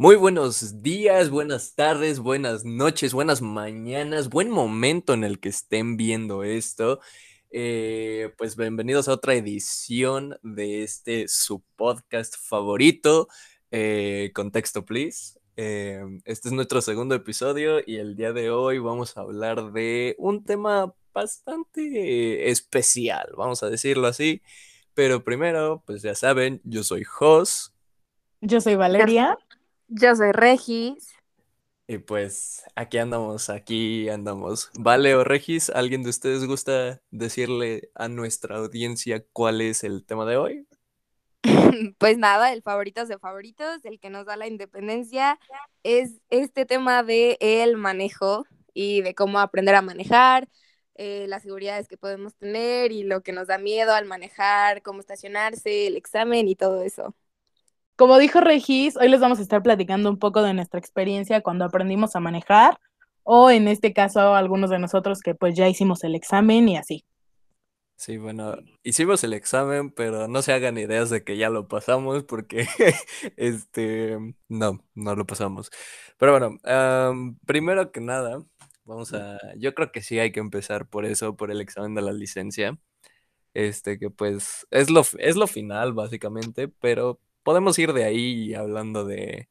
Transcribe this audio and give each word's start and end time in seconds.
Muy 0.00 0.16
buenos 0.16 0.82
días, 0.82 1.28
buenas 1.28 1.74
tardes, 1.74 2.20
buenas 2.20 2.64
noches, 2.64 3.12
buenas 3.12 3.42
mañanas, 3.42 4.30
buen 4.30 4.48
momento 4.48 5.12
en 5.12 5.24
el 5.24 5.40
que 5.40 5.50
estén 5.50 5.98
viendo 5.98 6.42
esto. 6.42 7.00
Eh, 7.50 8.32
pues 8.38 8.56
bienvenidos 8.56 9.08
a 9.08 9.12
otra 9.12 9.34
edición 9.34 10.38
de 10.42 10.84
este 10.84 11.28
su 11.28 11.62
podcast 11.76 12.34
favorito, 12.38 13.28
eh, 13.70 14.30
Contexto 14.34 14.86
Please. 14.86 15.38
Eh, 15.56 16.00
este 16.24 16.48
es 16.48 16.54
nuestro 16.54 16.80
segundo 16.80 17.14
episodio 17.14 17.80
y 17.86 17.96
el 17.96 18.16
día 18.16 18.32
de 18.32 18.48
hoy 18.48 18.78
vamos 18.78 19.18
a 19.18 19.20
hablar 19.20 19.70
de 19.72 20.16
un 20.16 20.46
tema 20.46 20.94
bastante 21.12 22.48
especial, 22.48 23.34
vamos 23.36 23.62
a 23.62 23.68
decirlo 23.68 24.06
así. 24.06 24.40
Pero 24.94 25.24
primero, 25.24 25.82
pues 25.84 26.00
ya 26.00 26.14
saben, 26.14 26.62
yo 26.64 26.84
soy 26.84 27.04
Jos. 27.04 27.74
Yo 28.40 28.62
soy 28.62 28.76
Valeria. 28.76 29.36
Yo 29.90 30.14
soy 30.16 30.32
Regis. 30.32 31.08
Y 31.86 31.98
pues 31.98 32.62
aquí 32.76 32.98
andamos, 32.98 33.50
aquí 33.50 34.08
andamos. 34.08 34.70
Vale 34.78 35.14
o 35.16 35.24
Regis, 35.24 35.70
¿alguien 35.70 36.04
de 36.04 36.10
ustedes 36.10 36.46
gusta 36.46 37.02
decirle 37.10 37.90
a 37.96 38.08
nuestra 38.08 38.58
audiencia 38.58 39.24
cuál 39.32 39.60
es 39.60 39.82
el 39.82 40.04
tema 40.06 40.24
de 40.24 40.36
hoy? 40.36 40.66
Pues 41.98 42.18
nada, 42.18 42.52
el 42.52 42.62
favoritos 42.62 43.08
de 43.08 43.18
favoritos, 43.18 43.84
el 43.84 43.98
que 44.00 44.10
nos 44.10 44.26
da 44.26 44.36
la 44.36 44.46
independencia, 44.46 45.38
es 45.82 46.20
este 46.30 46.66
tema 46.66 47.02
de 47.02 47.38
el 47.40 47.76
manejo 47.76 48.46
y 48.74 49.02
de 49.02 49.14
cómo 49.14 49.38
aprender 49.40 49.74
a 49.74 49.82
manejar, 49.82 50.48
eh, 50.96 51.26
las 51.28 51.42
seguridades 51.42 51.88
que 51.88 51.96
podemos 51.96 52.34
tener 52.36 52.92
y 52.92 53.04
lo 53.04 53.22
que 53.22 53.32
nos 53.32 53.48
da 53.48 53.58
miedo 53.58 53.94
al 53.94 54.04
manejar, 54.06 54.82
cómo 54.82 55.00
estacionarse, 55.00 55.86
el 55.86 55.96
examen 55.96 56.48
y 56.48 56.56
todo 56.56 56.82
eso. 56.82 57.14
Como 58.00 58.18
dijo 58.18 58.40
Regis, 58.40 58.96
hoy 58.96 59.10
les 59.10 59.20
vamos 59.20 59.40
a 59.40 59.42
estar 59.42 59.62
platicando 59.62 60.08
un 60.08 60.18
poco 60.18 60.40
de 60.40 60.54
nuestra 60.54 60.80
experiencia 60.80 61.42
cuando 61.42 61.66
aprendimos 61.66 62.16
a 62.16 62.20
manejar, 62.20 62.80
o 63.24 63.50
en 63.50 63.68
este 63.68 63.92
caso 63.92 64.34
algunos 64.34 64.70
de 64.70 64.78
nosotros 64.78 65.20
que 65.20 65.34
pues 65.34 65.54
ya 65.54 65.68
hicimos 65.68 66.02
el 66.02 66.14
examen 66.14 66.66
y 66.66 66.78
así. 66.78 67.04
Sí, 67.96 68.16
bueno, 68.16 68.56
hicimos 68.82 69.22
el 69.22 69.34
examen, 69.34 69.90
pero 69.90 70.28
no 70.28 70.40
se 70.40 70.54
hagan 70.54 70.78
ideas 70.78 71.10
de 71.10 71.24
que 71.24 71.36
ya 71.36 71.50
lo 71.50 71.68
pasamos 71.68 72.24
porque, 72.24 72.66
este, 73.36 74.16
no, 74.48 74.82
no 74.94 75.14
lo 75.14 75.26
pasamos. 75.26 75.70
Pero 76.16 76.32
bueno, 76.32 76.56
primero 77.44 77.92
que 77.92 78.00
nada, 78.00 78.42
vamos 78.86 79.12
a, 79.12 79.36
yo 79.58 79.74
creo 79.74 79.92
que 79.92 80.00
sí 80.00 80.18
hay 80.18 80.32
que 80.32 80.40
empezar 80.40 80.86
por 80.88 81.04
eso, 81.04 81.36
por 81.36 81.50
el 81.50 81.60
examen 81.60 81.94
de 81.94 82.00
la 82.00 82.12
licencia. 82.12 82.78
Este, 83.52 83.98
que 83.98 84.08
pues 84.08 84.66
es 84.70 84.88
lo, 84.88 85.02
es 85.18 85.36
lo 85.36 85.46
final 85.46 85.92
básicamente, 85.92 86.68
pero 86.68 87.20
podemos 87.42 87.78
ir 87.78 87.92
de 87.92 88.04
ahí 88.04 88.54
hablando 88.54 89.04
de, 89.04 89.48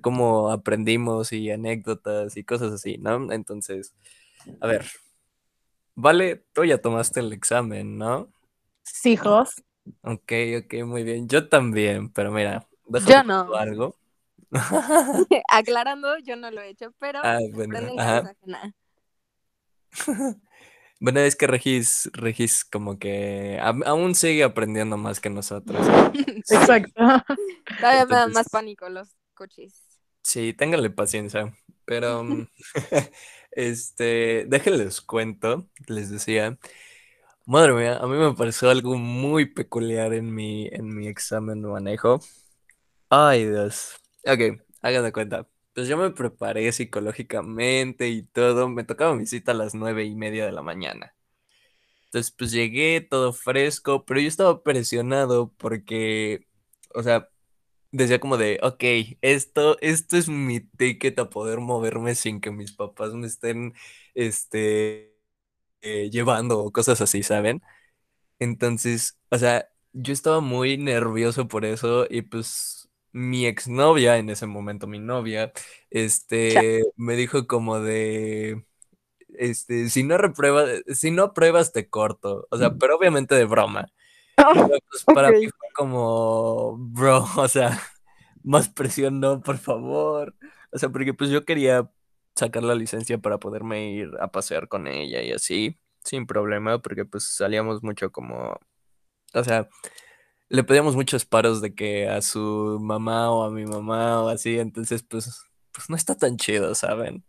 cómo 0.00 0.50
aprendimos 0.50 1.32
y 1.32 1.50
anécdotas 1.50 2.36
y 2.36 2.44
cosas 2.44 2.72
así, 2.72 2.98
¿no? 2.98 3.32
Entonces, 3.32 3.94
a 4.60 4.66
ver, 4.66 4.86
vale, 5.94 6.44
tú 6.52 6.64
ya 6.64 6.78
tomaste 6.78 7.20
el 7.20 7.32
examen, 7.32 7.98
¿no? 7.98 8.32
Sí, 8.82 9.16
Jos. 9.16 9.62
Ok, 10.02 10.32
ok, 10.64 10.74
muy 10.84 11.04
bien. 11.04 11.28
Yo 11.28 11.48
también, 11.48 12.10
pero 12.10 12.32
mira, 12.32 12.66
déjame 12.86 13.14
yo 13.14 13.24
no. 13.24 13.54
algo. 13.54 13.96
Aclarando, 15.48 16.18
yo 16.18 16.36
no 16.36 16.50
lo 16.50 16.60
he 16.60 16.70
hecho, 16.70 16.92
pero 16.98 17.20
ah, 17.22 17.38
bueno, 17.52 17.78
Bueno, 20.98 21.20
es 21.20 21.36
que 21.36 21.46
Regis, 21.46 22.10
Regis 22.14 22.64
como 22.64 22.98
que 22.98 23.58
aún 23.60 24.14
sigue 24.14 24.44
aprendiendo 24.44 24.96
más 24.96 25.20
que 25.20 25.28
nosotros. 25.28 25.86
Exacto. 26.50 26.92
Todavía 27.80 28.06
me 28.06 28.16
dan 28.16 28.32
más 28.32 28.48
pánico 28.48 28.88
los 28.88 29.14
coches. 29.34 29.74
Sí, 30.22 30.54
ténganle 30.54 30.90
paciencia. 30.90 31.54
Pero, 31.84 32.24
mm, 32.24 32.48
este, 33.52 34.46
déjenles 34.48 35.00
cuento, 35.00 35.68
les 35.86 36.10
decía. 36.10 36.58
Madre 37.44 37.74
mía, 37.74 37.98
a 37.98 38.06
mí 38.08 38.16
me 38.16 38.34
pareció 38.34 38.70
algo 38.70 38.96
muy 38.96 39.46
peculiar 39.46 40.12
en 40.14 40.34
mi, 40.34 40.66
en 40.72 40.92
mi 40.96 41.06
examen 41.06 41.62
de 41.62 41.68
manejo. 41.68 42.20
Ay, 43.08 43.46
Dios. 43.46 43.94
Ok, 44.24 44.60
hagan 44.82 45.04
de 45.04 45.12
cuenta 45.12 45.46
pues 45.76 45.88
yo 45.88 45.98
me 45.98 46.10
preparé 46.12 46.72
psicológicamente 46.72 48.08
y 48.10 48.24
todo. 48.24 48.68
Me 48.70 48.84
tocaba 48.84 49.14
mi 49.16 49.26
cita 49.26 49.52
a 49.52 49.56
las 49.56 49.76
nueve 49.76 50.06
y 50.06 50.16
media 50.16 50.46
de 50.46 50.52
la 50.52 50.62
mañana. 50.62 51.14
Entonces, 52.06 52.32
pues 52.32 52.52
llegué 52.52 53.00
todo 53.02 53.32
fresco, 53.32 54.04
pero 54.04 54.20
yo 54.20 54.28
estaba 54.28 54.62
presionado 54.62 55.52
porque, 55.58 56.46
o 56.94 57.02
sea, 57.02 57.30
decía 57.92 58.20
como 58.20 58.36
de, 58.38 58.60
ok, 58.62 58.84
esto, 59.22 59.78
esto 59.80 60.16
es 60.18 60.28
mi 60.28 60.60
ticket 60.60 61.18
a 61.20 61.30
poder 61.30 61.60
moverme 61.60 62.14
sin 62.16 62.40
que 62.40 62.50
mis 62.52 62.72
papás 62.74 63.14
me 63.14 63.26
estén, 63.28 63.74
este, 64.14 65.16
eh, 65.82 66.10
llevando 66.10 66.60
o 66.60 66.72
cosas 66.72 67.00
así, 67.02 67.22
¿saben? 67.24 67.62
Entonces, 68.38 69.18
o 69.30 69.38
sea, 69.38 69.68
yo 69.92 70.12
estaba 70.12 70.40
muy 70.40 70.76
nervioso 70.78 71.48
por 71.48 71.64
eso 71.64 72.06
y 72.10 72.22
pues 72.22 72.85
mi 73.16 73.46
exnovia, 73.46 74.18
en 74.18 74.28
ese 74.28 74.44
momento 74.46 74.86
mi 74.86 74.98
novia, 74.98 75.50
este, 75.88 76.84
me 76.96 77.16
dijo 77.16 77.46
como 77.46 77.80
de, 77.80 78.66
este, 79.38 79.88
si 79.88 80.02
no 80.02 80.18
repruebas, 80.18 80.82
si 80.94 81.10
no 81.10 81.22
apruebas 81.24 81.72
te 81.72 81.88
corto, 81.88 82.46
o 82.50 82.58
sea, 82.58 82.74
pero 82.74 82.96
obviamente 82.96 83.34
de 83.34 83.46
broma. 83.46 83.86
Pues, 84.36 85.04
para 85.14 85.30
mí 85.30 85.48
fue 85.48 85.68
como, 85.74 86.76
bro, 86.76 87.24
o 87.38 87.48
sea, 87.48 87.80
más 88.44 88.68
presión 88.68 89.18
no, 89.18 89.40
por 89.40 89.56
favor. 89.56 90.34
O 90.70 90.78
sea, 90.78 90.90
porque 90.90 91.14
pues 91.14 91.30
yo 91.30 91.46
quería 91.46 91.90
sacar 92.34 92.64
la 92.64 92.74
licencia 92.74 93.16
para 93.16 93.38
poderme 93.38 93.92
ir 93.92 94.10
a 94.20 94.28
pasear 94.30 94.68
con 94.68 94.86
ella 94.88 95.22
y 95.22 95.32
así, 95.32 95.78
sin 96.04 96.26
problema, 96.26 96.82
porque 96.82 97.06
pues 97.06 97.24
salíamos 97.34 97.82
mucho 97.82 98.12
como, 98.12 98.60
o 99.32 99.44
sea, 99.44 99.70
le 100.48 100.64
pedíamos 100.64 100.94
muchos 100.96 101.24
paros 101.24 101.60
de 101.60 101.74
que 101.74 102.08
a 102.08 102.22
su 102.22 102.78
mamá 102.80 103.30
o 103.30 103.44
a 103.44 103.50
mi 103.50 103.64
mamá 103.64 104.22
o 104.22 104.28
así, 104.28 104.58
entonces 104.58 105.02
pues, 105.02 105.44
pues 105.72 105.90
no 105.90 105.96
está 105.96 106.14
tan 106.14 106.36
chido, 106.36 106.74
¿saben? 106.74 107.24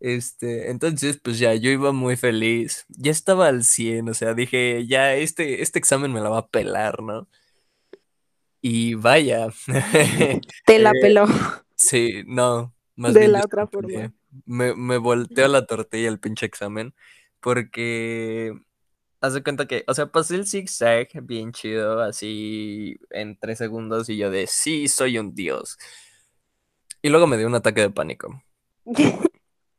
Este, 0.00 0.70
entonces 0.70 1.18
pues 1.22 1.38
ya 1.38 1.54
yo 1.54 1.70
iba 1.70 1.92
muy 1.92 2.16
feliz, 2.16 2.84
ya 2.88 3.12
estaba 3.12 3.48
al 3.48 3.64
100, 3.64 4.08
o 4.08 4.14
sea, 4.14 4.34
dije, 4.34 4.86
ya 4.86 5.14
este, 5.14 5.62
este 5.62 5.78
examen 5.78 6.12
me 6.12 6.20
la 6.20 6.28
va 6.28 6.38
a 6.38 6.48
pelar, 6.48 7.02
¿no? 7.02 7.28
Y 8.60 8.94
vaya. 8.94 9.48
Te 10.66 10.78
la 10.78 10.90
eh, 10.90 11.00
peló. 11.00 11.26
Sí, 11.76 12.24
no, 12.26 12.74
más 12.96 13.14
de 13.14 13.28
la 13.28 13.40
otra 13.40 13.66
forma. 13.66 14.12
Me, 14.44 14.74
me 14.74 14.98
volteó 14.98 15.46
la 15.48 15.66
tortilla 15.66 16.08
el 16.08 16.18
pinche 16.18 16.46
examen, 16.46 16.94
porque 17.40 18.52
Haz 19.20 19.34
de 19.34 19.42
cuenta 19.42 19.66
que, 19.66 19.84
o 19.86 19.94
sea, 19.94 20.06
pasé 20.12 20.36
el 20.36 20.46
zigzag 20.46 21.08
bien 21.22 21.52
chido, 21.52 22.00
así 22.00 22.98
en 23.10 23.38
tres 23.38 23.58
segundos, 23.58 24.08
y 24.08 24.16
yo 24.18 24.30
de 24.30 24.46
sí, 24.46 24.88
soy 24.88 25.18
un 25.18 25.34
dios. 25.34 25.78
Y 27.02 27.08
luego 27.08 27.26
me 27.26 27.36
dio 27.38 27.46
un 27.46 27.54
ataque 27.54 27.80
de 27.82 27.90
pánico. 27.90 28.42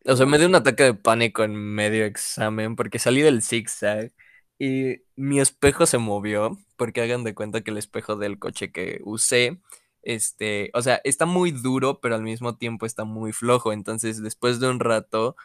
o 0.05 0.15
sea, 0.15 0.25
me 0.25 0.37
dio 0.37 0.47
un 0.47 0.55
ataque 0.55 0.83
de 0.83 0.93
pánico 0.93 1.43
en 1.43 1.55
medio 1.55 2.05
examen 2.05 2.75
porque 2.75 2.99
salí 2.99 3.21
del 3.21 3.41
zigzag 3.43 4.11
y 4.59 5.01
mi 5.15 5.39
espejo 5.39 5.85
se 5.85 5.97
movió, 5.97 6.57
porque 6.77 7.01
hagan 7.01 7.23
de 7.23 7.35
cuenta 7.35 7.61
que 7.61 7.71
el 7.71 7.77
espejo 7.77 8.15
del 8.15 8.39
coche 8.39 8.71
que 8.71 9.01
usé, 9.03 9.59
este, 10.01 10.71
o 10.73 10.81
sea, 10.81 11.01
está 11.03 11.25
muy 11.25 11.51
duro, 11.51 11.99
pero 12.01 12.15
al 12.15 12.23
mismo 12.23 12.57
tiempo 12.57 12.85
está 12.85 13.03
muy 13.03 13.33
flojo. 13.33 13.73
Entonces, 13.73 14.21
después 14.23 14.59
de 14.59 14.69
un 14.69 14.79
rato, 14.79 15.35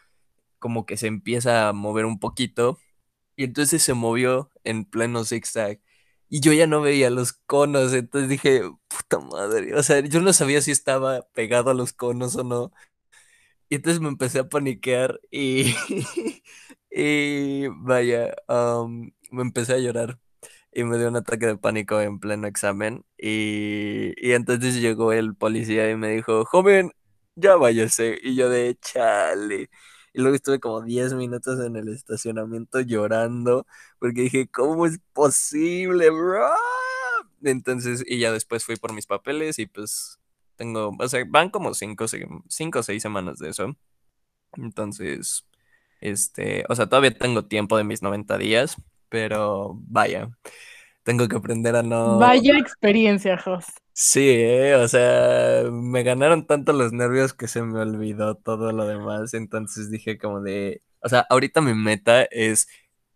como 0.58 0.86
que 0.86 0.96
se 0.96 1.08
empieza 1.08 1.68
a 1.68 1.72
mover 1.72 2.06
un 2.06 2.18
poquito 2.20 2.78
y 3.42 3.44
entonces 3.46 3.82
se 3.82 3.94
movió 3.94 4.50
en 4.64 4.84
pleno 4.84 5.24
zigzag. 5.24 5.80
Y 6.28 6.40
yo 6.40 6.52
ya 6.52 6.66
no 6.68 6.80
veía 6.80 7.10
los 7.10 7.32
conos, 7.34 7.92
entonces 7.92 8.30
dije, 8.30 8.62
puta 8.88 9.18
madre. 9.20 9.74
O 9.76 9.82
sea, 9.82 10.00
yo 10.00 10.20
no 10.22 10.32
sabía 10.32 10.62
si 10.62 10.70
estaba 10.70 11.22
pegado 11.34 11.70
a 11.70 11.74
los 11.74 11.92
conos 11.92 12.36
o 12.36 12.44
no. 12.44 12.72
Y 13.68 13.76
entonces 13.76 14.00
me 14.00 14.08
empecé 14.08 14.40
a 14.40 14.48
paniquear 14.48 15.20
y, 15.30 15.74
y 16.90 17.68
vaya, 17.68 18.34
me 19.30 19.42
empecé 19.42 19.74
a 19.74 19.78
llorar 19.78 20.18
y 20.72 20.84
me 20.84 20.98
dio 20.98 21.08
un 21.08 21.16
ataque 21.16 21.46
de 21.46 21.56
pánico 21.58 22.00
en 22.00 22.18
pleno 22.20 22.46
examen. 22.48 23.04
Y, 23.18 24.12
y 24.18 24.32
entonces 24.34 24.76
llegó 24.80 25.12
el 25.12 25.34
policía 25.36 25.90
y 25.90 25.96
me 25.96 26.10
dijo, 26.10 26.44
joven, 26.46 26.92
ya 27.36 27.56
váyase. 27.56 28.18
Y 28.22 28.36
yo 28.36 28.50
de 28.50 28.76
chale. 28.80 29.70
Y 30.12 30.20
luego 30.20 30.36
estuve 30.36 30.60
como 30.60 30.82
10 30.82 31.14
minutos 31.14 31.58
en 31.64 31.76
el 31.76 31.88
estacionamiento 31.88 32.80
llorando 32.80 33.66
porque 33.98 34.22
dije, 34.22 34.48
¿cómo 34.48 34.86
es 34.86 34.98
posible, 35.12 36.10
bro? 36.10 36.50
Entonces, 37.42 38.04
y 38.06 38.18
ya 38.18 38.32
después 38.32 38.64
fui 38.64 38.76
por 38.76 38.92
mis 38.92 39.06
papeles 39.06 39.58
y 39.58 39.66
pues 39.66 40.18
tengo, 40.56 40.94
o 40.98 41.08
sea, 41.08 41.24
van 41.28 41.50
como 41.50 41.74
5 41.74 42.04
o 42.04 42.82
6 42.82 43.02
semanas 43.02 43.38
de 43.38 43.48
eso. 43.50 43.76
Entonces, 44.56 45.46
este, 46.00 46.64
o 46.68 46.74
sea, 46.74 46.86
todavía 46.88 47.16
tengo 47.16 47.46
tiempo 47.46 47.76
de 47.76 47.84
mis 47.84 48.02
90 48.02 48.38
días, 48.38 48.76
pero 49.08 49.78
vaya. 49.88 50.30
Tengo 51.02 51.28
que 51.28 51.36
aprender 51.36 51.76
a 51.76 51.82
no... 51.82 52.18
Vaya 52.18 52.56
experiencia, 52.58 53.38
Jos. 53.38 53.66
Sí, 53.92 54.26
eh, 54.26 54.74
o 54.76 54.88
sea, 54.88 55.64
me 55.70 56.02
ganaron 56.02 56.46
tanto 56.46 56.72
los 56.72 56.92
nervios 56.92 57.34
que 57.34 57.46
se 57.48 57.62
me 57.62 57.78
olvidó 57.80 58.36
todo 58.36 58.72
lo 58.72 58.86
demás, 58.86 59.34
entonces 59.34 59.90
dije 59.90 60.16
como 60.16 60.40
de, 60.40 60.80
o 61.02 61.08
sea, 61.08 61.26
ahorita 61.28 61.60
mi 61.60 61.74
meta 61.74 62.22
es, 62.24 62.68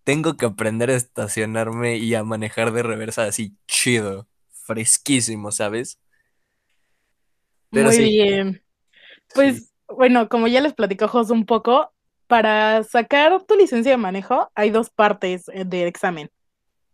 tengo 0.04 0.36
que 0.36 0.46
aprender 0.46 0.90
a 0.90 0.96
estacionarme 0.96 1.96
y 1.96 2.14
a 2.14 2.24
manejar 2.24 2.72
de 2.72 2.82
reversa 2.82 3.24
así 3.24 3.56
chido, 3.66 4.28
fresquísimo, 4.50 5.50
¿sabes? 5.50 5.98
Pero 7.70 7.86
Muy 7.86 7.96
sí, 7.96 8.02
bien. 8.02 8.62
Pues 9.34 9.56
sí, 9.58 9.68
bueno, 9.88 10.28
como 10.28 10.46
ya 10.46 10.60
les 10.60 10.74
platicó 10.74 11.08
Jos 11.08 11.30
un 11.30 11.46
poco, 11.46 11.92
para 12.26 12.82
sacar 12.82 13.42
tu 13.44 13.56
licencia 13.56 13.92
de 13.92 13.96
manejo 13.96 14.50
hay 14.54 14.70
dos 14.70 14.90
partes 14.90 15.48
eh, 15.48 15.64
del 15.64 15.86
examen. 15.86 16.30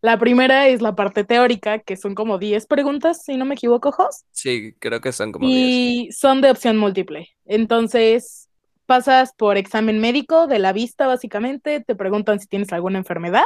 La 0.02 0.18
primera 0.18 0.66
es 0.66 0.82
la 0.82 0.96
parte 0.96 1.22
teórica, 1.22 1.78
que 1.78 1.96
son 1.96 2.16
como 2.16 2.38
10 2.38 2.66
preguntas, 2.66 3.22
si 3.24 3.36
no 3.36 3.44
me 3.44 3.54
equivoco, 3.54 3.92
Jos, 3.92 4.24
sí, 4.32 4.74
creo 4.80 5.00
que 5.00 5.12
son 5.12 5.30
como 5.30 5.46
10. 5.46 5.58
y 5.58 6.08
son 6.12 6.40
de 6.40 6.50
opción 6.50 6.76
múltiple. 6.76 7.28
Entonces, 7.44 8.48
pasas 8.86 9.32
por 9.32 9.56
examen 9.56 10.00
médico 10.00 10.48
de 10.48 10.58
la 10.58 10.72
vista, 10.72 11.06
básicamente, 11.06 11.80
te 11.80 11.94
preguntan 11.94 12.40
si 12.40 12.48
tienes 12.48 12.72
alguna 12.72 12.98
enfermedad 12.98 13.44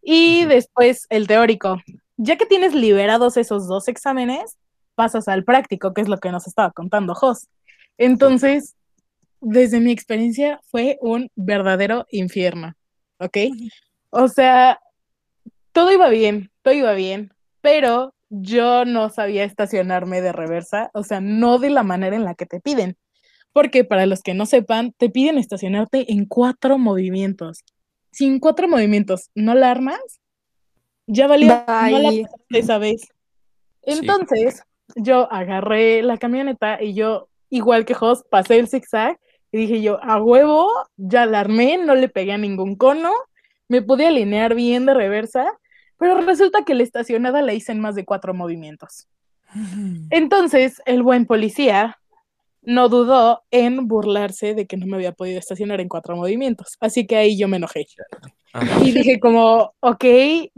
y 0.00 0.42
Ujú. 0.42 0.50
después 0.50 1.06
el 1.10 1.26
teórico. 1.26 1.82
Ya 2.16 2.36
que 2.36 2.46
tienes 2.46 2.74
liberados 2.74 3.36
esos 3.36 3.66
dos 3.66 3.88
exámenes, 3.88 4.56
pasas 4.94 5.26
al 5.26 5.42
práctico, 5.42 5.94
que 5.94 6.02
es 6.02 6.08
lo 6.08 6.18
que 6.18 6.30
nos 6.30 6.46
estaba 6.46 6.70
contando 6.70 7.14
Jos. 7.16 7.48
Entonces, 7.98 8.76
desde 9.40 9.80
mi 9.80 9.90
experiencia, 9.90 10.60
fue 10.70 10.96
un 11.00 11.28
verdadero 11.34 12.06
infierno, 12.10 12.74
¿ok? 13.18 13.36
O 14.10 14.28
sea, 14.28 14.78
todo 15.72 15.92
iba 15.92 16.08
bien, 16.08 16.50
todo 16.62 16.74
iba 16.74 16.92
bien, 16.92 17.32
pero 17.60 18.14
yo 18.30 18.84
no 18.84 19.10
sabía 19.10 19.44
estacionarme 19.44 20.20
de 20.20 20.32
reversa, 20.32 20.90
o 20.94 21.02
sea, 21.02 21.20
no 21.20 21.58
de 21.58 21.70
la 21.70 21.82
manera 21.82 22.16
en 22.16 22.24
la 22.24 22.34
que 22.34 22.46
te 22.46 22.60
piden, 22.60 22.96
porque 23.52 23.84
para 23.84 24.06
los 24.06 24.22
que 24.22 24.34
no 24.34 24.46
sepan, 24.46 24.92
te 24.96 25.10
piden 25.10 25.38
estacionarte 25.38 26.12
en 26.12 26.24
cuatro 26.26 26.78
movimientos. 26.78 27.64
Si 28.10 28.26
en 28.26 28.40
cuatro 28.40 28.68
movimientos 28.68 29.30
no 29.34 29.54
la 29.54 29.70
armas, 29.70 30.00
ya 31.06 31.26
valió, 31.26 31.48
no 31.48 31.98
la 31.98 32.10
pasaste 32.22 32.58
esa 32.58 32.78
vez. 32.78 33.02
Sí, 33.84 33.98
Entonces, 33.98 34.62
yo 34.96 35.30
agarré 35.32 36.02
la 36.02 36.16
camioneta 36.16 36.82
y 36.82 36.94
yo, 36.94 37.28
igual 37.50 37.84
que 37.84 37.94
Jos, 37.94 38.24
pasé 38.30 38.58
el 38.58 38.68
zigzag 38.68 39.18
y 39.50 39.58
dije 39.58 39.82
yo, 39.82 40.02
a 40.02 40.22
huevo, 40.22 40.70
ya 40.96 41.26
la 41.26 41.40
armé, 41.40 41.76
no 41.78 41.94
le 41.94 42.08
pegué 42.08 42.32
a 42.32 42.38
ningún 42.38 42.76
cono, 42.76 43.12
me 43.68 43.82
pude 43.82 44.06
alinear 44.06 44.54
bien 44.54 44.86
de 44.86 44.94
reversa, 44.94 45.46
pero 46.02 46.20
resulta 46.20 46.64
que 46.64 46.74
la 46.74 46.82
estacionada 46.82 47.42
la 47.42 47.52
hice 47.52 47.70
en 47.70 47.78
más 47.78 47.94
de 47.94 48.04
cuatro 48.04 48.34
movimientos. 48.34 49.06
Entonces, 50.10 50.82
el 50.84 51.04
buen 51.04 51.26
policía 51.26 52.00
no 52.60 52.88
dudó 52.88 53.44
en 53.52 53.86
burlarse 53.86 54.54
de 54.54 54.66
que 54.66 54.76
no 54.76 54.86
me 54.86 54.96
había 54.96 55.12
podido 55.12 55.38
estacionar 55.38 55.80
en 55.80 55.88
cuatro 55.88 56.16
movimientos, 56.16 56.76
así 56.80 57.06
que 57.06 57.14
ahí 57.14 57.38
yo 57.38 57.46
me 57.46 57.58
enojé. 57.58 57.86
Ajá. 58.52 58.80
Y 58.82 58.90
dije 58.90 59.20
como, 59.20 59.74
ok, 59.78 60.00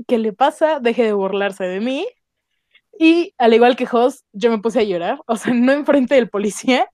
¿qué 0.07 0.19
le 0.19 0.33
pasa? 0.33 0.81
Deje 0.81 1.03
de 1.03 1.13
burlarse 1.13 1.65
de 1.65 1.81
mí. 1.81 2.07
Y 2.99 3.35
al 3.37 3.53
igual 3.53 3.77
que 3.77 3.85
Jos, 3.85 4.25
yo 4.33 4.51
me 4.51 4.61
puse 4.61 4.81
a 4.81 4.85
llorar, 4.85 5.21
o 5.27 5.37
sea, 5.37 5.53
no 5.53 5.73
enfrente 5.73 6.15
del 6.15 6.31
policía, 6.31 6.89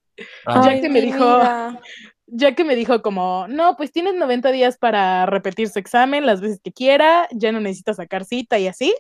Ah, 0.44 0.62
ya 0.64 0.70
Ay, 0.72 0.80
que 0.80 0.88
me 0.88 1.00
dijo. 1.00 1.24
Ya 2.32 2.54
que 2.54 2.64
me 2.64 2.76
dijo 2.76 3.02
como, 3.02 3.46
no, 3.48 3.76
pues 3.76 3.92
tienes 3.92 4.14
90 4.14 4.52
días 4.52 4.78
para 4.78 5.26
repetir 5.26 5.68
su 5.68 5.78
examen 5.78 6.26
las 6.26 6.40
veces 6.40 6.60
que 6.62 6.72
quiera, 6.72 7.28
ya 7.32 7.52
no 7.52 7.60
necesitas 7.60 7.96
sacar 7.96 8.24
cita 8.24 8.58
y 8.58 8.68
así. 8.68 8.94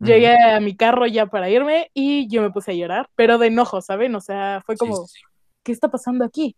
Llegué 0.00 0.36
a 0.36 0.58
mi 0.58 0.76
carro 0.76 1.06
ya 1.06 1.26
para 1.26 1.48
irme 1.48 1.90
y 1.94 2.26
yo 2.28 2.42
me 2.42 2.50
puse 2.50 2.72
a 2.72 2.74
llorar, 2.74 3.08
pero 3.14 3.38
de 3.38 3.46
enojo, 3.46 3.80
¿saben? 3.80 4.16
O 4.16 4.20
sea, 4.20 4.60
fue 4.66 4.76
como, 4.76 4.96
sí, 5.06 5.20
sí. 5.20 5.20
¿qué 5.62 5.70
está 5.70 5.92
pasando 5.92 6.24
aquí? 6.24 6.56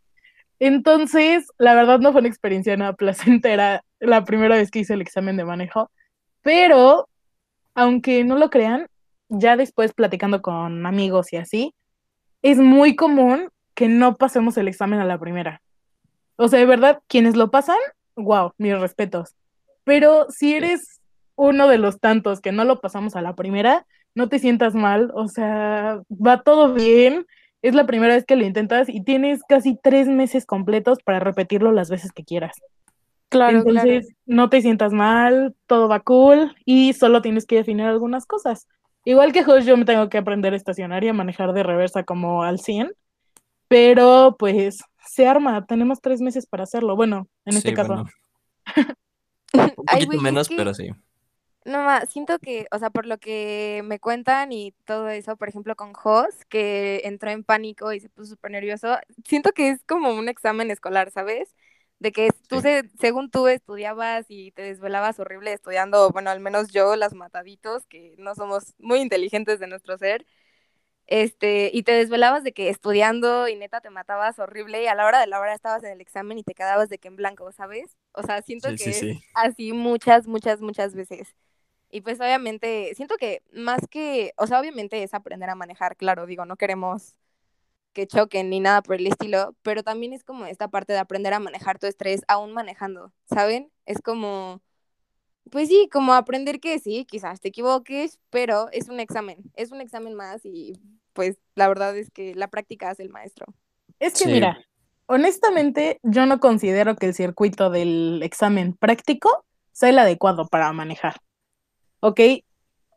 Entonces, 0.58 1.46
la 1.58 1.74
verdad 1.74 1.98
no 1.98 2.12
fue 2.12 2.20
una 2.20 2.28
experiencia 2.28 2.74
nada 2.78 2.94
placentera 2.94 3.84
la 4.00 4.24
primera 4.24 4.56
vez 4.56 4.70
que 4.70 4.78
hice 4.78 4.94
el 4.94 5.02
examen 5.02 5.36
de 5.36 5.44
manejo, 5.44 5.90
pero 6.40 7.08
aunque 7.74 8.24
no 8.24 8.38
lo 8.38 8.48
crean, 8.48 8.88
ya 9.28 9.56
después 9.56 9.92
platicando 9.92 10.40
con 10.40 10.86
amigos 10.86 11.32
y 11.34 11.36
así, 11.36 11.74
es 12.40 12.58
muy 12.58 12.96
común 12.96 13.50
que 13.74 13.88
no 13.88 14.16
pasemos 14.16 14.56
el 14.56 14.68
examen 14.68 15.00
a 15.00 15.04
la 15.04 15.18
primera. 15.18 15.60
O 16.36 16.48
sea, 16.48 16.58
de 16.58 16.66
verdad, 16.66 17.00
quienes 17.06 17.36
lo 17.36 17.50
pasan, 17.50 17.78
wow, 18.16 18.52
mis 18.58 18.78
respetos. 18.78 19.34
Pero 19.84 20.26
si 20.30 20.54
eres 20.54 21.00
uno 21.36 21.68
de 21.68 21.78
los 21.78 22.00
tantos 22.00 22.40
que 22.40 22.52
no 22.52 22.64
lo 22.64 22.80
pasamos 22.80 23.16
a 23.16 23.22
la 23.22 23.34
primera, 23.34 23.86
no 24.14 24.28
te 24.28 24.38
sientas 24.38 24.74
mal, 24.74 25.10
o 25.14 25.28
sea, 25.28 26.00
va 26.10 26.42
todo 26.42 26.72
bien, 26.72 27.26
es 27.62 27.74
la 27.74 27.86
primera 27.86 28.14
vez 28.14 28.24
que 28.24 28.36
lo 28.36 28.44
intentas 28.44 28.88
y 28.88 29.02
tienes 29.02 29.40
casi 29.48 29.78
tres 29.82 30.06
meses 30.08 30.46
completos 30.46 30.98
para 31.04 31.18
repetirlo 31.18 31.72
las 31.72 31.90
veces 31.90 32.12
que 32.12 32.24
quieras. 32.24 32.60
Claro, 33.28 33.64
claro. 33.64 33.88
Entonces, 33.88 34.14
no 34.26 34.48
te 34.48 34.60
sientas 34.60 34.92
mal, 34.92 35.54
todo 35.66 35.88
va 35.88 36.00
cool 36.00 36.54
y 36.64 36.92
solo 36.92 37.22
tienes 37.22 37.46
que 37.46 37.56
definir 37.56 37.86
algunas 37.86 38.26
cosas. 38.26 38.68
Igual 39.04 39.32
que 39.32 39.42
Josh, 39.42 39.64
yo 39.64 39.76
me 39.76 39.84
tengo 39.84 40.08
que 40.08 40.18
aprender 40.18 40.52
a 40.52 40.56
estacionar 40.56 41.04
y 41.04 41.08
a 41.08 41.12
manejar 41.12 41.52
de 41.52 41.62
reversa 41.62 42.04
como 42.04 42.42
al 42.42 42.60
100, 42.60 42.92
pero 43.68 44.36
pues 44.38 44.78
se 45.06 45.26
arma, 45.26 45.66
tenemos 45.66 46.00
tres 46.00 46.20
meses 46.20 46.46
para 46.46 46.64
hacerlo. 46.64 46.96
Bueno, 46.96 47.28
en 47.44 47.56
este 47.56 47.72
Sí, 47.72 47.74
caso. 47.74 47.94
bueno, 47.94 48.04
un 49.76 49.86
poquito 49.88 50.18
menos, 50.20 50.48
que, 50.48 50.56
pero 50.56 50.74
sí. 50.74 50.88
no, 51.64 51.82
ma, 51.84 52.06
siento 52.06 52.38
que, 52.38 52.66
o 52.72 52.78
sea, 52.78 52.90
por 52.90 53.06
lo 53.06 53.18
que 53.18 53.82
me 53.84 53.98
cuentan 54.00 54.52
y 54.52 54.72
todo 54.84 55.08
eso, 55.08 55.36
por 55.36 55.48
ejemplo, 55.48 55.76
con 55.76 55.94
Jos, 55.94 56.34
que 56.48 57.02
entró 57.04 57.30
en 57.30 57.44
pánico 57.44 57.92
y 57.92 58.00
se 58.00 58.10
puso 58.10 58.30
súper 58.32 58.50
nervioso, 58.52 58.98
siento 59.26 59.52
que 59.52 59.70
es 59.70 59.82
como 59.86 60.14
un 60.14 60.28
examen 60.28 60.70
escolar, 60.70 61.10
¿sabes? 61.10 61.54
De 62.00 62.12
que 62.12 62.30
tú, 62.48 62.60
Sí. 62.60 62.62
se, 62.62 62.90
según 63.00 63.30
tú, 63.30 63.48
estudiabas 63.48 64.26
y 64.28 64.52
te 64.52 64.62
desvelabas 64.62 65.18
horrible 65.20 65.52
estudiando, 65.54 66.10
bueno, 66.10 66.30
al 66.30 66.40
menos 66.40 66.70
yo, 66.70 66.96
las 66.96 67.14
mataditos, 67.14 67.86
que 67.86 68.14
no 68.18 68.34
somos 68.34 68.74
muy 68.78 69.00
inteligentes 69.00 69.58
de 69.60 69.66
nuestro 69.68 69.96
ser, 69.98 70.26
este, 71.06 71.70
y 71.72 71.82
te 71.84 71.92
desvelabas 71.92 72.44
de 72.44 72.52
que 72.52 72.68
estudiando 72.70 73.48
y 73.48 73.56
neta 73.56 73.80
te 73.80 73.90
matabas 73.90 74.38
horrible 74.38 74.82
y 74.82 74.86
a 74.86 74.94
la 74.94 75.06
hora 75.06 75.20
de 75.20 75.26
la 75.26 75.40
hora 75.40 75.54
estabas 75.54 75.84
en 75.84 75.92
el 75.92 76.00
examen 76.00 76.38
y 76.38 76.44
te 76.44 76.54
quedabas 76.54 76.88
de 76.88 76.98
que 76.98 77.08
en 77.08 77.16
blanco, 77.16 77.52
¿sabes? 77.52 77.96
O 78.12 78.22
sea, 78.22 78.42
siento 78.42 78.68
Sí, 78.68 78.76
que 78.76 78.84
sí, 78.84 78.92
es 79.00 79.08
sí. 79.08 79.20
así 79.34 79.72
muchas, 79.72 80.26
muchas, 80.26 80.60
muchas 80.60 80.94
veces. 80.94 81.34
Y 81.90 82.02
pues 82.02 82.20
obviamente, 82.20 82.94
siento 82.96 83.16
que 83.18 83.42
más 83.52 83.80
que, 83.90 84.32
o 84.38 84.46
sea, 84.46 84.60
obviamente 84.60 85.02
es 85.02 85.14
aprender 85.14 85.50
a 85.50 85.54
manejar, 85.56 85.96
claro, 85.96 86.26
digo, 86.26 86.44
no 86.46 86.56
queremos 86.56 87.16
que 87.92 88.06
choquen 88.06 88.50
ni 88.50 88.60
nada 88.60 88.82
por 88.82 88.96
el 88.96 89.06
estilo, 89.06 89.56
pero 89.62 89.82
también 89.82 90.12
es 90.12 90.24
como 90.24 90.46
esta 90.46 90.68
parte 90.68 90.92
de 90.92 90.98
aprender 90.98 91.32
a 91.34 91.40
manejar 91.40 91.78
tu 91.78 91.86
estrés 91.86 92.22
aún 92.28 92.52
manejando, 92.52 93.12
¿saben? 93.26 93.70
Es 93.86 94.00
como, 94.02 94.62
pues 95.50 95.68
sí, 95.68 95.88
como 95.92 96.14
aprender 96.14 96.60
que 96.60 96.78
sí, 96.78 97.04
quizás 97.08 97.40
te 97.40 97.48
equivoques, 97.48 98.18
pero 98.30 98.68
es 98.72 98.88
un 98.88 99.00
examen, 99.00 99.38
es 99.54 99.72
un 99.72 99.80
examen 99.80 100.14
más 100.14 100.44
y 100.44 100.80
pues 101.12 101.38
la 101.54 101.68
verdad 101.68 101.96
es 101.96 102.10
que 102.10 102.34
la 102.34 102.48
práctica 102.48 102.90
hace 102.90 103.02
el 103.02 103.10
maestro. 103.10 103.46
Es 104.00 104.14
que 104.14 104.24
Sí. 104.24 104.30
mira, 104.30 104.58
honestamente, 105.06 106.00
yo 106.02 106.26
no 106.26 106.40
considero 106.40 106.96
que 106.96 107.06
el 107.06 107.14
circuito 107.14 107.70
del 107.70 108.22
examen 108.22 108.74
práctico 108.74 109.44
sea 109.72 109.90
el 109.90 109.98
adecuado 109.98 110.46
para 110.48 110.72
manejar. 110.72 111.16
¿Ok? 112.00 112.20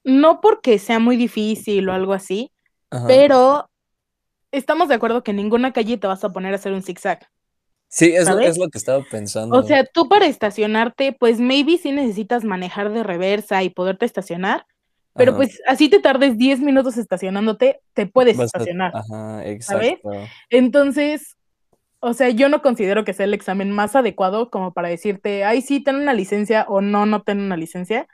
No 0.04 0.42
porque 0.42 0.80
sea 0.80 1.00
muy 1.00 1.18
difícil 1.18 1.88
o 1.89 1.94
algo 1.94 2.13
así, 2.13 2.51
Ajá. 2.89 3.08
pero 3.08 3.70
estamos 4.51 4.88
de 4.88 4.96
acuerdo 4.96 5.24
que 5.24 5.32
en 5.32 5.38
ninguna 5.38 5.74
calle 5.74 5.98
te 5.98 6.08
vas 6.08 6.24
a 6.24 6.32
poner 6.32 6.54
a 6.54 6.56
hacer 6.56 6.74
un 6.74 6.84
zigzag. 6.84 7.27
Sí, 7.89 8.08
es, 8.08 8.27
lo- 8.27 8.34
¿sabes? 8.34 8.50
es 8.50 8.58
lo 8.58 8.67
que 8.70 8.77
estaba 8.77 9.00
O 9.00 9.06
pensando. 9.10 9.63
sea, 9.63 9.86
tú 9.86 10.10
para 10.10 10.25
estacionarte, 10.25 11.13
pues 11.13 11.39
maybe 11.39 11.77
sí 11.77 11.91
necesitas 11.91 12.44
manejar 12.44 12.91
de 12.91 13.03
reversa 13.03 13.63
y 13.63 13.70
poderte 13.70 14.06
estacionar, 14.06 14.65
pero 15.15 15.32
Ajá. 15.32 15.38
pues 15.38 15.62
así 15.67 15.89
te 15.89 16.00
tardes 16.00 16.38
10 16.38 16.60
minutos 16.60 16.98
estacionándote, 16.98 17.79
te 17.94 18.06
puedes 18.06 18.36
Vas 18.38 18.44
a- 18.53 18.58
estacionar, 18.58 18.91
Ajá, 18.96 19.41
¿sabes? 19.62 19.91
exacto. 19.94 20.10
Entonces, 20.50 21.38
o 22.00 22.13
sea, 22.13 22.29
yo 22.29 22.50
no 22.50 22.62
considero 22.62 23.03
que 23.06 23.13
sea 23.13 23.25
el 23.25 23.34
examen 23.34 23.72
más 23.72 23.96
adecuado 23.96 24.50
como 24.51 24.74
para 24.74 24.89
decirte, 24.89 25.44
ay, 25.46 25.62
sí, 25.62 25.79
ten 25.84 25.96
una 25.96 26.13
licencia 26.13 26.65
o 26.70 26.82
no, 26.82 27.06
no 27.06 27.24
ten 27.24 27.39
una 27.39 27.58
licencia. 27.58 28.08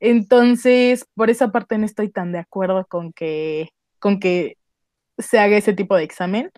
Entonces, 0.00 1.04
por 1.14 1.30
esa 1.30 1.52
parte 1.52 1.76
no 1.78 1.84
estoy 1.86 2.08
tan 2.10 2.32
de 2.32 2.38
acuerdo 2.38 2.86
con 2.88 3.12
que, 3.12 3.68
con 3.98 4.18
que 4.18 4.56
se 5.18 5.38
haga 5.38 5.56
ese 5.58 5.74
tipo 5.74 5.94
de 5.94 6.04
examen. 6.04 6.50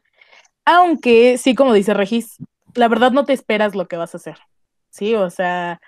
Aunque 0.65 1.37
sí, 1.39 1.55
como 1.57 1.75
dice 1.75 1.93
Regis, 1.93 2.37
la 2.75 2.89
verdad 2.89 3.13
no 3.13 3.25
te 3.25 3.33
esperas 3.33 3.75
lo 3.75 3.89
que 3.89 3.97
vas 3.97 4.15
a 4.15 4.19
hacer. 4.19 4.39
Sí, 4.91 5.15
o 5.15 5.31
sea, 5.31 5.81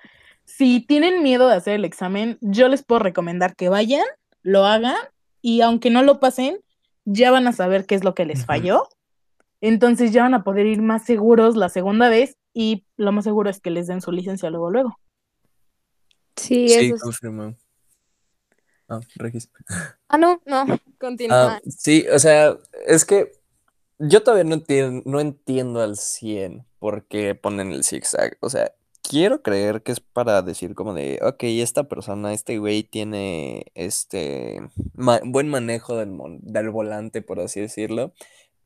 si 0.44 0.80
tienen 0.80 1.22
miedo 1.22 1.48
de 1.48 1.56
hacer 1.56 1.74
el 1.74 1.84
examen, 1.84 2.38
yo 2.40 2.68
les 2.68 2.82
puedo 2.82 3.00
recomendar 3.00 3.56
que 3.56 3.68
vayan, 3.68 4.04
lo 4.42 4.64
hagan 4.64 4.96
y 5.42 5.60
aunque 5.60 5.90
no 5.90 6.02
lo 6.02 6.20
pasen, 6.20 6.58
ya 7.04 7.30
van 7.30 7.46
a 7.46 7.52
saber 7.52 7.86
qué 7.86 7.94
es 7.94 8.04
lo 8.04 8.14
que 8.14 8.24
les 8.24 8.46
falló. 8.46 8.88
Entonces 9.60 10.12
ya 10.12 10.22
van 10.22 10.34
a 10.34 10.44
poder 10.44 10.66
ir 10.66 10.82
más 10.82 11.04
seguros 11.04 11.56
la 11.56 11.68
segunda 11.68 12.08
vez 12.08 12.36
y 12.52 12.84
lo 12.96 13.12
más 13.12 13.24
seguro 13.24 13.50
es 13.50 13.60
que 13.60 13.70
les 13.70 13.86
den 13.86 14.00
su 14.00 14.12
licencia 14.12 14.50
luego 14.50 14.70
luego. 14.70 14.98
Sí, 16.36 16.68
Sí, 16.68 16.74
eso 16.86 16.96
sí. 16.96 17.02
confirmo. 17.02 17.56
Ah, 18.88 19.00
Regis. 19.16 19.50
Ah, 20.08 20.18
no, 20.18 20.40
no, 20.46 20.64
continúa. 21.00 21.56
Ah, 21.56 21.60
sí, 21.66 22.06
o 22.12 22.18
sea, 22.20 22.56
es 22.86 23.04
que 23.04 23.32
yo 23.98 24.22
todavía 24.22 24.44
no 24.44 24.54
entiendo, 24.54 25.02
no 25.06 25.18
entiendo 25.18 25.80
al 25.80 25.96
100 25.96 26.64
por 26.84 27.06
qué 27.06 27.34
ponen 27.34 27.72
el 27.72 27.82
zigzag. 27.82 28.36
O 28.40 28.50
sea, 28.50 28.74
quiero 29.00 29.40
creer 29.40 29.82
que 29.82 29.90
es 29.90 30.00
para 30.00 30.42
decir 30.42 30.74
como 30.74 30.92
de, 30.92 31.18
ok, 31.22 31.44
esta 31.44 31.84
persona, 31.84 32.34
este 32.34 32.58
güey 32.58 32.82
tiene 32.82 33.72
este 33.74 34.60
buen 34.92 35.48
manejo 35.48 35.96
del, 35.96 36.14
del 36.42 36.68
volante, 36.68 37.22
por 37.22 37.40
así 37.40 37.58
decirlo, 37.58 38.12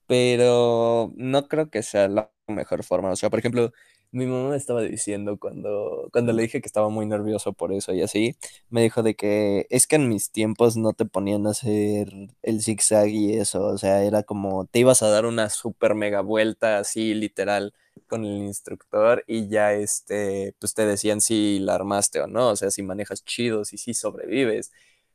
pero 0.09 1.13
no 1.15 1.47
creo 1.47 1.71
que 1.71 1.85
sea 1.85 2.09
la 2.09 2.33
mejor 2.49 2.83
forma. 2.83 3.13
O 3.13 3.15
sea, 3.15 3.31
por 3.31 3.39
ejemplo, 3.39 3.73
mi 4.11 4.27
mamá 4.27 4.51
me 4.51 4.57
estaba 4.57 4.83
diciendo 4.83 5.39
cuando, 5.39 6.09
cuando 6.13 6.33
le 6.33 6.43
dije 6.43 6.61
que 6.61 6.67
estaba 6.67 6.89
muy 6.89 7.07
nervioso 7.07 7.53
por 7.53 7.73
eso 7.73 7.93
y 7.93 8.03
así, 8.03 8.37
me 8.71 8.83
dijo 8.83 9.03
de 9.03 9.15
que 9.15 9.67
es 9.71 9.87
que 9.87 9.97
en 9.97 10.09
mis 10.09 10.31
tiempos 10.31 10.77
no 10.77 10.93
te 10.93 11.05
ponían 11.05 11.47
a 11.47 11.51
hacer 11.51 12.09
el 12.43 12.63
zigzag 12.63 13.09
y 13.09 13.35
eso, 13.35 13.65
o 13.65 13.79
sea, 13.79 14.03
era 14.05 14.23
como 14.23 14.67
te 14.67 14.81
ibas 14.81 15.03
a 15.03 15.11
dar 15.11 15.27
una 15.27 15.51
super 15.51 15.95
mega 15.95 16.21
vuelta 16.23 16.79
así 16.79 17.15
literal 17.15 17.75
con 18.07 18.25
el 18.25 18.39
instructor 18.39 19.25
y 19.27 19.49
ya 19.49 19.73
este, 19.75 20.55
pues 20.59 20.75
te 20.75 20.87
decían 20.87 21.21
si 21.21 21.59
la 21.59 21.75
armaste 21.75 22.21
o 22.21 22.27
no, 22.27 22.51
o 22.51 22.57
sea, 22.57 22.71
si 22.71 22.83
manejas 22.83 23.25
chido, 23.25 23.65
si 23.65 23.79
sí 23.79 23.95
sobrevives. 23.95 24.73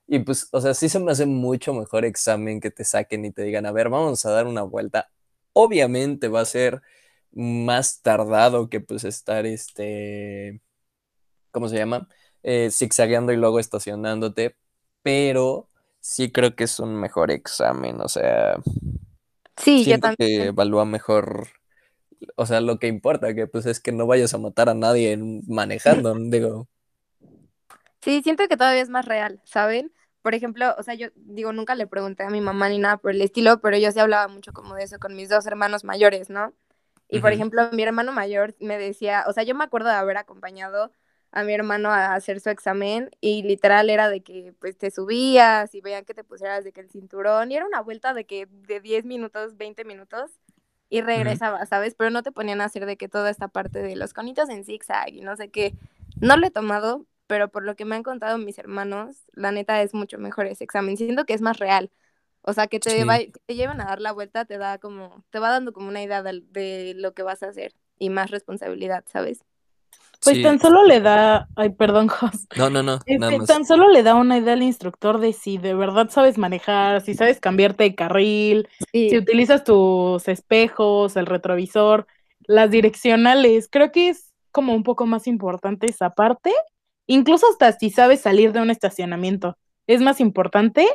Y 0.07 0.19
pues, 0.19 0.49
o 0.51 0.61
sea, 0.61 0.73
sí 0.73 0.89
se 0.89 0.99
me 0.99 1.11
hace 1.11 1.25
mucho 1.25 1.73
mejor 1.73 2.05
examen 2.05 2.59
que 2.59 2.71
te 2.71 2.83
saquen 2.83 3.25
y 3.25 3.31
te 3.31 3.43
digan, 3.43 3.65
a 3.65 3.71
ver, 3.71 3.89
vamos 3.89 4.25
a 4.25 4.31
dar 4.31 4.47
una 4.47 4.63
vuelta. 4.63 5.09
Obviamente 5.53 6.27
va 6.27 6.41
a 6.41 6.45
ser 6.45 6.81
más 7.33 8.01
tardado 8.01 8.69
que 8.69 8.79
pues 8.81 9.03
estar 9.05 9.45
este, 9.45 10.61
¿cómo 11.51 11.69
se 11.69 11.77
llama? 11.77 12.07
Eh, 12.43 12.69
zigzagueando 12.71 13.33
y 13.33 13.37
luego 13.37 13.59
estacionándote, 13.59 14.57
pero 15.03 15.69
sí 16.01 16.31
creo 16.31 16.55
que 16.55 16.65
es 16.65 16.79
un 16.79 16.95
mejor 16.99 17.31
examen, 17.31 18.01
o 18.01 18.09
sea, 18.09 18.57
Sí, 19.57 19.87
yo 19.87 19.99
siento 19.99 20.09
que 20.17 20.45
también. 20.45 20.47
evalúa 20.47 20.85
mejor, 20.85 21.47
o 22.35 22.45
sea, 22.45 22.61
lo 22.61 22.79
que 22.79 22.87
importa, 22.87 23.33
que 23.35 23.47
pues 23.47 23.65
es 23.67 23.79
que 23.79 23.91
no 23.91 24.07
vayas 24.07 24.33
a 24.33 24.37
matar 24.39 24.69
a 24.69 24.73
nadie 24.75 25.13
en- 25.13 25.43
manejando, 25.47 26.15
digo, 26.31 26.69
Sí, 28.01 28.21
siento 28.23 28.47
que 28.47 28.57
todavía 28.57 28.81
es 28.81 28.89
más 28.89 29.05
real, 29.05 29.41
¿saben? 29.45 29.93
Por 30.21 30.35
ejemplo, 30.35 30.75
o 30.77 30.83
sea, 30.83 30.93
yo 30.95 31.07
digo, 31.15 31.53
nunca 31.53 31.75
le 31.75 31.87
pregunté 31.87 32.23
a 32.23 32.29
mi 32.29 32.41
mamá 32.41 32.69
ni 32.69 32.79
nada 32.79 32.97
por 32.97 33.11
el 33.11 33.21
estilo, 33.21 33.59
pero 33.61 33.77
yo 33.77 33.91
sí 33.91 33.99
hablaba 33.99 34.27
mucho 34.27 34.53
como 34.53 34.75
de 34.75 34.83
eso 34.83 34.99
con 34.99 35.15
mis 35.15 35.29
dos 35.29 35.45
hermanos 35.47 35.83
mayores, 35.83 36.29
¿no? 36.29 36.53
Y 37.13 37.19
por 37.19 37.31
ejemplo, 37.31 37.69
mi 37.71 37.83
hermano 37.83 38.11
mayor 38.11 38.55
me 38.59 38.77
decía, 38.77 39.25
o 39.27 39.33
sea, 39.33 39.43
yo 39.43 39.55
me 39.55 39.63
acuerdo 39.63 39.89
de 39.89 39.95
haber 39.95 40.17
acompañado 40.17 40.91
a 41.31 41.43
mi 41.43 41.53
hermano 41.53 41.89
a 41.89 42.13
hacer 42.15 42.39
su 42.39 42.49
examen 42.49 43.09
y 43.21 43.43
literal 43.43 43.89
era 43.89 44.09
de 44.09 44.21
que 44.21 44.53
pues 44.59 44.77
te 44.77 44.91
subías 44.91 45.73
y 45.75 45.81
veían 45.81 46.05
que 46.05 46.13
te 46.13 46.23
pusieras 46.23 46.63
de 46.63 46.71
que 46.71 46.81
el 46.81 46.89
cinturón 46.89 47.51
y 47.51 47.55
era 47.55 47.65
una 47.65 47.81
vuelta 47.81 48.13
de 48.13 48.25
que 48.25 48.47
de 48.47 48.79
10 48.79 49.05
minutos, 49.05 49.57
20 49.57 49.83
minutos 49.85 50.31
y 50.89 51.01
regresaba, 51.01 51.65
¿sabes? 51.65 51.95
Pero 51.95 52.11
no 52.11 52.21
te 52.23 52.31
ponían 52.31 52.61
a 52.61 52.65
hacer 52.65 52.85
de 52.85 52.97
que 52.97 53.09
toda 53.09 53.29
esta 53.31 53.47
parte 53.47 53.81
de 53.81 53.95
los 53.95 54.13
conitos 54.13 54.49
en 54.49 54.63
zigzag 54.63 55.09
y 55.09 55.21
no 55.21 55.35
sé 55.35 55.49
qué. 55.49 55.73
No 56.21 56.37
lo 56.37 56.45
he 56.47 56.51
tomado, 56.51 57.05
pero 57.27 57.49
por 57.49 57.63
lo 57.63 57.75
que 57.75 57.85
me 57.85 57.95
han 57.95 58.03
contado 58.03 58.37
mis 58.37 58.59
hermanos, 58.59 59.25
la 59.33 59.51
neta 59.51 59.81
es 59.81 59.93
mucho 59.95 60.19
mejor 60.19 60.45
ese 60.45 60.63
examen. 60.63 60.97
Siento 60.97 61.25
que 61.25 61.33
es 61.33 61.41
más 61.41 61.57
real. 61.57 61.89
O 62.43 62.53
sea, 62.53 62.67
que 62.67 62.79
te, 62.79 63.01
Sí. 63.01 63.03
va- 63.07 63.17
que 63.19 63.31
te 63.45 63.55
lleven 63.55 63.81
a 63.81 63.85
dar 63.85 64.01
la 64.01 64.11
vuelta 64.11 64.45
te 64.45 64.57
da 64.57 64.77
como, 64.77 65.23
te 65.31 65.39
va 65.39 65.49
dando 65.49 65.73
como 65.73 65.87
una 65.87 66.03
idea 66.03 66.21
de, 66.23 66.41
de 66.51 66.93
lo 66.95 67.13
que 67.13 67.23
vas 67.23 67.41
a 67.43 67.47
hacer 67.47 67.73
y 67.97 68.09
más 68.09 68.31
responsabilidad, 68.31 69.03
¿sabes? 69.11 69.39
Pues 70.21 70.35
Sí, 70.37 70.43
tan 70.43 70.59
solo 70.59 70.83
le 70.83 71.01
da, 71.01 71.47
ay, 71.55 71.69
perdón, 71.71 72.07
Jos. 72.09 72.47
no, 72.57 72.69
no, 72.69 72.83
no, 72.83 72.93
nada 72.93 72.99
Este, 73.05 73.37
más. 73.39 73.47
tan 73.47 73.65
solo 73.65 73.89
le 73.89 74.03
da 74.03 74.15
una 74.15 74.37
idea 74.37 74.53
al 74.53 74.63
instructor 74.63 75.19
de 75.19 75.33
si 75.33 75.57
de 75.57 75.73
verdad 75.73 76.09
sabes 76.09 76.37
manejar, 76.37 77.01
si 77.01 77.13
sabes 77.13 77.39
cambiarte 77.39 77.83
de 77.83 77.95
carril, 77.95 78.67
si 78.91 79.17
utilizas 79.17 79.63
tus 79.63 80.27
espejos, 80.27 81.15
el 81.17 81.25
retrovisor, 81.25 82.07
las 82.45 82.71
direccionales. 82.71 83.67
Creo 83.69 83.91
que 83.91 84.09
es 84.09 84.31
como 84.51 84.73
un 84.75 84.83
poco 84.83 85.05
más 85.05 85.27
importante 85.27 85.87
esa 85.89 86.09
parte, 86.11 86.51
incluso 87.07 87.47
hasta 87.49 87.71
si 87.73 87.89
sabes 87.89 88.21
salir 88.21 88.53
de 88.53 88.61
un 88.61 88.69
estacionamiento. 88.69 89.57
Es 89.87 90.01
más 90.01 90.19
importante 90.21 90.87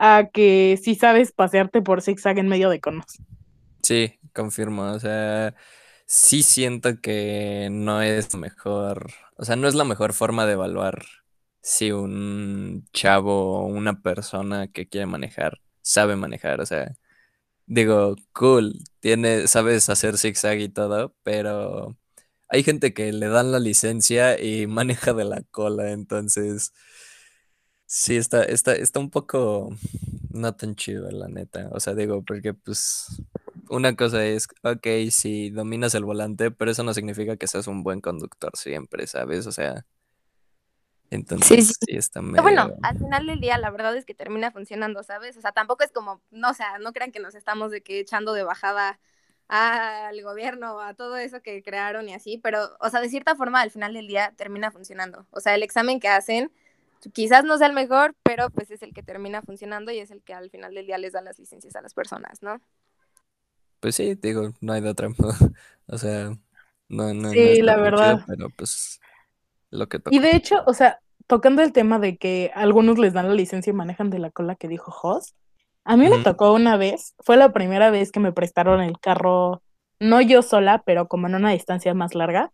a 0.00 0.30
que 0.32 0.80
si 0.82 0.94
sabes 0.94 1.30
pasearte 1.30 1.82
por 1.82 2.02
zigzag 2.02 2.38
en 2.38 2.48
medio 2.48 2.70
de 2.70 2.80
conos. 2.80 3.18
Sí, 3.82 4.18
confirmo. 4.34 4.90
O 4.92 4.98
sea, 4.98 5.54
sí 6.06 6.42
siento 6.42 7.00
que 7.00 7.68
no 7.70 8.02
es 8.02 8.34
mejor, 8.34 9.12
o 9.36 9.44
sea, 9.44 9.56
no 9.56 9.68
es 9.68 9.74
la 9.74 9.84
mejor 9.84 10.14
forma 10.14 10.46
de 10.46 10.54
evaluar 10.54 11.04
si 11.62 11.92
un 11.92 12.88
chavo 12.92 13.60
o 13.60 13.66
una 13.66 14.00
persona 14.02 14.68
que 14.68 14.88
quiere 14.88 15.06
manejar 15.06 15.60
sabe 15.82 16.16
manejar. 16.16 16.60
O 16.60 16.66
sea, 16.66 16.96
digo, 17.66 18.16
cool, 18.32 18.74
tiene, 19.00 19.48
sabes 19.48 19.88
hacer 19.90 20.18
zigzag 20.18 20.60
y 20.60 20.68
todo, 20.68 21.14
pero 21.22 21.96
hay 22.48 22.64
gente 22.64 22.94
que 22.94 23.12
le 23.12 23.28
dan 23.28 23.52
la 23.52 23.60
licencia 23.60 24.40
y 24.42 24.66
maneja 24.68 25.12
de 25.14 25.24
la 25.24 25.42
cola, 25.50 25.92
entonces 25.92 26.72
sí 27.92 28.16
está, 28.16 28.44
está, 28.44 28.72
está 28.72 29.00
un 29.00 29.10
poco 29.10 29.68
no 30.30 30.54
tan 30.54 30.76
chido, 30.76 31.10
la 31.10 31.26
neta. 31.26 31.68
O 31.72 31.80
sea, 31.80 31.94
digo, 31.94 32.22
porque 32.22 32.54
pues 32.54 33.20
una 33.68 33.96
cosa 33.96 34.24
es, 34.24 34.46
ok, 34.62 34.86
si 35.10 35.50
dominas 35.50 35.96
el 35.96 36.04
volante, 36.04 36.52
pero 36.52 36.70
eso 36.70 36.84
no 36.84 36.94
significa 36.94 37.36
que 37.36 37.48
seas 37.48 37.66
un 37.66 37.82
buen 37.82 38.00
conductor 38.00 38.52
siempre, 38.56 39.08
¿sabes? 39.08 39.48
O 39.48 39.52
sea, 39.52 39.78
sí, 39.78 39.82
entonces 41.10 41.66
sí. 41.66 41.74
sí 41.80 41.96
está 41.96 42.20
Pero 42.20 42.44
bueno, 42.44 42.68
medio... 42.68 42.78
al 42.84 42.96
final 42.96 43.26
del 43.26 43.40
día 43.40 43.58
la 43.58 43.70
verdad 43.70 43.96
es 43.96 44.04
que 44.04 44.14
termina 44.14 44.52
funcionando, 44.52 45.02
¿sabes? 45.02 45.36
O 45.36 45.40
sea, 45.40 45.50
tampoco 45.50 45.82
es 45.82 45.90
como, 45.90 46.22
no, 46.30 46.50
o 46.50 46.54
sea, 46.54 46.78
no 46.78 46.92
crean 46.92 47.10
que 47.10 47.18
nos 47.18 47.34
estamos 47.34 47.72
de 47.72 47.82
que 47.82 47.98
echando 47.98 48.34
de 48.34 48.44
bajada 48.44 49.00
al 49.48 50.22
gobierno, 50.22 50.80
a 50.80 50.94
todo 50.94 51.16
eso 51.16 51.42
que 51.42 51.60
crearon 51.64 52.08
y 52.08 52.14
así, 52.14 52.38
pero, 52.38 52.76
o 52.78 52.88
sea, 52.88 53.00
de 53.00 53.08
cierta 53.08 53.34
forma 53.34 53.60
al 53.60 53.72
final 53.72 53.94
del 53.94 54.06
día 54.06 54.32
termina 54.36 54.70
funcionando. 54.70 55.26
O 55.30 55.40
sea, 55.40 55.56
el 55.56 55.64
examen 55.64 55.98
que 55.98 56.06
hacen 56.06 56.52
quizás 57.14 57.44
no 57.44 57.58
sea 57.58 57.68
el 57.68 57.72
mejor, 57.74 58.14
pero 58.22 58.50
pues 58.50 58.70
es 58.70 58.82
el 58.82 58.92
que 58.94 59.02
termina 59.02 59.42
funcionando 59.42 59.92
y 59.92 59.98
es 60.00 60.10
el 60.10 60.22
que 60.22 60.34
al 60.34 60.50
final 60.50 60.74
del 60.74 60.86
día 60.86 60.98
les 60.98 61.12
da 61.12 61.22
las 61.22 61.38
licencias 61.38 61.76
a 61.76 61.82
las 61.82 61.94
personas, 61.94 62.42
¿no? 62.42 62.60
Pues 63.80 63.96
sí, 63.96 64.14
digo, 64.16 64.52
no 64.60 64.72
hay 64.72 64.80
de 64.82 64.90
otra. 64.90 65.08
O 65.92 65.98
sea, 65.98 66.30
no, 66.88 67.12
no, 67.14 67.34
no 67.34 67.34
Sí, 67.34 67.62
la 67.62 67.76
chido, 67.76 67.76
verdad. 67.76 68.20
pero 68.26 68.48
pues 68.50 69.00
lo 69.70 69.88
que 69.88 70.00
Y 70.08 70.18
toca. 70.18 70.20
de 70.20 70.36
hecho, 70.36 70.62
o 70.66 70.74
sea, 70.74 71.00
tocando 71.26 71.62
el 71.62 71.72
tema 71.72 71.98
de 71.98 72.16
que 72.18 72.50
algunos 72.54 72.98
les 72.98 73.12
dan 73.12 73.28
la 73.28 73.34
licencia 73.34 73.70
y 73.70 73.74
manejan 73.74 74.10
de 74.10 74.18
la 74.18 74.30
cola 74.30 74.56
que 74.56 74.68
dijo 74.68 74.90
Jos, 74.90 75.34
a 75.84 75.96
mí 75.96 76.08
me 76.08 76.18
tocó 76.18 76.52
una 76.52 76.76
vez, 76.76 77.14
fue 77.20 77.36
la 77.36 77.52
primera 77.52 77.90
vez 77.90 78.12
que 78.12 78.20
me 78.20 78.32
prestaron 78.32 78.80
el 78.80 78.98
carro, 79.00 79.62
no 80.00 80.20
yo 80.20 80.42
sola, 80.42 80.82
pero 80.84 81.08
como 81.08 81.26
en 81.28 81.34
una 81.36 81.52
distancia 81.52 81.94
más 81.94 82.14
larga. 82.14 82.52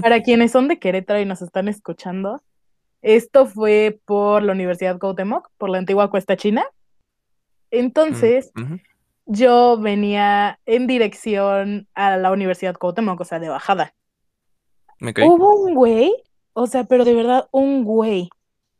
Para 0.00 0.22
quienes 0.22 0.52
son 0.52 0.68
de 0.68 0.78
Querétaro 0.78 1.20
y 1.20 1.26
nos 1.26 1.42
están 1.42 1.68
escuchando, 1.68 2.42
esto 3.04 3.46
fue 3.46 4.00
por 4.06 4.42
la 4.42 4.52
Universidad 4.52 4.98
Cuauhtémoc, 4.98 5.50
por 5.58 5.68
la 5.70 5.78
antigua 5.78 6.10
Cuesta 6.10 6.36
China. 6.36 6.64
mm, 7.72 7.76
Entonces, 7.78 8.50
yo 9.26 9.78
venía 9.78 10.58
en 10.66 10.86
dirección 10.86 11.86
a 11.94 12.16
la 12.16 12.32
Universidad 12.32 12.76
Cuauhtémoc, 12.76 13.20
o 13.20 13.24
sea, 13.24 13.38
de 13.38 13.50
bajada. 13.50 13.94
ok, 15.00 15.20
Hubo 15.26 15.54
un 15.56 15.74
güey, 15.74 16.14
o 16.54 16.66
sea, 16.66 16.84
pero 16.84 17.04
de 17.04 17.14
verdad, 17.14 17.46
un 17.52 17.84
güey. 17.84 18.30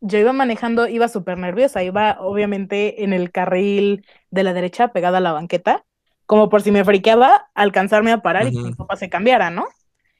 Yo 0.00 0.18
iba 0.18 0.32
manejando, 0.32 0.86
iba 0.88 1.08
súper 1.08 1.38
nerviosa, 1.38 1.82
iba 1.82 2.16
obviamente 2.20 3.04
en 3.04 3.12
el 3.12 3.30
carril 3.30 4.06
de 4.30 4.42
la 4.42 4.52
derecha, 4.54 4.88
pegada 4.88 5.18
a 5.18 5.22
la 5.22 5.32
banqueta, 5.32 5.84
como 6.26 6.48
por 6.48 6.62
si 6.62 6.70
me 6.72 6.84
friqueaba, 6.84 7.50
alcanzarme 7.54 8.12
a 8.12 8.22
parar 8.22 8.46
y 8.46 8.52
que 8.52 8.62
mi 8.62 8.72
papá 8.72 8.96
se 8.96 9.10
cambiara, 9.10 9.50
¿no? 9.50 9.66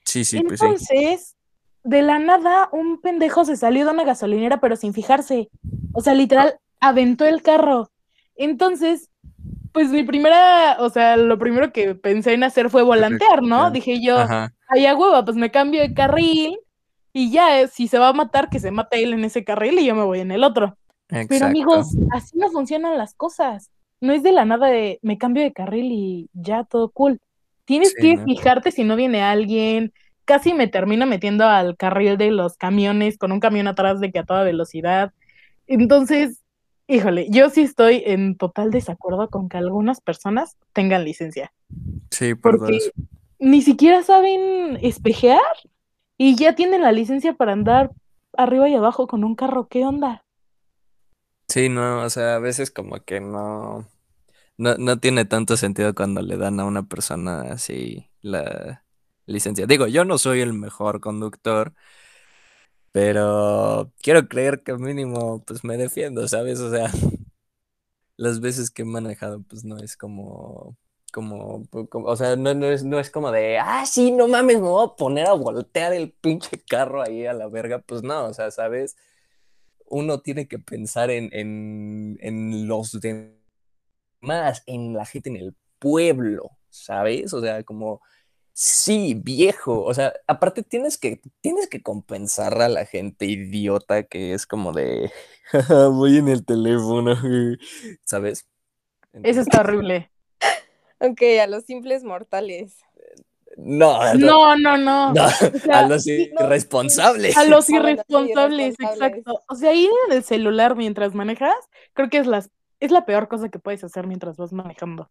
Sí, 0.04 0.25
sí, 0.25 0.40
pues 0.42 0.61
sí. 0.61 1.16
De 1.85 2.03
la 2.03 2.19
nada, 2.19 2.69
un 2.73 3.00
pendejo 3.00 3.45
se 3.45 3.57
salió 3.57 3.85
de 3.85 3.93
una 3.93 4.05
gasolinera, 4.05 4.59
pero 4.59 4.75
sin 4.76 4.95
fijarse. 4.95 5.50
O 5.93 6.00
sea, 6.00 6.14
literal, 6.14 6.57
aventó 6.81 7.25
el 7.26 7.43
carro. 7.43 7.91
Entonces, 8.37 9.11
pues 9.73 9.91
mi 9.91 10.03
primera, 10.03 10.76
o 10.81 10.88
sea, 10.91 11.17
lo 11.17 11.38
primero 11.38 11.73
que 11.73 11.95
pensé 11.95 12.33
en 12.33 12.45
hacer 12.45 12.71
fue 12.71 12.83
volantear, 12.83 13.43
¿no? 13.43 13.71
Dije 13.71 14.00
yo, 14.03 14.19
ay, 14.69 14.87
a 14.87 14.97
hueva, 14.97 15.25
pues 15.25 15.37
me 15.37 15.50
cambio 15.50 15.81
de 15.83 15.95
carril 15.95 16.59
y 17.12 17.31
ya, 17.31 17.61
eh, 17.61 17.69
si 17.69 17.87
se 17.88 17.99
va 17.99 18.09
a 18.09 18.12
matar, 18.12 18.49
que 18.49 18.61
se 18.61 18.71
mate 18.71 19.03
él 19.03 19.12
en 19.12 19.25
ese 19.25 19.45
carril 19.45 19.79
y 19.79 19.87
yo 19.87 19.95
me 19.95 20.05
voy 20.05 20.21
en 20.21 20.33
el 20.33 20.43
otro. 20.45 20.76
Pero 21.29 21.47
amigos, 21.47 21.88
así 22.12 22.37
no 22.38 22.50
funcionan 22.50 22.97
las 22.99 23.14
cosas. 23.14 23.71
No 24.00 24.12
es 24.12 24.23
de 24.23 24.33
la 24.33 24.45
nada 24.45 24.69
de 24.69 24.99
me 25.03 25.19
cambio 25.19 25.43
de 25.43 25.53
carril 25.53 25.93
y 25.93 26.31
ya 26.33 26.64
todo 26.64 26.91
cool. 26.91 27.21
Tienes 27.64 27.91
Sí, 27.91 27.97
que 28.00 28.17
¿no? 28.17 28.25
fijarte 28.25 28.71
si 28.71 28.85
no 28.85 28.97
viene 28.97 29.23
alguien. 29.23 29.93
Casi 30.25 30.54
me 30.54 30.69
termino 30.69 31.07
metiendo 31.07 31.45
al 31.45 31.76
carril 31.76 32.16
de 32.16 32.31
los 32.31 32.57
camiones 32.57 33.19
con 33.19 33.33
un 33.33 33.40
camión 33.40 33.66
atrás 33.69 34.00
de 34.00 34.11
que 34.11 34.21
a 34.21 34.25
toda 34.25 34.43
velocidad. 34.43 35.12
Entonces, 35.66 36.43
híjole, 36.87 37.26
yo 37.31 37.50
sí 37.50 37.62
estoy 37.62 38.02
en 38.07 38.37
total 38.37 38.71
desacuerdo 38.71 39.28
con 39.28 39.49
que 39.49 39.57
algunas 39.59 40.00
personas 40.00 40.57
tengan 40.73 41.04
licencia, 41.04 41.52
Sí, 42.11 42.35
por 42.35 42.59
porque 42.59 42.78
ni 43.38 43.62
siquiera 43.62 44.02
saben 44.02 44.78
espejear 44.83 45.40
y 46.16 46.37
ya 46.37 46.54
tienen 46.54 46.83
la 46.83 46.93
licencia 46.93 47.35
para 47.35 47.52
andar 47.52 47.90
arriba 48.37 48.69
y 48.69 48.75
abajo 48.75 49.07
con 49.07 49.25
un 49.25 49.35
carro. 49.35 49.69
¿Qué 49.69 49.85
onda? 49.85 50.25
Sí, 51.49 51.69
no, 51.69 52.02
o 52.02 52.11
sea, 52.11 52.37
a 52.37 52.38
veces 52.38 52.71
como 52.71 53.04
que 53.04 53.21
no, 53.21 53.87
no, 54.57 54.76
no 54.76 54.99
tiene 54.99 55.25
tanto 55.25 55.57
sentido 55.57 55.95
cuando 55.95 56.23
le 56.23 56.37
dan 56.37 56.61
a 56.61 56.64
una 56.64 56.85
persona 56.88 57.43
así 57.43 58.11
la 58.23 58.84
licencia. 59.26 59.66
Digo, 59.66 59.87
yo 59.87 60.04
no 60.04 60.19
soy 60.19 60.40
el 60.40 60.52
mejor 60.54 61.00
conductor, 61.00 61.75
pero 62.93 63.93
quiero 64.02 64.28
creer 64.28 64.62
que 64.62 64.75
mínimo 64.75 65.43
pues 65.45 65.64
me 65.64 65.76
defiendo, 65.76 66.28
¿sabes? 66.28 66.61
O 66.61 66.71
sea, 66.71 66.90
las 68.16 68.40
veces 68.40 68.71
que 68.71 68.83
he 68.83 68.85
manejado 68.85 69.43
pues 69.43 69.64
no 69.64 69.78
es 69.78 69.97
como, 69.97 70.76
como, 71.12 71.64
o 71.93 72.16
sea, 72.16 72.37
no, 72.37 72.54
no 72.54 72.66
es, 72.66 72.85
no 72.85 73.00
es 73.00 73.11
como 73.11 73.31
de, 73.33 73.59
ah, 73.59 73.87
sí, 73.87 74.12
no 74.12 74.28
mames, 74.28 74.57
me 74.61 74.69
voy 74.69 74.87
a 74.87 74.97
poner 74.97 75.26
a 75.28 75.33
voltear 75.35 75.93
el 75.93 76.12
pinche 76.12 76.62
carro 76.69 77.02
ahí 77.02 77.26
a 77.26 77.33
la 77.35 77.49
verga, 77.49 77.81
pues 77.81 78.02
no, 78.02 78.26
o 78.26 78.35
sea, 78.35 78.50
¿sabes? 78.50 78.97
Uno 79.87 80.21
tiene 80.21 80.49
que 80.49 80.59
pensar 80.59 81.11
en, 81.11 81.31
en, 81.33 82.19
en 82.21 82.69
los 82.69 83.00
demás, 83.00 84.62
en 84.66 84.95
la 84.95 85.04
gente 85.07 85.28
en 85.31 85.37
el 85.37 85.57
pueblo, 85.78 86.50
¿sabes? 86.71 87.33
O 87.35 87.40
sea, 87.40 87.62
como, 87.64 88.00
sí, 88.54 89.14
viejo, 89.23 89.82
o 89.84 89.92
sea, 89.92 90.14
aparte 90.26 90.62
tienes 90.62 90.96
que, 90.96 91.20
tienes 91.40 91.68
que 91.68 91.82
compensar 91.82 92.62
a 92.62 92.68
la 92.68 92.87
gente 92.87 93.26
idiota 93.26 94.04
que 94.04 94.32
es 94.32 94.46
como 94.46 94.73
de, 94.73 95.12
"Jaja, 95.50 95.88
voy 95.88 96.18
en 96.18 96.28
el 96.28 96.44
teléfono, 96.44 97.16
¿sabes? 98.04 98.46
Eso 99.12 99.40
está 99.40 99.61
horrible. 99.61 100.11
Ok, 101.00 101.20
a 101.42 101.46
los 101.49 101.64
simples 101.64 102.02
mortales. 102.02 102.78
No, 103.56 104.14
no, 104.14 104.56
No, 104.56 104.56
no, 104.56 104.78
no. 104.78 105.12
no, 105.12 105.25
O 105.26 105.58
sea, 105.58 105.80
a 105.80 105.88
los 105.88 106.06
irresponsables. 106.06 107.37
A 107.37 107.44
los 107.44 107.68
irresponsables, 107.68 108.76
exacto. 108.78 109.42
O 109.49 109.54
sea, 109.54 109.75
ir 109.75 109.90
en 110.08 110.16
el 110.16 110.25
celular 110.25 110.76
mientras 110.76 111.14
manejas, 111.14 111.54
creo 111.92 112.08
que 112.08 112.18
es 112.18 112.26
la, 112.26 112.44
es 112.80 112.90
la 112.90 113.04
peor 113.04 113.28
cosa 113.28 113.50
que 113.50 113.58
puedes 113.58 113.84
hacer 113.84 114.06
mientras 114.06 114.37
vas 114.37 114.52
manejando. 114.52 115.11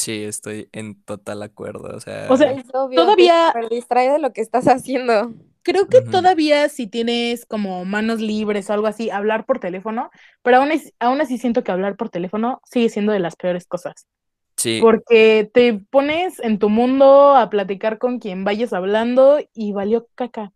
Sí, 0.00 0.24
estoy 0.24 0.68
en 0.72 1.02
total 1.02 1.42
acuerdo, 1.42 1.94
o 1.94 2.00
sea, 2.00 2.26
O 2.30 2.36
sea, 2.38 2.52
Es 2.52 2.64
obvio, 2.72 3.02
todavía- 3.02 3.52
te 3.68 3.74
distrae 3.74 4.10
de 4.10 4.18
lo 4.18 4.32
que 4.32 4.40
estás 4.40 4.64
haciendo. 4.66 5.34
Creo 5.62 5.88
que 5.88 6.00
todavía 6.00 6.70
si 6.70 6.86
tienes 6.86 7.44
como 7.44 7.84
manos 7.84 8.18
libres 8.20 8.70
o 8.70 8.72
algo 8.72 8.86
así, 8.86 9.10
hablar 9.10 9.44
por 9.44 9.58
teléfono, 9.60 10.10
pero 10.42 10.56
aún, 10.56 10.72
es- 10.72 10.94
aún 11.00 11.20
así 11.20 11.36
siento 11.36 11.62
que 11.62 11.70
hablar 11.70 11.96
por 11.96 12.08
teléfono 12.08 12.62
sigue 12.64 12.88
siendo 12.88 13.12
de 13.12 13.20
las 13.20 13.36
peores 13.36 13.66
cosas. 13.66 14.06
sí, 14.56 14.78
Porque 14.80 15.50
te 15.52 15.74
pones 15.90 16.38
en 16.40 16.58
tu 16.58 16.68
mundo 16.70 17.34
a 17.36 17.50
platicar 17.50 17.98
con 17.98 18.18
quien 18.20 18.44
vayas 18.44 18.72
hablando 18.72 19.38
y 19.54 19.72
valió 19.72 20.06
caca. 20.14 20.52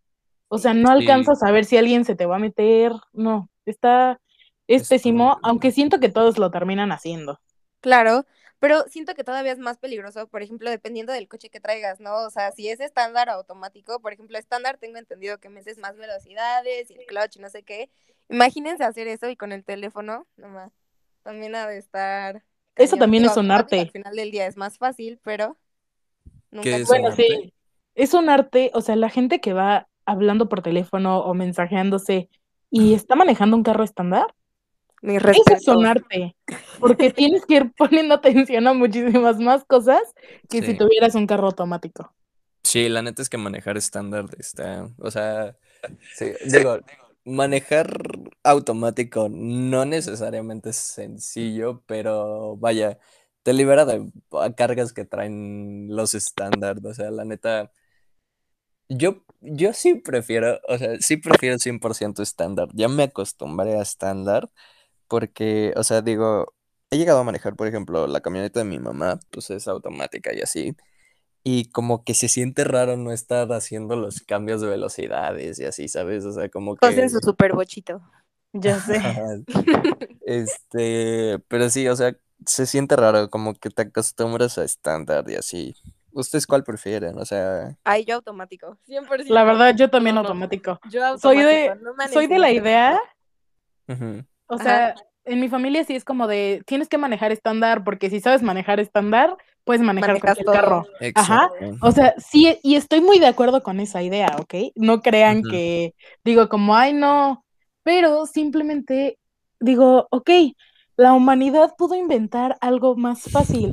O 0.48 0.56
sea, 0.58 0.72
no 0.74 0.88
Sí. 0.88 0.94
alcanzas 0.94 1.42
a 1.42 1.50
ver 1.50 1.64
si 1.66 1.76
alguien 1.76 2.04
se 2.06 2.14
te 2.14 2.24
va 2.26 2.36
a 2.36 2.38
meter. 2.38 2.92
No, 3.12 3.50
está, 3.66 4.20
es 4.68 4.88
pésimo, 4.88 5.38
aunque 5.42 5.70
siento 5.70 6.00
que 6.00 6.08
todos 6.10 6.38
lo 6.38 6.50
terminan 6.50 6.92
haciendo. 6.92 7.40
Claro, 7.80 8.24
pero 8.58 8.82
siento 8.88 9.14
que 9.14 9.24
todavía 9.24 9.52
es 9.52 9.58
más 9.58 9.78
peligroso, 9.78 10.28
por 10.28 10.42
ejemplo, 10.42 10.70
dependiendo 10.70 11.12
del 11.12 11.28
coche 11.28 11.50
que 11.50 11.60
traigas, 11.60 12.00
¿no? 12.00 12.14
O 12.24 12.30
sea, 12.30 12.52
si 12.52 12.68
es 12.70 12.80
estándar 12.80 13.28
o 13.28 13.32
automático, 13.32 14.00
por 14.00 14.12
ejemplo, 14.12 14.38
estándar 14.38 14.78
tengo 14.78 14.98
entendido 14.98 15.38
que 15.38 15.48
metes 15.50 15.78
más 15.78 15.96
velocidades 15.96 16.90
y 16.90 16.94
el 16.94 17.06
clutch 17.06 17.36
y 17.36 17.40
no 17.40 17.50
sé 17.50 17.62
qué. 17.64 17.90
Imagínense 18.28 18.84
hacer 18.84 19.08
eso 19.08 19.28
y 19.28 19.36
con 19.36 19.52
el 19.52 19.64
teléfono, 19.64 20.26
nomás. 20.36 20.72
También 21.22 21.54
ha 21.54 21.66
de 21.68 21.78
estar. 21.78 22.44
Eso 22.76 22.96
también 22.96 23.24
Digo, 23.24 23.32
es 23.32 23.36
un 23.36 23.50
arte. 23.50 23.80
Al 23.80 23.90
final 23.90 24.16
del 24.16 24.30
día 24.30 24.46
es 24.46 24.56
más 24.56 24.78
fácil, 24.78 25.20
pero 25.22 25.58
nunca 26.50 26.78
¿Qué 26.78 26.80
se 26.80 26.84
es 26.84 26.88
Bueno, 26.88 27.10
un 27.10 27.12
sabe. 27.12 27.22
arte? 27.22 27.42
sí, 27.42 27.54
es 27.94 28.14
un 28.14 28.28
arte, 28.28 28.70
o 28.74 28.80
sea, 28.80 28.96
la 28.96 29.10
gente 29.10 29.40
que 29.40 29.52
va 29.52 29.88
hablando 30.06 30.48
por 30.48 30.62
teléfono 30.62 31.20
o 31.20 31.34
mensajeándose 31.34 32.28
y 32.70 32.94
está 32.94 33.14
manejando 33.16 33.56
un 33.56 33.62
carro 33.62 33.84
estándar, 33.84 34.34
Mis 35.04 35.22
eso 35.32 35.42
es 35.54 35.66
respetos. 35.66 35.76
un 35.76 35.86
arte, 35.86 36.34
porque 36.78 37.10
tienes 37.12 37.44
que 37.46 37.56
ir 37.56 37.72
poniendo 37.76 38.14
atención 38.14 38.66
a 38.66 38.72
muchísimas 38.72 39.38
más 39.38 39.64
cosas 39.64 40.00
que 40.48 40.62
si 40.62 40.74
tuvieras 40.74 41.14
un 41.14 41.26
carro 41.26 41.48
automático. 41.48 42.14
Sí, 42.62 42.88
la 42.88 43.02
neta 43.02 43.22
es 43.22 43.28
que 43.28 43.36
manejar 43.38 43.76
estándar 43.76 44.26
está, 44.38 44.90
o 44.98 45.10
sea, 45.10 45.56
sí, 46.14 46.32
digo, 46.46 46.78
manejar 47.24 47.98
automático 48.42 49.28
no 49.30 49.84
necesariamente 49.84 50.70
es 50.70 50.76
sencillo, 50.76 51.82
pero 51.86 52.56
vaya, 52.56 52.98
te 53.42 53.52
libera 53.52 53.84
de 53.84 54.10
cargas 54.56 54.92
que 54.94 55.04
traen 55.04 55.88
los 55.94 56.14
estándar, 56.14 56.78
o 56.84 56.94
sea, 56.94 57.10
la 57.10 57.24
neta, 57.24 57.70
yo, 58.88 59.24
yo 59.40 59.72
sí 59.72 59.94
prefiero, 59.96 60.60
o 60.68 60.78
sea, 60.78 60.98
sí 61.00 61.16
prefiero 61.16 61.58
100% 61.58 62.22
estándar, 62.22 62.68
ya 62.74 62.88
me 62.88 63.04
acostumbré 63.04 63.78
a 63.78 63.82
estándar, 63.82 64.50
porque, 65.14 65.72
o 65.76 65.84
sea, 65.84 66.02
digo, 66.02 66.52
he 66.90 66.98
llegado 66.98 67.20
a 67.20 67.22
manejar, 67.22 67.54
por 67.54 67.68
ejemplo, 67.68 68.08
la 68.08 68.20
camioneta 68.20 68.58
de 68.58 68.64
mi 68.64 68.80
mamá, 68.80 69.20
pues 69.30 69.48
es 69.50 69.68
automática 69.68 70.34
y 70.34 70.40
así. 70.40 70.76
Y 71.44 71.70
como 71.70 72.02
que 72.02 72.14
se 72.14 72.26
siente 72.26 72.64
raro 72.64 72.96
no 72.96 73.12
estar 73.12 73.52
haciendo 73.52 73.94
los 73.94 74.20
cambios 74.22 74.60
de 74.60 74.66
velocidades 74.66 75.60
y 75.60 75.66
así, 75.66 75.86
¿sabes? 75.86 76.24
O 76.24 76.32
sea, 76.32 76.48
como 76.48 76.74
que... 76.74 76.84
Hacen 76.84 77.08
su 77.10 77.20
super 77.20 77.52
bochito. 77.54 78.02
Ya 78.52 78.80
sé. 78.80 78.98
Este, 80.26 81.38
pero 81.46 81.70
sí, 81.70 81.86
o 81.86 81.94
sea, 81.94 82.16
se 82.44 82.66
siente 82.66 82.96
raro, 82.96 83.30
como 83.30 83.54
que 83.54 83.70
te 83.70 83.82
acostumbras 83.82 84.58
a 84.58 84.64
estándar 84.64 85.24
y 85.30 85.36
así. 85.36 85.76
¿Ustedes 86.10 86.44
cuál 86.48 86.64
prefieren? 86.64 87.16
O 87.20 87.24
sea, 87.24 87.76
Ay, 87.84 88.04
yo 88.04 88.16
automático. 88.16 88.78
100%. 88.88 89.26
La 89.28 89.44
verdad, 89.44 89.76
yo 89.76 89.90
también 89.90 90.16
No, 90.16 90.22
no. 90.22 90.28
automático. 90.28 90.80
Yo 90.90 91.02
Soy 91.18 91.38
automático. 91.38 91.46
de, 91.46 91.76
no 91.84 91.94
me 91.94 92.04
han 92.04 92.12
soy 92.12 92.26
de 92.26 92.38
la 92.40 92.50
idea, 92.50 92.98
ujú, 93.86 94.24
o 94.46 94.54
Ajá. 94.54 94.64
sea, 94.64 94.94
en 95.24 95.40
mi 95.40 95.48
familia 95.48 95.84
sí 95.84 95.94
es 95.94 96.04
como 96.04 96.26
de, 96.26 96.62
tienes 96.66 96.88
que 96.88 96.98
manejar 96.98 97.32
estándar, 97.32 97.82
porque 97.84 98.10
si 98.10 98.20
sabes 98.20 98.42
manejar 98.42 98.78
estándar, 98.80 99.36
puedes 99.64 99.82
manejar 99.82 100.10
Manejas 100.10 100.36
cualquier 100.36 100.44
todo. 100.44 100.54
carro. 100.54 100.86
Ajá. 101.14 101.50
O 101.80 101.92
sea, 101.92 102.14
sí, 102.18 102.58
y 102.62 102.76
estoy 102.76 103.00
muy 103.00 103.18
de 103.18 103.26
acuerdo 103.26 103.62
con 103.62 103.80
esa 103.80 104.02
idea, 104.02 104.36
¿ok? 104.38 104.72
No 104.74 105.00
crean 105.00 105.42
que 105.42 105.94
digo 106.24 106.48
como, 106.48 106.76
ay, 106.76 106.92
no, 106.92 107.44
pero 107.82 108.26
simplemente 108.26 109.18
digo, 109.60 110.06
ok, 110.10 110.30
la 110.96 111.14
humanidad 111.14 111.74
pudo 111.76 111.94
inventar 111.94 112.56
algo 112.60 112.96
más 112.96 113.22
fácil. 113.22 113.70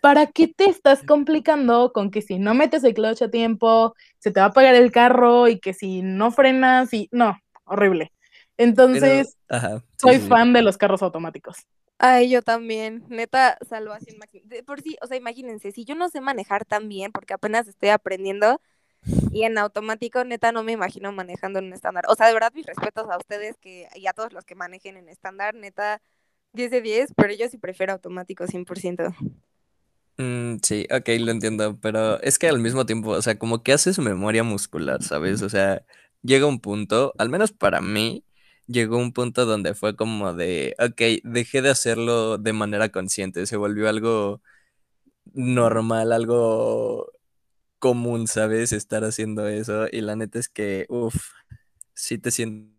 ¿Para 0.00 0.26
qué 0.26 0.48
te 0.48 0.64
estás 0.64 1.02
complicando 1.04 1.92
con 1.92 2.10
que 2.10 2.22
si 2.22 2.38
no 2.38 2.54
metes 2.54 2.82
el 2.82 2.94
clutch 2.94 3.22
a 3.22 3.30
tiempo, 3.30 3.94
se 4.18 4.32
te 4.32 4.40
va 4.40 4.46
a 4.46 4.48
apagar 4.48 4.74
el 4.74 4.90
carro 4.90 5.46
y 5.46 5.60
que 5.60 5.74
si 5.74 6.02
no 6.02 6.32
frenas 6.32 6.92
y 6.92 7.08
no, 7.12 7.36
horrible. 7.64 8.12
Pero, 8.90 9.06
Entonces, 9.06 9.36
ajá, 9.48 9.84
sí, 9.98 10.08
soy 10.08 10.20
sí, 10.20 10.28
fan 10.28 10.52
de 10.52 10.62
los 10.62 10.78
carros 10.78 11.02
automáticos. 11.02 11.58
Ay, 11.98 12.30
yo 12.30 12.42
también. 12.42 13.04
Neta, 13.08 13.58
salvación 13.68 14.16
por 14.66 14.80
sí, 14.82 14.96
o 15.02 15.06
sea, 15.06 15.16
imagínense, 15.16 15.70
si 15.72 15.84
yo 15.84 15.94
no 15.94 16.08
sé 16.08 16.20
manejar 16.20 16.64
tan 16.64 16.88
bien, 16.88 17.12
porque 17.12 17.34
apenas 17.34 17.68
estoy 17.68 17.90
aprendiendo, 17.90 18.60
y 19.32 19.44
en 19.44 19.58
automático, 19.58 20.24
neta, 20.24 20.52
no 20.52 20.62
me 20.64 20.72
imagino 20.72 21.12
manejando 21.12 21.58
en 21.60 21.66
un 21.66 21.72
estándar. 21.74 22.04
O 22.08 22.16
sea, 22.16 22.28
de 22.28 22.34
verdad, 22.34 22.52
mis 22.54 22.66
respetos 22.66 23.08
a 23.10 23.18
ustedes 23.18 23.56
que, 23.58 23.88
y 23.94 24.06
a 24.08 24.12
todos 24.14 24.32
los 24.32 24.44
que 24.44 24.54
manejen 24.56 24.96
en 24.96 25.08
estándar, 25.08 25.54
neta, 25.54 26.02
10 26.52 26.70
de 26.72 26.82
10, 26.82 27.14
pero 27.16 27.34
yo 27.34 27.48
sí 27.48 27.58
prefiero 27.58 27.92
automático 27.94 28.46
100%. 28.48 29.14
Mm, 30.18 30.58
sí, 30.62 30.86
ok, 30.90 31.08
lo 31.20 31.30
entiendo, 31.32 31.78
pero 31.80 32.20
es 32.20 32.38
que 32.38 32.48
al 32.48 32.58
mismo 32.58 32.84
tiempo, 32.86 33.10
o 33.10 33.22
sea, 33.22 33.38
como 33.38 33.62
que 33.62 33.72
haces 33.72 33.98
memoria 33.98 34.42
muscular, 34.44 35.02
¿sabes? 35.02 35.42
O 35.42 35.48
sea, 35.48 35.84
llega 36.22 36.46
un 36.46 36.60
punto, 36.60 37.14
al 37.18 37.30
menos 37.30 37.52
para 37.52 37.80
mí, 37.80 38.24
llegó 38.66 38.98
un 38.98 39.12
punto 39.12 39.46
donde 39.46 39.74
fue 39.74 39.96
como 39.96 40.34
de, 40.34 40.74
ok, 40.78 41.22
dejé 41.24 41.62
de 41.62 41.70
hacerlo 41.70 42.38
de 42.38 42.52
manera 42.52 42.90
consciente, 42.90 43.46
se 43.46 43.56
volvió 43.56 43.88
algo 43.88 44.40
normal, 45.34 46.12
algo 46.12 47.12
común, 47.78 48.28
¿sabes? 48.28 48.72
Estar 48.72 49.04
haciendo 49.04 49.48
eso, 49.48 49.86
y 49.92 50.00
la 50.02 50.16
neta 50.16 50.38
es 50.38 50.48
que, 50.48 50.86
uff, 50.88 51.30
sí 51.94 52.18
te 52.18 52.30
sientes, 52.30 52.72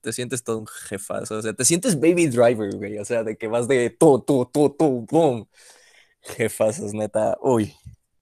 te 0.00 0.12
sientes 0.12 0.44
todo 0.44 0.58
un 0.60 0.66
jefazo, 0.66 1.36
o 1.38 1.42
sea, 1.42 1.52
te 1.54 1.64
sientes 1.64 2.00
baby 2.00 2.28
driver, 2.28 2.74
güey, 2.76 2.98
o 2.98 3.04
sea, 3.04 3.24
de 3.24 3.36
que 3.36 3.48
vas 3.48 3.68
de 3.68 3.90
tú, 3.90 4.20
tú, 4.26 4.48
tú, 4.52 4.70
tú, 4.78 5.06
boom. 5.10 5.48
Jefazos, 6.22 6.94
neta. 6.94 7.36
Uy. 7.40 7.74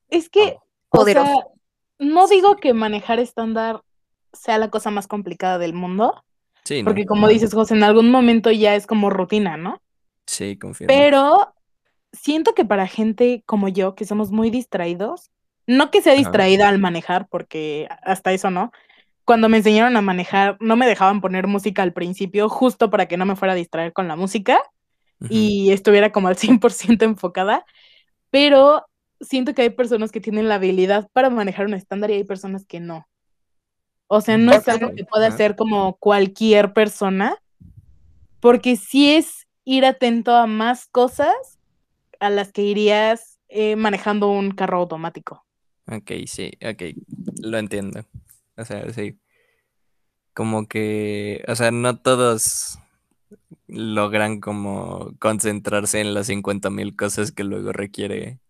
Es 0.08 0.28
que, 0.28 0.58
Oh. 0.90 1.00
o 1.00 1.00
Poderoso. 1.00 1.26
sea, 1.26 1.44
no 1.98 2.28
digo 2.28 2.56
que 2.56 2.74
manejar 2.74 3.18
estándar 3.18 3.82
sea 4.32 4.58
la 4.58 4.70
cosa 4.70 4.90
más 4.90 5.08
complicada 5.08 5.58
del 5.58 5.72
mundo, 5.72 6.24
Sí, 6.66 6.82
¿no? 6.82 6.86
porque 6.86 7.06
como 7.06 7.28
dices, 7.28 7.54
José, 7.54 7.74
en 7.74 7.84
algún 7.84 8.10
momento 8.10 8.50
ya 8.50 8.74
es 8.74 8.86
como 8.86 9.08
rutina, 9.08 9.56
¿no? 9.56 9.80
Sí, 10.26 10.58
confirmo. 10.58 10.92
Pero 10.92 11.54
siento 12.12 12.54
que 12.54 12.64
para 12.64 12.88
gente 12.88 13.44
como 13.46 13.68
yo, 13.68 13.94
que 13.94 14.04
somos 14.04 14.32
muy 14.32 14.50
distraídos, 14.50 15.30
no 15.66 15.90
que 15.90 16.02
sea 16.02 16.14
distraída 16.14 16.68
al 16.68 16.78
manejar, 16.78 17.28
porque 17.28 17.88
hasta 18.02 18.32
eso 18.32 18.50
no. 18.50 18.72
Cuando 19.24 19.48
me 19.48 19.58
enseñaron 19.58 19.96
a 19.96 20.02
manejar, 20.02 20.56
no 20.60 20.76
me 20.76 20.86
dejaban 20.86 21.20
poner 21.20 21.46
música 21.46 21.82
al 21.82 21.92
principio, 21.92 22.48
justo 22.48 22.90
para 22.90 23.06
que 23.06 23.16
no 23.16 23.26
me 23.26 23.36
fuera 23.36 23.52
a 23.52 23.56
distraer 23.56 23.92
con 23.92 24.08
la 24.08 24.16
música 24.16 24.60
y 25.28 25.70
estuviera 25.70 26.12
como 26.12 26.28
al 26.28 26.36
100% 26.36 27.04
enfocada. 27.04 27.64
Pero 28.30 28.86
siento 29.20 29.54
que 29.54 29.62
hay 29.62 29.70
personas 29.70 30.12
que 30.12 30.20
tienen 30.20 30.48
la 30.48 30.56
habilidad 30.56 31.08
para 31.12 31.30
manejar 31.30 31.66
un 31.66 31.74
estándar 31.74 32.10
y 32.10 32.14
hay 32.14 32.24
personas 32.24 32.64
que 32.64 32.80
no. 32.80 33.06
O 34.08 34.20
sea, 34.20 34.38
no 34.38 34.52
es 34.52 34.68
algo 34.68 34.92
que 34.94 35.04
pueda 35.04 35.26
hacer 35.26 35.56
como 35.56 35.96
cualquier 35.96 36.72
persona, 36.72 37.36
porque 38.40 38.76
sí 38.76 39.16
es 39.16 39.46
ir 39.64 39.84
atento 39.84 40.34
a 40.36 40.46
más 40.46 40.86
cosas 40.86 41.34
a 42.20 42.30
las 42.30 42.52
que 42.52 42.62
irías 42.62 43.38
eh, 43.48 43.76
manejando 43.76 44.28
un 44.30 44.52
carro 44.52 44.78
automático. 44.78 45.44
Ok, 45.86 46.12
sí, 46.26 46.52
ok, 46.62 46.82
lo 47.40 47.58
entiendo. 47.58 48.04
O 48.56 48.64
sea, 48.64 48.92
sí. 48.92 49.18
Como 50.34 50.66
que, 50.68 51.44
o 51.48 51.54
sea, 51.54 51.70
no 51.70 51.98
todos 51.98 52.78
logran 53.66 54.40
como 54.40 55.14
concentrarse 55.18 56.00
en 56.00 56.14
las 56.14 56.26
50 56.26 56.70
mil 56.70 56.94
cosas 56.96 57.32
que 57.32 57.44
luego 57.44 57.72
requiere 57.72 58.40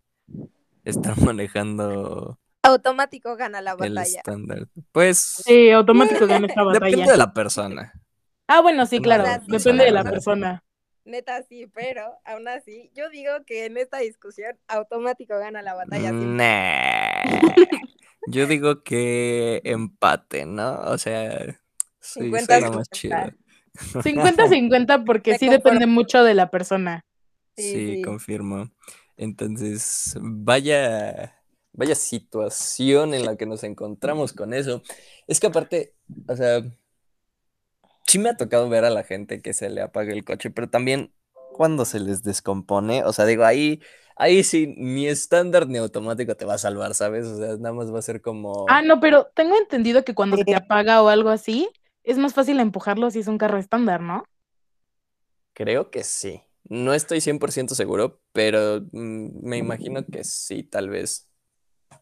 estar 0.85 1.21
manejando 1.21 2.38
Automático 2.66 3.37
gana 3.37 3.61
la 3.61 3.72
el 3.72 3.76
batalla. 3.76 4.02
estándar. 4.18 4.66
Pues 4.92 5.18
Sí, 5.18 5.70
automático 5.70 6.26
gana 6.26 6.46
esta 6.46 6.64
depende 6.64 6.96
batalla. 6.96 7.12
de 7.12 7.18
la 7.18 7.33
persona. 7.33 7.92
Ah, 8.48 8.61
bueno, 8.61 8.87
sí, 8.87 8.96
Depende 8.96 9.05
claro, 9.07 9.22
de 9.24 9.29
la 9.29 9.59
depende 9.59 9.85
de 9.85 9.90
la 9.92 10.05
persona. 10.05 10.12
persona. 10.12 10.62
Neta, 11.05 11.42
sí, 11.44 11.66
pero 11.72 12.18
aún 12.24 12.48
así, 12.48 12.90
yo 12.94 13.09
digo 13.11 13.31
que 13.46 13.66
en 13.66 13.76
esta 13.76 13.98
discusión 13.98 14.57
automático 14.66 15.38
gana 15.38 15.62
la 15.62 15.74
batalla. 15.74 16.11
Nah. 16.12 17.22
Yo 18.29 18.46
digo 18.48 18.83
que 18.83 19.61
empate, 19.64 20.46
¿no? 20.46 20.81
O 20.87 20.98
sea, 20.98 21.46
sí, 22.00 22.20
50, 22.22 22.59
suena 22.59 22.70
más 22.76 22.88
50. 22.92 22.92
chido. 22.92 24.02
50-50 24.02 25.05
porque 25.05 25.33
Me 25.33 25.38
sí 25.38 25.48
depende 25.48 25.87
mucho 25.87 26.24
de 26.24 26.35
la 26.35 26.50
persona. 26.50 27.05
Sí, 27.57 27.70
Sí, 27.72 27.94
sí. 27.96 28.02
confirmo. 28.02 28.70
Entonces, 29.16 30.16
vaya, 30.20 31.36
vaya 31.77 31.95
situación 31.95 33.15
en 33.15 33.25
la 33.25 33.37
que 33.37 33.47
nos 33.47 33.62
encontramos 33.62 34.33
con 34.33 34.55
eso. 34.55 34.83
Es 35.27 35.41
que 35.41 35.47
aparte, 35.47 35.95
o 36.29 36.37
sea, 36.37 36.62
sí 38.07 38.19
me 38.19 38.31
ha 38.31 38.37
tocado 38.37 38.69
ver 38.69 38.85
a 38.85 38.91
la 38.91 39.05
gente 39.05 39.43
que 39.43 39.53
se 39.53 39.69
le 39.71 39.83
apaga 39.83 40.12
el 40.12 40.25
coche, 40.25 40.51
pero 40.51 40.69
también 40.69 41.12
cuando 41.53 41.85
se 41.85 42.01
les 42.01 42.23
descompone, 42.23 43.05
o 43.05 43.12
sea, 43.12 43.27
digo, 43.27 43.45
ahí, 43.45 43.81
ahí 44.17 44.43
sí, 44.45 44.75
ni 44.77 45.07
estándar 45.07 45.67
ni 45.69 45.79
automático 45.79 46.35
te 46.37 46.45
va 46.45 46.55
a 46.55 46.59
salvar, 46.59 46.95
¿sabes? 46.95 47.27
O 47.27 47.37
sea, 47.39 47.57
nada 47.57 47.73
más 47.73 47.93
va 47.93 47.99
a 47.99 48.03
ser 48.03 48.21
como... 48.21 48.67
Ah, 48.69 48.83
no, 48.83 49.01
pero 49.01 49.27
tengo 49.35 49.57
entendido 49.57 50.05
que 50.05 50.15
cuando 50.15 50.37
se 50.37 50.45
te 50.45 50.55
apaga 50.55 51.03
o 51.03 51.09
algo 51.09 51.31
así, 51.31 51.69
es 52.05 52.19
más 52.19 52.35
fácil 52.35 52.61
empujarlo 52.61 53.11
si 53.11 53.21
es 53.21 53.29
un 53.29 53.39
carro 53.39 53.59
estándar, 53.59 54.01
¿no? 54.01 54.25
Creo 55.55 55.91
que 55.91 56.05
sí. 56.05 56.43
No 56.69 56.95
estoy 56.95 57.21
100% 57.21 57.75
seguro, 57.75 58.21
pero 58.33 58.81
mm, 58.93 59.49
me 59.49 59.57
imagino 59.57 60.05
que 60.05 60.25
sí, 60.25 60.62
tal 60.62 60.89
vez. 60.89 61.26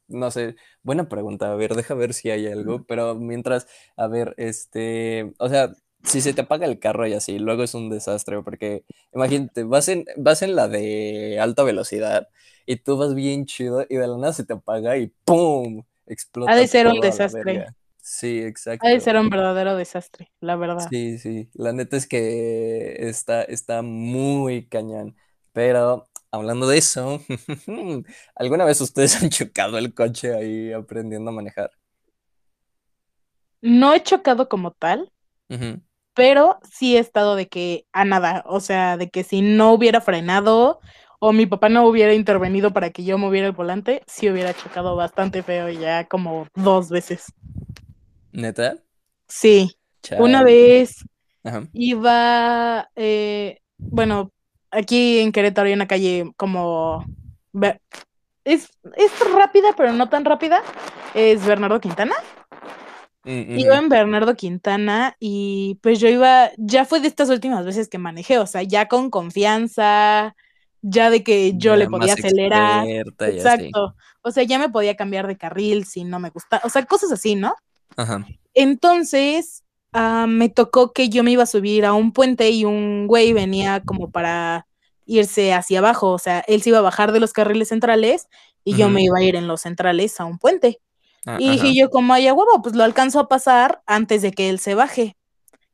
No 0.07 0.31
sé, 0.31 0.57
buena 0.83 1.09
pregunta. 1.09 1.51
A 1.51 1.57
ver, 1.57 1.75
deja 1.75 1.95
ver 1.95 2.15
si 2.15 2.31
hay 2.31 2.47
algo, 2.47 2.85
pero 2.85 3.15
mientras, 3.15 3.67
a 3.97 4.07
ver, 4.07 4.35
este, 4.37 5.33
o 5.39 5.49
sea, 5.49 5.73
si 6.03 6.21
se 6.21 6.35
te 6.35 6.43
apaga 6.43 6.67
el 6.67 6.79
carro 6.79 7.07
y 7.07 7.15
así, 7.15 7.39
luego 7.39 7.63
es 7.63 7.75
un 7.75 7.89
desastre, 7.91 8.43
porque 8.43 8.85
imagínate, 9.15 9.65
vas 9.65 9.89
en, 9.89 10.05
vas 10.17 10.43
en 10.43 10.55
la 10.55 10.69
de 10.69 11.39
alta 11.41 11.63
velocidad 11.63 12.29
y 12.67 12.77
tú 12.77 12.97
vas 12.97 13.15
bien 13.15 13.47
chido 13.47 13.87
y 13.89 13.97
de 13.97 14.07
la 14.07 14.17
nada 14.19 14.33
se 14.33 14.45
te 14.45 14.53
apaga 14.53 14.97
y 14.99 15.13
¡pum! 15.25 15.85
Explota 16.07 16.53
Ha 16.53 16.57
de 16.57 16.67
ser 16.67 16.87
un 16.87 17.01
desastre. 17.01 17.67
Sí, 17.97 18.43
exacto. 18.43 18.87
Ha 18.87 18.91
de 18.91 19.01
ser 19.01 19.17
un 19.17 19.31
verdadero 19.31 19.77
desastre, 19.77 20.31
la 20.41 20.57
verdad. 20.57 20.87
Sí, 20.91 21.19
sí, 21.19 21.49
la 21.55 21.73
neta 21.73 21.97
es 21.97 22.07
que 22.07 22.97
está, 23.09 23.43
está 23.43 23.81
muy 23.81 24.67
cañón. 24.67 25.17
Pero 25.55 26.07
hablando 26.35 26.67
de 26.67 26.79
eso, 26.79 27.21
¿alguna 28.35 28.65
vez 28.65 28.81
ustedes 28.81 29.23
han 29.23 29.31
chocado 29.31 29.79
el 29.79 29.95
coche 29.95 30.35
ahí 30.35 30.73
aprendiendo 30.73 31.31
a 31.31 31.35
manejar? 31.35 31.71
No 33.63 33.95
he 33.95 34.03
chocado 34.03 34.49
como 34.49 34.73
tal, 34.73 35.11
pero 36.15 36.59
sí 36.71 36.97
he 36.97 37.01
estado 37.01 37.37
de 37.37 37.49
que 37.49 37.87
a 37.93 38.05
nada, 38.05 38.45
o 38.47 38.61
sea, 38.61 38.97
de 38.97 39.09
que 39.11 39.25
si 39.25 39.43
no 39.43 39.73
hubiera 39.73 40.01
frenado 40.01 40.81
o 41.19 41.33
mi 41.33 41.47
papá 41.47 41.69
no 41.69 41.87
hubiera 41.87 42.13
intervenido 42.13 42.73
para 42.73 42.91
que 42.91 43.05
yo 43.05 43.17
moviera 43.17 43.47
el 43.47 43.53
volante, 43.53 44.03
sí 44.07 44.29
hubiera 44.29 44.53
chocado 44.53 44.97
bastante 44.97 45.43
feo 45.43 45.71
ya 45.71 46.05
como 46.07 46.47
dos 46.55 46.91
veces. 46.91 47.33
¿Neta? 48.33 48.77
Sí, 49.29 49.75
una 50.19 50.43
vez 50.43 51.05
Ajá. 51.43 51.67
iba, 51.73 52.91
eh, 52.97 53.61
bueno, 53.79 54.34
aquí 54.75 55.21
en 55.21 55.33
Querétaro 55.33 55.69
hay 55.69 55.75
una 55.75 55.87
calle 55.87 56.33
como, 56.37 57.05
es, 58.45 58.71
es 58.97 59.13
rápida, 59.35 59.69
pero 59.77 59.93
no 59.93 60.09
tan 60.09 60.25
rápida, 60.25 60.63
es 61.15 61.45
Bernardo 61.47 61.81
Quintana. 61.81 62.15
Mm, 63.25 63.59
Iba 63.59 63.79
en 63.79 63.89
Bernardo 63.89 64.35
Quintana 64.35 65.17
y 65.19 65.79
pues 65.83 65.99
yo 65.99 66.09
iba, 66.09 66.51
ya 66.59 66.85
fue 66.85 67.01
de 67.01 67.09
estas 67.09 67.31
últimas 67.31 67.65
veces 67.65 67.89
que 67.89 67.97
manejé, 67.97 68.39
o 68.39 68.47
sea, 68.47 68.63
ya 68.63 68.87
con 68.87 69.09
confianza, 69.09 70.37
ya 70.83 71.09
de 71.09 71.23
que 71.23 71.55
yo 71.57 71.75
le 71.77 71.89
podía 71.89 72.13
acelerar, 72.13 72.87
experta 72.87 73.29
exacto, 73.29 73.95
o 74.21 74.31
sea, 74.31 74.43
ya 74.43 74.59
me 74.59 74.69
podía 74.69 74.95
cambiar 74.95 75.27
de 75.27 75.39
carril 75.39 75.87
si 75.87 76.05
no 76.05 76.21
me 76.21 76.29
gusta, 76.29 76.61
o 76.65 76.69
sea, 76.69 76.85
cosas 76.85 77.13
así, 77.13 77.35
¿no? 77.35 77.55
Ajá. 77.97 78.27
Entonces, 78.53 79.64
ah, 79.95 80.27
me 80.29 80.51
tocó 80.51 80.93
que 80.95 81.11
yo 81.11 81.25
me 81.25 81.33
iba 81.33 81.45
a 81.45 81.47
subir 81.47 81.87
a 81.87 81.95
un 81.95 82.13
puente 82.13 82.51
y 82.51 82.67
un 82.67 83.07
güey 83.09 83.33
venía 83.35 83.83
como 83.85 84.11
para 84.13 84.67
irse 85.07 85.55
hacia 85.55 85.81
abajo, 85.81 86.11
o 86.13 86.19
sea, 86.21 86.41
él 86.49 86.63
se 86.63 86.71
iba 86.71 86.79
a 86.81 86.83
bajar 86.83 87.13
de 87.13 87.21
los 87.21 87.33
carriles 87.35 87.69
centrales 87.71 88.29
y 88.65 88.77
yo 88.77 88.91
me 88.91 89.03
iba 89.05 89.19
a 89.19 89.23
ir 89.25 89.37
en 89.37 89.49
los 89.49 89.63
centrales 89.63 90.21
a 90.21 90.27
un 90.27 90.39
puente. 90.39 90.81
Ah, 91.27 91.39
Y 91.41 91.51
dije 91.51 91.75
yo, 91.77 91.91
como 91.91 92.15
ay, 92.15 92.27
huevo, 92.31 92.63
pues 92.63 92.77
lo 92.77 92.85
alcanzo 92.85 93.21
a 93.21 93.29
pasar 93.29 93.83
antes 93.87 94.23
de 94.23 94.33
que 94.33 94.51
él 94.51 94.59
se 94.61 94.75
baje. 94.77 95.17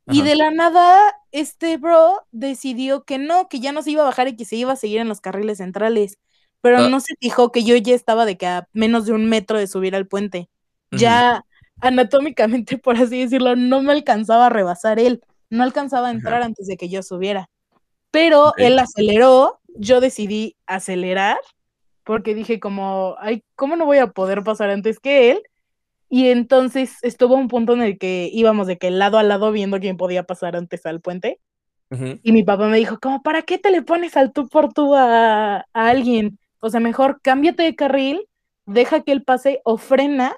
Y 0.08 0.22
de 0.22 0.34
la 0.36 0.50
nada, 0.50 0.98
este 1.32 1.76
bro 1.78 2.26
decidió 2.32 3.04
que 3.04 3.18
no, 3.18 3.48
que 3.48 3.60
ya 3.60 3.72
no 3.72 3.82
se 3.82 3.92
iba 3.92 4.02
a 4.02 4.06
bajar 4.06 4.28
y 4.28 4.36
que 4.36 4.44
se 4.44 4.56
iba 4.56 4.72
a 4.72 4.76
seguir 4.76 5.00
en 5.00 5.08
los 5.08 5.20
carriles 5.20 5.58
centrales. 5.58 6.18
Pero 6.62 6.78
Ah. 6.78 6.88
no 6.90 7.00
se 7.00 7.14
fijó 7.20 7.52
que 7.52 7.64
yo 7.64 7.76
ya 7.76 7.94
estaba 7.94 8.26
de 8.26 8.36
que 8.38 8.46
a 8.46 8.68
menos 8.72 9.06
de 9.06 9.12
un 9.12 9.26
metro 9.28 9.58
de 9.58 9.66
subir 9.68 9.94
al 9.96 10.08
puente. 10.08 10.50
Ya 10.90 11.44
anatómicamente, 11.80 12.78
por 12.78 12.96
así 12.96 13.20
decirlo, 13.20 13.56
no 13.56 13.82
me 13.82 13.92
alcanzaba 13.92 14.46
a 14.46 14.50
rebasar 14.50 14.98
él. 14.98 15.22
No 15.48 15.62
alcanzaba 15.62 16.08
a 16.08 16.12
entrar 16.12 16.38
Ajá. 16.38 16.46
antes 16.46 16.66
de 16.66 16.76
que 16.76 16.88
yo 16.88 17.02
subiera. 17.02 17.48
Pero 18.10 18.52
él 18.56 18.78
aceleró, 18.78 19.60
yo 19.76 20.00
decidí 20.00 20.56
acelerar 20.66 21.38
porque 22.04 22.34
dije 22.34 22.58
como, 22.58 23.14
ay, 23.20 23.44
¿cómo 23.54 23.76
no 23.76 23.86
voy 23.86 23.98
a 23.98 24.08
poder 24.08 24.42
pasar 24.42 24.70
antes 24.70 24.98
que 24.98 25.30
él? 25.30 25.42
Y 26.08 26.28
entonces 26.28 26.96
estuvo 27.02 27.36
un 27.36 27.46
punto 27.46 27.72
en 27.72 27.82
el 27.82 27.98
que 27.98 28.28
íbamos 28.32 28.66
de 28.66 28.78
que 28.78 28.90
lado 28.90 29.16
a 29.18 29.22
lado 29.22 29.52
viendo 29.52 29.78
quién 29.78 29.96
podía 29.96 30.24
pasar 30.24 30.56
antes 30.56 30.84
al 30.86 31.00
puente. 31.00 31.38
Y 32.22 32.30
mi 32.30 32.44
papá 32.44 32.68
me 32.68 32.76
dijo, 32.78 33.00
como, 33.00 33.20
¿para 33.20 33.42
qué 33.42 33.58
te 33.58 33.72
le 33.72 33.82
pones 33.82 34.16
al 34.16 34.32
tú 34.32 34.48
por 34.48 34.72
tú 34.72 34.94
a, 34.94 35.56
a 35.56 35.64
alguien? 35.72 36.38
O 36.60 36.70
sea, 36.70 36.78
mejor 36.78 37.20
cámbiate 37.20 37.64
de 37.64 37.74
carril, 37.74 38.28
deja 38.64 39.00
que 39.02 39.10
él 39.10 39.24
pase 39.24 39.60
o 39.64 39.76
frena 39.76 40.36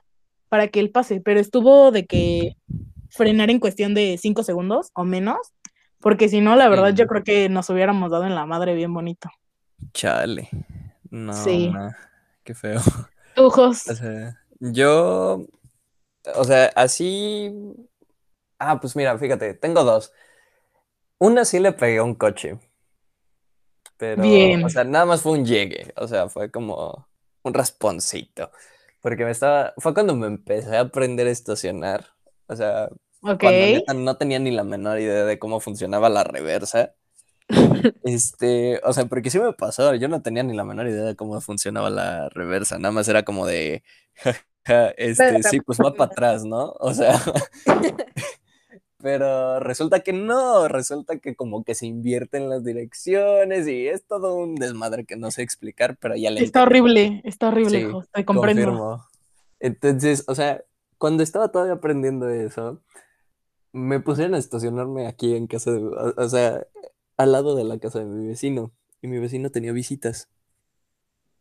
para 0.53 0.69
que 0.69 0.81
él 0.81 0.91
pase. 0.91 1.23
Pero 1.23 1.41
estuvo 1.41 1.91
de 1.93 2.05
que 2.05 2.59
frenar 3.09 3.49
en 3.49 3.59
cuestión 3.59 3.95
de 3.95 4.19
cinco 4.21 4.43
segundos 4.43 4.91
o 4.93 5.03
menos, 5.05 5.39
porque 5.99 6.29
si 6.29 6.43
no, 6.43 6.57
la 6.57 6.69
verdad, 6.69 6.91
Sí. 6.91 6.97
yo 6.97 7.07
creo 7.07 7.25
que 7.25 7.49
nos 7.49 7.71
hubiéramos 7.71 8.11
dado 8.11 8.27
en 8.27 8.35
la 8.35 8.45
madre 8.45 8.75
bien 8.75 8.93
bonito. 8.93 9.31
Chale. 9.95 10.51
No, 11.09 11.33
Sí. 11.33 11.73
qué 12.45 12.55
feo. 12.55 12.81
Tú, 13.35 13.49
Jos, 13.49 13.89
O 13.89 13.95
sea, 13.95 14.39
yo, 14.61 15.41
o 16.37 16.45
sea, 16.45 16.67
así. 16.77 17.51
Ah, 18.59 18.79
pues 18.79 18.95
mira, 18.95 19.17
fíjate, 19.17 19.55
tengo 19.55 19.85
dos. 19.85 20.13
Una 21.19 21.47
sí 21.47 21.61
le 21.61 21.73
pegué 21.73 21.97
a 21.97 22.05
un 22.05 22.15
coche, 22.15 22.59
pero, 23.97 24.23
Bien. 24.23 24.63
o 24.65 24.69
sea, 24.69 24.85
nada 24.85 25.07
más 25.07 25.23
fue 25.23 25.33
un 25.33 25.47
llegue, 25.47 25.95
o 25.97 26.07
sea, 26.07 26.29
fue 26.29 26.51
como 26.51 27.09
un 27.43 27.55
rasponcito, 27.55 28.51
porque 29.03 29.25
me 29.25 29.31
estaba, 29.31 29.75
fue 29.77 29.93
cuando 29.93 30.17
me 30.17 30.27
empecé 30.27 30.77
a 30.77 30.81
aprender 30.81 31.27
a 31.27 31.31
estacionar, 31.31 32.07
o 32.47 32.57
sea, 32.57 32.89
ok. 33.23 33.45
cuando 33.85 34.05
no 34.05 34.17
tenía 34.17 34.39
ni 34.39 34.51
la 34.51 34.65
menor 34.65 34.99
idea 34.99 35.25
de 35.25 35.39
cómo 35.39 35.61
funcionaba 35.61 36.09
la 36.09 36.25
reversa. 36.25 36.95
Este, 38.05 38.81
o 38.85 38.93
sea, 38.93 39.07
porque 39.07 39.29
sí 39.29 39.39
me 39.39 39.53
pasó, 39.53 39.95
yo 39.97 40.09
no 40.09 40.23
tenía 40.23 40.43
ni 40.43 40.55
la 40.55 40.65
menor 40.65 40.87
idea 40.87 41.03
de 41.03 41.17
cómo 41.17 41.41
funcionaba 41.41 41.91
la 41.91 42.29
reversa, 42.29 42.79
nada 42.79 42.93
más 42.93 43.09
era 43.09 43.25
como 43.25 43.47
de, 43.47 43.83
este, 44.97 45.43
sí, 45.43 45.61
pues 45.61 45.79
va 45.79 45.93
para 45.93 46.11
atrás, 46.11 46.45
¿no? 46.45 46.75
O 46.79 46.95
sea, 46.95 47.21
pero 49.03 49.59
resulta 49.59 50.01
que 50.01 50.13
no, 50.13 50.69
resulta 50.69 51.19
que 51.19 51.35
como 51.35 51.65
que 51.65 51.75
se 51.75 51.87
invierten 51.87 52.49
las 52.49 52.65
direcciones 52.65 53.67
y 53.67 53.89
es 53.89 54.05
todo 54.05 54.37
un 54.37 54.55
desmadre 54.55 55.05
que 55.05 55.17
no 55.17 55.31
sé 55.33 55.43
explicar, 55.43 55.97
pero 56.01 56.15
ya 56.17 56.31
le 56.31 56.43
Está 56.43 56.63
horrible, 56.63 57.21
está 57.25 57.49
horrible, 57.49 57.81
Sí, 57.81 57.91
Jos, 57.91 58.09
te 58.11 58.25
comprendo. 58.25 58.63
confirmo. 58.65 59.07
Entonces, 59.59 60.25
o 60.29 60.35
sea, 60.37 60.63
cuando 60.99 61.25
estaba 61.25 61.49
todavía 61.49 61.75
aprendiendo 61.75 62.29
eso, 62.29 62.81
me 63.73 63.99
pusieron 64.01 64.35
a 64.35 64.39
estacionarme 64.39 65.09
aquí 65.09 65.35
en 65.35 65.49
casa 65.49 65.73
de, 65.73 65.79
o, 65.79 66.15
o 66.17 66.29
sea, 66.29 66.65
al 67.17 67.33
lado 67.33 67.57
de 67.57 67.65
la 67.65 67.79
casa 67.79 67.99
de 67.99 68.05
mi 68.05 68.29
vecino. 68.29 68.73
Y 69.01 69.09
mi 69.09 69.19
vecino 69.19 69.51
tenía 69.51 69.73
visitas. 69.73 70.29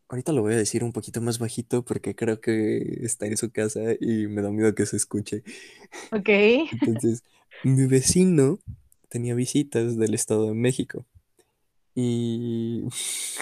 Ahorita 0.08 0.32
lo 0.32 0.42
voy 0.42 0.54
a 0.54 0.56
decir 0.56 0.82
un 0.84 0.92
poquito 0.92 1.20
más 1.20 1.38
bajito 1.38 1.84
porque 1.84 2.14
creo 2.14 2.40
que 2.40 2.98
está 3.02 3.26
en 3.26 3.36
su 3.36 3.50
casa 3.50 3.80
y 4.00 4.26
me 4.26 4.42
da 4.42 4.50
miedo 4.50 4.74
que 4.74 4.84
se 4.84 4.96
escuche. 4.96 5.42
Ok. 6.10 6.28
Entonces, 6.28 7.22
mi 7.62 7.86
vecino 7.86 8.58
tenía 9.08 9.34
visitas 9.34 9.96
del 9.96 10.14
Estado 10.14 10.46
de 10.48 10.54
México. 10.54 11.06
Y 11.94 12.84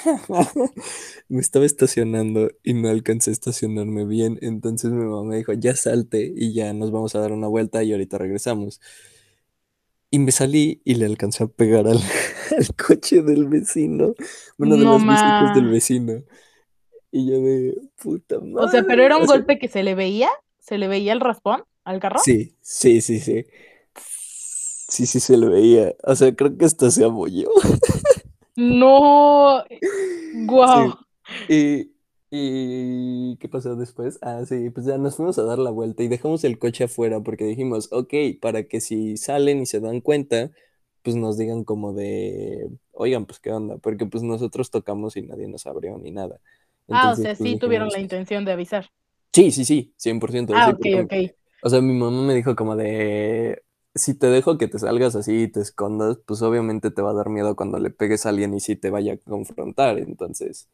me 1.29 1.41
estaba 1.41 1.65
estacionando 1.67 2.51
y 2.65 2.75
no 2.75 2.89
alcancé 2.89 3.31
a 3.31 3.33
estacionarme 3.35 4.05
bien. 4.07 4.39
Entonces 4.43 4.91
mi 4.91 5.05
mamá 5.05 5.25
me 5.25 5.37
dijo, 5.37 5.53
ya 5.55 5.77
salte 5.77 6.33
y 6.37 6.53
ya 6.55 6.73
nos 6.75 6.91
vamos 6.91 7.15
a 7.15 7.21
dar 7.21 7.33
una 7.33 7.49
vuelta 7.49 7.83
y 7.85 7.93
ahorita 7.93 8.19
regresamos. 8.19 8.81
Y 10.11 10.19
me 10.19 10.33
salí 10.33 10.83
y 10.85 10.95
le 10.97 11.07
alcancé 11.07 11.45
a 11.45 11.47
pegar 11.49 11.87
al, 11.87 11.99
al 12.59 12.75
coche 12.77 13.23
del 13.23 13.47
vecino, 13.49 14.15
bueno, 14.59 14.77
de 14.77 14.85
No 14.85 14.87
las 14.87 15.07
visitas 15.07 15.53
del 15.53 15.69
vecino. 15.69 16.25
Y 17.13 17.29
yo 17.31 17.41
de 17.43 17.77
puta 18.03 18.41
O 18.55 18.69
sea, 18.69 18.85
pero 18.85 19.03
madre. 19.03 19.05
era 19.05 19.17
un 19.17 19.25
O 19.25 19.29
sea, 19.29 19.41
golpe 19.41 19.59
que 19.59 19.67
se 19.69 19.83
le 19.83 19.95
veía, 19.97 20.31
se 20.59 20.79
le 20.79 20.87
veía 20.89 21.13
el 21.13 21.21
raspón 21.21 21.65
al 21.85 21.99
carro. 22.01 22.25
sí, 22.25 22.57
sí, 22.61 23.01
sí, 23.01 23.21
sí. 23.21 23.47
Sí, 24.91 25.07
sí 25.07 25.21
se 25.21 25.37
le 25.39 25.49
veía. 25.49 25.95
O 26.05 26.15
sea, 26.17 26.35
creo 26.35 26.57
que 26.59 26.65
hasta 26.67 26.91
se 26.91 27.05
abolló. 27.05 27.49
No, 28.57 29.65
guau. 30.47 30.93
Sí. 31.49 31.95
Y, 32.31 33.31
y 33.33 33.37
¿qué 33.39 33.49
pasó 33.49 33.77
después? 33.77 34.19
Ah, 34.23 34.45
sí, 34.47 34.71
pues 34.71 34.87
ya 34.87 34.99
nos 34.99 35.17
fuimos 35.17 35.39
a 35.39 35.45
dar 35.45 35.59
la 35.59 35.71
vuelta 35.71 36.03
y 36.03 36.09
dejamos 36.09 36.45
el 36.45 36.59
coche 36.59 36.85
afuera 36.85 37.21
porque 37.21 37.45
dijimos, 37.45 37.89
ok, 37.93 38.15
para 38.41 38.65
que 38.65 38.81
si 38.81 39.17
salen 39.17 39.63
y 39.63 39.67
se 39.67 39.81
dan 39.81 40.01
cuenta, 40.01 40.51
pues 41.03 41.17
nos 41.17 41.39
digan 41.39 41.65
como 41.65 41.93
de, 41.95 42.69
oigan, 42.93 43.27
pues 43.27 43.41
qué 43.41 43.53
onda, 43.53 43.79
porque 43.79 44.07
pues 44.07 44.23
nosotros 44.25 44.71
tocamos 44.71 45.17
y 45.17 45.23
nadie 45.23 45.49
nos 45.49 45.67
abrió 45.67 45.97
ni 45.99 46.11
nada. 46.13 46.41
Ah, 46.89 47.13
o 47.13 47.17
sea, 47.17 47.37
pues 47.37 47.39
sí 47.39 47.57
tuvieron 47.59 47.89
la 47.91 48.01
intención 48.01 48.45
de 48.45 48.53
avisar. 48.53 48.91
sí, 49.33 49.53
sí, 49.53 49.65
sí, 49.65 49.95
100%, 49.97 50.53
Ah, 50.55 50.67
sí, 50.67 50.73
ok, 50.73 50.79
porque, 50.99 51.27
ok. 51.27 51.37
o 51.63 51.71
sea, 51.71 51.81
mi 51.81 51.95
mamá 51.95 52.23
me 52.23 52.35
dijo 52.35 52.57
como 52.57 52.77
de, 52.77 53.63
si 53.95 54.15
te 54.15 54.29
dejo 54.29 54.59
que 54.59 54.69
te 54.69 54.79
salgas 54.79 55.17
así 55.17 55.43
y 55.43 55.49
te 55.49 55.61
escondas, 55.61 56.19
pues 56.27 56.43
obviamente 56.43 56.91
te 56.91 57.03
va 57.03 57.11
a 57.11 57.15
dar 57.15 57.29
miedo 57.29 57.57
cuando 57.57 57.79
le 57.79 57.91
pegues 57.91 58.27
a 58.27 58.31
alguien 58.31 58.55
y 58.55 58.61
si 58.61 58.77
te 58.77 58.91
vaya 58.91 59.15
a 59.15 59.17
confrontar, 59.19 59.99
entonces 59.99 60.69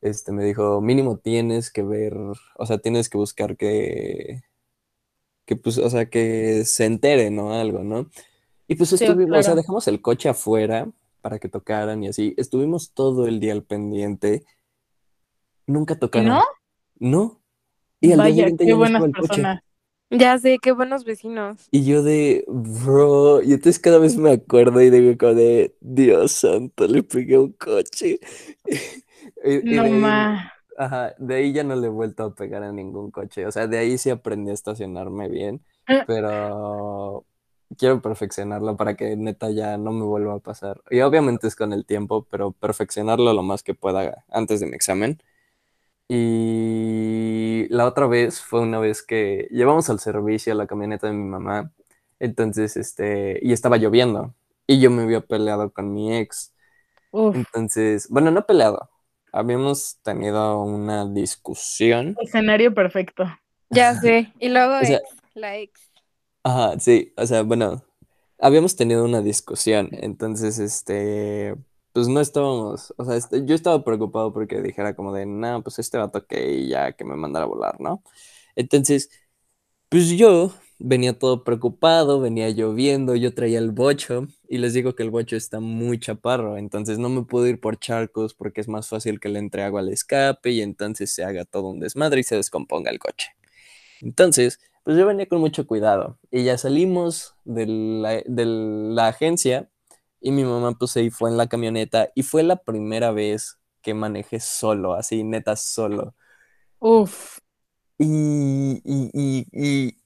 este, 0.00 0.32
me 0.32 0.44
dijo, 0.44 0.80
mínimo 0.80 1.18
tienes 1.18 1.70
que 1.72 1.82
ver, 1.82 2.14
o 2.16 2.66
sea, 2.66 2.78
tienes 2.78 3.08
que 3.08 3.18
buscar 3.18 3.56
que, 3.56 4.42
que 5.44 5.56
pues, 5.56 5.78
o 5.78 5.90
sea, 5.90 6.08
que 6.08 6.64
se 6.64 6.84
entere, 6.84 7.30
¿no? 7.30 7.52
Algo, 7.52 7.82
¿no? 7.82 8.08
Y 8.68 8.76
pues 8.76 8.90
Sí, 8.90 8.96
estuvimos, 9.04 9.38
o 9.38 9.42
sea, 9.42 9.54
dejamos 9.54 9.88
el 9.88 10.02
coche 10.02 10.28
afuera 10.28 10.88
para 11.20 11.38
que 11.38 11.48
tocaran 11.48 12.04
y 12.04 12.08
así. 12.08 12.34
Estuvimos 12.36 12.92
todo 12.92 13.26
el 13.26 13.40
día 13.40 13.52
al 13.52 13.64
pendiente. 13.64 14.44
Nunca 15.66 15.94
¿Y 15.94 15.98
tocaron. 15.98 16.28
no? 16.28 16.42
No. 16.98 17.40
Y 18.00 18.12
al 18.12 18.18
día 18.18 18.24
Vaya, 18.24 18.34
siguiente 18.34 18.66
qué 18.66 18.74
buenas 18.74 19.02
personas. 19.10 19.62
Ya 20.10 20.38
sé, 20.38 20.58
qué 20.60 20.72
buenos 20.72 21.04
vecinos. 21.04 21.70
Y 21.70 21.84
yo 21.84 22.02
de, 22.02 22.44
bro, 22.48 23.42
y 23.42 23.52
entonces 23.52 23.78
cada 23.78 23.98
vez 23.98 24.16
me 24.16 24.30
acuerdo 24.32 24.80
y 24.80 24.88
digo 24.90 25.16
como 25.18 25.34
de, 25.34 25.76
Dios 25.80 26.32
santo, 26.32 26.86
le 26.86 27.02
pegué 27.02 27.38
un 27.38 27.52
coche. 27.52 28.18
Y, 29.44 29.76
y 29.76 29.78
No 29.78 29.82
de 29.82 29.90
ma. 30.02 30.18
ajá, 30.76 31.14
de 31.18 31.34
ahí 31.36 31.52
ya 31.52 31.62
no 31.64 31.76
le 31.76 31.86
he 31.86 31.90
vuelto 31.90 32.24
a 32.24 32.34
pegar 32.34 32.62
a 32.64 32.72
ningún 32.72 33.10
coche. 33.12 33.46
O 33.46 33.52
sea, 33.52 33.66
de 33.68 33.78
ahí 33.78 33.98
sí 33.98 34.10
aprendí 34.10 34.50
a 34.50 34.54
estacionarme 34.54 35.28
bien, 35.28 35.64
Eh, 35.88 36.06
pero 36.06 37.24
quiero 37.78 38.00
perfeccionarlo 38.02 38.76
para 38.76 38.96
que 38.96 39.16
neta 39.16 39.50
ya 39.50 39.78
no 39.78 39.92
me 39.92 40.04
vuelva 40.04 40.34
a 40.34 40.38
pasar. 40.40 40.82
Y 40.90 41.00
obviamente 41.02 41.46
es 41.46 41.54
con 41.56 41.72
el 41.72 41.86
tiempo, 41.86 42.26
pero 42.30 42.52
perfeccionarlo 42.52 43.32
lo 43.32 43.42
más 43.44 43.62
que 43.62 43.74
pueda 43.74 44.24
antes 44.30 44.60
de 44.60 44.66
mi 44.66 44.74
examen. 44.74 45.22
Y 46.08 47.66
la 47.70 47.86
otra 47.86 48.06
vez 48.06 48.40
fue 48.42 48.60
una 48.60 48.78
vez 48.80 49.02
que 49.02 49.48
llevamos 49.50 49.90
al 49.90 50.00
servicio 50.00 50.54
la 50.54 50.66
camioneta 50.66 51.06
de 51.08 51.12
mi 51.14 51.24
mamá. 51.24 51.72
Entonces, 52.18 52.76
este, 52.76 53.38
y 53.42 53.52
estaba 53.52 53.76
lloviendo. 53.78 54.34
Y 54.66 54.80
yo 54.80 54.90
me 54.90 55.02
había 55.02 55.20
peleado 55.20 55.72
con 55.72 55.92
mi 55.92 56.16
ex. 56.16 56.54
Uf, 57.12 57.38
Entonces, 57.42 58.08
bueno, 58.10 58.30
no 58.32 58.46
peleado. 58.46 58.90
Habíamos 59.32 60.00
tenido 60.02 60.62
una 60.64 61.06
discusión. 61.10 62.20
escenario 62.20 62.74
perfecto. 62.74 63.24
Ya 63.70 63.94
sé. 63.94 64.32
Y 64.38 64.48
luego 64.50 64.78
O 64.80 64.84
sea, 64.84 65.00
ex, 65.00 65.16
la 65.34 65.56
ex. 65.58 65.90
ajá, 66.42 66.78
sí, 66.80 67.12
o 67.16 67.26
sea, 67.26 67.42
bueno, 67.42 67.82
habíamos 68.38 68.76
tenido 68.76 69.04
una 69.04 69.22
discusión. 69.22 69.88
Entonces, 69.92 70.58
este, 70.58 71.56
pues 71.92 72.08
no 72.08 72.20
estábamos, 72.20 72.94
o 72.98 73.04
sea, 73.04 73.16
este, 73.16 73.44
yo 73.46 73.54
estaba 73.54 73.84
preocupado 73.84 74.32
porque 74.32 74.60
dijera 74.62 74.94
como 74.96 75.12
de, 75.14 75.26
no, 75.26 75.62
pues 75.62 75.78
este 75.78 75.98
vato 75.98 76.26
que 76.26 76.52
y 76.54 76.68
ya 76.68 76.92
que 76.92 77.04
me 77.04 77.16
mandara 77.16 77.44
a 77.46 77.48
volar, 77.48 77.80
¿no? 77.80 78.02
Entonces, 78.56 79.10
Pues 79.88 80.10
yo 80.10 80.52
venía 80.78 81.18
todo 81.18 81.44
preocupado, 81.44 82.20
venía 82.20 82.50
lloviendo, 82.50 83.16
yo 83.16 83.34
traía 83.34 83.58
el 83.58 83.70
bocho 83.72 84.28
y 84.48 84.58
les 84.58 84.74
digo 84.74 84.94
que 84.94 85.02
el 85.02 85.10
bocho 85.10 85.36
está 85.36 85.60
muy 85.60 85.98
chaparro, 85.98 86.58
entonces 86.58 86.98
no 86.98 87.08
me 87.08 87.22
puedo 87.24 87.46
ir 87.46 87.60
por 87.60 87.78
charcos 87.78 88.34
porque 88.34 88.60
es 88.60 88.68
más 88.68 88.88
fácil 88.88 89.18
que 89.20 89.28
le 89.30 89.38
entre 89.38 89.62
agua 89.62 89.80
al 89.80 89.88
escape 89.90 90.50
y 90.52 90.60
entonces 90.62 91.12
se 91.12 91.24
haga 91.24 91.44
todo 91.46 91.68
un 91.70 91.80
desmadre 91.80 92.20
y 92.20 92.24
se 92.24 92.36
descomponga 92.36 92.90
el 92.90 92.98
coche. 92.98 93.28
Entonces, 94.00 94.60
pues 94.84 94.96
yo 94.96 95.06
venía 95.06 95.26
con 95.28 95.40
mucho 95.40 95.66
cuidado 95.66 96.18
y 96.30 96.44
ya 96.44 96.58
salimos 96.58 97.34
de 97.44 97.66
la, 97.66 98.22
de 98.26 98.44
la 98.46 99.08
agencia 99.08 99.70
y 100.20 100.32
mi 100.32 100.44
mamá 100.44 100.72
pues 100.78 100.96
ahí 100.96 101.10
fue 101.10 101.30
en 101.30 101.36
la 101.36 101.48
camioneta 101.48 102.10
y 102.14 102.22
fue 102.22 102.42
la 102.42 102.56
primera 102.56 103.12
vez 103.12 103.58
que 103.82 103.94
manejé 103.94 104.40
solo, 104.40 104.94
así 104.94 105.24
neta 105.24 105.56
solo. 105.56 106.14
Uf. 106.80 107.38
Y, 107.98 108.80
y, 108.84 109.10
y, 109.12 109.46
y, 109.52 109.96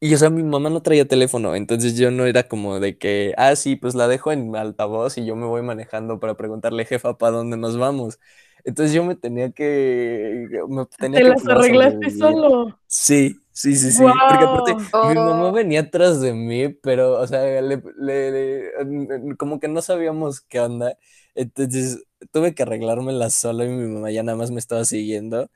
y, 0.00 0.14
o 0.14 0.18
sea, 0.18 0.28
mi 0.30 0.42
mamá 0.42 0.68
no 0.68 0.82
traía 0.82 1.08
teléfono, 1.08 1.54
entonces 1.56 1.96
yo 1.96 2.10
no 2.10 2.26
era 2.26 2.42
como 2.46 2.78
de 2.78 2.98
que, 2.98 3.32
ah, 3.38 3.56
sí, 3.56 3.76
pues 3.76 3.94
la 3.94 4.06
dejo 4.06 4.32
en 4.32 4.54
altavoz 4.54 5.16
y 5.16 5.24
yo 5.24 5.34
me 5.34 5.46
voy 5.46 5.62
manejando 5.62 6.20
para 6.20 6.36
preguntarle, 6.36 6.84
jefa, 6.84 7.16
¿para 7.16 7.38
dónde 7.38 7.56
nos 7.56 7.78
vamos? 7.78 8.18
Entonces 8.64 8.94
yo 8.94 9.02
me 9.04 9.14
tenía 9.16 9.50
que, 9.52 10.46
me 10.68 10.84
tenía 10.86 11.20
Te 11.20 11.24
que 11.24 11.30
las 11.30 11.46
arreglaste 11.48 12.10
solo. 12.10 12.78
Sí, 12.86 13.40
sí, 13.60 13.76
sí, 13.76 13.92
sí, 13.92 14.04
porque 14.26 14.44
aparte 14.44 14.76
Wow. 14.92 15.02
mi 15.02 15.18
mamá 15.18 15.50
Oh, 15.50 15.52
venía 15.52 15.80
atrás 15.80 16.20
de 16.20 16.32
mí, 16.34 16.68
pero, 16.70 17.20
o 17.20 17.26
sea, 17.26 17.60
le, 17.62 17.82
le- 17.96 18.72
le- 18.84 19.36
como 19.36 19.60
que 19.60 19.68
no 19.68 19.82
sabíamos 19.82 20.40
qué 20.42 20.60
onda, 20.60 20.96
entonces 21.34 22.04
tuve 22.32 22.54
que 22.54 22.62
arreglármela 22.64 23.30
sola 23.30 23.64
y 23.64 23.68
mi 23.68 23.86
mamá 23.88 24.10
ya 24.10 24.22
nada 24.22 24.38
más 24.38 24.50
me 24.50 24.60
estaba 24.60 24.84
siguiendo. 24.84 25.50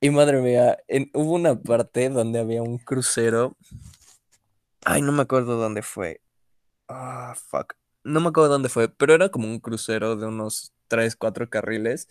Y 0.00 0.10
madre 0.10 0.40
mía, 0.40 0.78
en- 0.88 1.10
hubo 1.14 1.32
una 1.34 1.60
parte 1.60 2.08
donde 2.10 2.38
había 2.38 2.62
un 2.62 2.78
crucero. 2.78 3.56
Ay, 4.84 5.02
no 5.02 5.12
me 5.12 5.22
acuerdo 5.22 5.56
dónde 5.56 5.82
fue. 5.82 6.20
Ah, 6.88 7.34
fuck. 7.36 7.74
No 8.04 8.20
me 8.20 8.28
acuerdo 8.28 8.50
dónde 8.50 8.68
fue, 8.68 8.88
pero 8.88 9.14
era 9.14 9.30
como 9.30 9.48
un 9.48 9.58
crucero 9.60 10.16
de 10.16 10.26
unos 10.26 10.72
3, 10.88 11.16
4 11.16 11.48
carriles. 11.48 12.08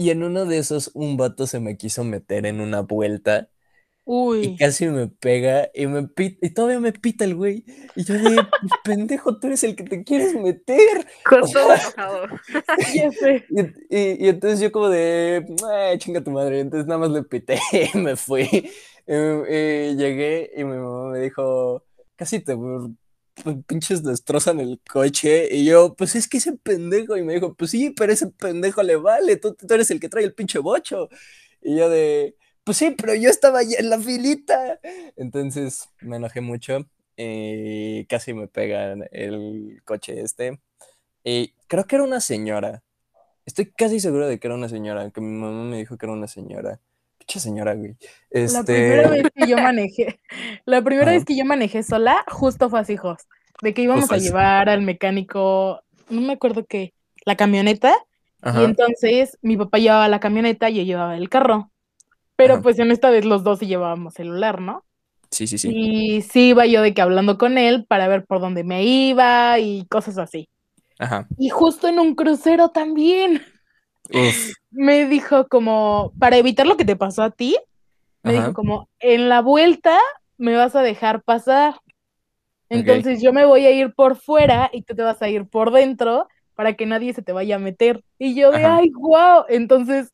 Y 0.00 0.10
en 0.10 0.22
uno 0.24 0.46
de 0.46 0.58
esos 0.58 0.90
un 0.94 1.16
vato 1.18 1.46
se 1.46 1.60
me 1.60 1.76
quiso 1.76 2.04
meter 2.04 2.46
en 2.46 2.60
una 2.60 2.80
vuelta 2.82 3.50
y 4.40 4.50
Uy. 4.50 4.56
casi 4.56 4.86
me 4.88 5.08
pega 5.08 5.70
y 5.74 5.86
me 5.86 6.08
pita, 6.08 6.46
y 6.46 6.50
todavía 6.54 6.80
me 6.80 6.92
pita 6.92 7.24
el 7.24 7.36
güey. 7.36 7.64
Y 7.94 8.04
yo 8.04 8.18
de, 8.18 8.44
"Pues, 8.60 8.74
pendejo, 8.84 9.38
tú 9.40 9.48
eres 9.48 9.64
el 9.64 9.76
que 9.76 9.84
te 9.84 10.04
quieres 10.04 10.34
meter. 10.34 11.06
Con 11.24 11.50
todo 11.52 11.72
enojado. 11.74 12.26
Y, 13.50 13.60
y- 13.96 14.26
y 14.26 14.28
entonces 14.28 14.60
yo 14.60 14.72
como 14.72 14.88
de, 14.88 15.44
"Ay, 15.70 15.98
chinga 15.98 16.22
tu 16.22 16.30
madre, 16.30 16.60
entonces 16.60 16.86
nada 16.86 17.00
más 17.00 17.10
le 17.10 17.22
pité 17.24 17.58
y 17.94 17.98
me 17.98 18.16
fui. 18.16 18.42
Y, 19.06 19.14
y 19.14 19.96
llegué 19.96 20.50
y 20.56 20.64
mi 20.64 20.76
mamá 20.76 21.10
me 21.10 21.18
dijo, 21.20 21.84
casi 22.16 22.40
te 22.40 22.54
pinches 23.66 24.02
destrozan 24.02 24.60
el 24.60 24.80
coche. 24.90 25.48
Y 25.54 25.64
yo, 25.64 25.94
pues 25.96 26.14
es 26.14 26.28
que 26.28 26.38
ese 26.38 26.52
pendejo. 26.54 27.16
Y 27.16 27.22
me 27.22 27.34
dijo, 27.34 27.54
pues 27.54 27.70
sí, 27.72 27.90
pero 27.90 28.12
ese 28.12 28.28
pendejo 28.28 28.82
le 28.82 28.96
vale, 28.96 29.36
tú, 29.36 29.54
tú 29.54 29.74
eres 29.74 29.90
el 29.90 30.00
que 30.00 30.08
trae 30.08 30.24
el 30.24 30.34
pinche 30.34 30.58
bocho. 30.58 31.08
Y 31.62 31.76
yo 31.76 31.88
de, 31.90 32.36
pues 32.64 32.76
sí, 32.78 32.90
pero 32.96 33.14
yo 33.14 33.30
estaba 33.30 33.62
ya 33.62 33.78
en 33.78 33.90
la 33.90 33.98
filita. 34.00 34.80
Entonces 35.16 35.88
me 36.00 36.16
enojé 36.16 36.40
mucho 36.40 36.86
y 37.16 38.06
casi 38.06 38.32
me 38.34 38.48
pegan 38.48 39.04
el 39.12 39.82
coche 39.84 40.20
este. 40.20 40.60
Y 41.24 41.54
creo 41.68 41.86
que 41.86 41.96
era 41.96 42.04
una 42.04 42.20
señora. 42.20 42.82
Estoy 43.46 43.72
casi 43.72 44.00
seguro 44.00 44.28
de 44.28 44.38
que 44.38 44.46
era 44.48 44.54
una 44.54 44.68
señora, 44.68 45.10
que 45.10 45.20
mi 45.20 45.32
mamá 45.38 45.64
me 45.64 45.78
dijo 45.78 45.98
que 45.98 46.06
era 46.06 46.12
una 46.12 46.28
señora. 46.28 46.80
Pinche 47.30 47.38
señora, 47.40 47.74
güey. 47.74 47.96
La 48.30 48.64
primera 48.64 49.02
Este. 49.02 49.10
vez 49.10 49.32
que 49.34 49.46
yo 49.46 49.56
manejé, 49.62 50.20
la 50.64 50.82
primera 50.82 51.12
vez 51.12 51.24
que 51.24 51.36
yo 51.36 51.44
manejé 51.44 51.84
sola, 51.84 52.24
justo 52.28 52.68
fue 52.68 52.80
así, 52.80 52.96
Jos, 52.96 53.18
de 53.62 53.72
que 53.72 53.82
íbamos 53.82 54.10
a 54.10 54.16
llevar 54.16 54.68
al 54.68 54.82
mecánico, 54.82 55.80
no 56.08 56.20
me 56.22 56.32
acuerdo 56.32 56.66
qué, 56.66 56.92
la 57.24 57.36
camioneta, 57.36 57.94
y 58.42 58.64
entonces 58.64 59.38
mi 59.42 59.56
papá 59.56 59.78
llevaba 59.78 60.08
la 60.08 60.18
camioneta 60.18 60.70
y 60.70 60.76
yo 60.76 60.82
llevaba 60.82 61.16
el 61.16 61.28
carro. 61.28 61.70
Pero 62.34 62.54
Ajá. 62.54 62.62
pues 62.62 62.78
en 62.78 62.90
esta 62.90 63.10
vez 63.10 63.24
los 63.24 63.44
dos 63.44 63.60
sí 63.60 63.66
llevábamos 63.66 64.14
celular, 64.14 64.60
¿no? 64.60 64.84
Sí, 65.30 65.46
sí, 65.46 65.58
sí. 65.58 65.70
Y 65.72 66.22
sí 66.22 66.48
iba 66.48 66.66
yo 66.66 66.82
de 66.82 66.94
que 66.94 67.02
hablando 67.02 67.38
con 67.38 67.58
él 67.58 67.84
para 67.86 68.08
ver 68.08 68.24
por 68.24 68.40
dónde 68.40 68.64
me 68.64 68.82
iba 68.82 69.58
y 69.60 69.86
cosas 69.86 70.18
así. 70.18 70.48
Ajá. 70.98 71.28
Y 71.38 71.50
justo 71.50 71.86
en 71.86 72.00
un 72.00 72.14
crucero 72.14 72.70
también 72.70 73.42
Uf. 74.12 74.52
me 74.70 75.06
dijo 75.06 75.48
como, 75.48 76.12
para 76.18 76.36
evitar 76.36 76.66
lo 76.66 76.76
que 76.76 76.84
te 76.84 76.96
pasó 76.96 77.22
a 77.22 77.30
ti, 77.30 77.56
me 78.22 78.34
dijo 78.34 78.52
como, 78.52 78.88
en 78.98 79.28
la 79.28 79.40
vuelta 79.40 79.98
me 80.38 80.56
vas 80.56 80.76
a 80.76 80.82
dejar 80.82 81.22
pasar. 81.22 81.80
Entonces 82.68 83.20
yo 83.20 83.32
me 83.32 83.44
voy 83.44 83.66
a 83.66 83.72
ir 83.72 83.94
por 83.94 84.16
fuera 84.16 84.70
y 84.72 84.82
tú 84.82 84.94
te 84.94 85.02
vas 85.02 85.20
a 85.22 85.28
ir 85.28 85.46
por 85.46 85.72
dentro 85.72 86.28
para 86.54 86.74
que 86.74 86.86
nadie 86.86 87.12
se 87.12 87.22
te 87.22 87.32
vaya 87.32 87.56
a 87.56 87.58
meter. 87.58 88.04
Y 88.18 88.34
yo 88.34 88.50
de, 88.52 88.58
Ajá. 88.58 88.76
ay, 88.76 88.90
wow. 88.94 89.44
Entonces, 89.48 90.12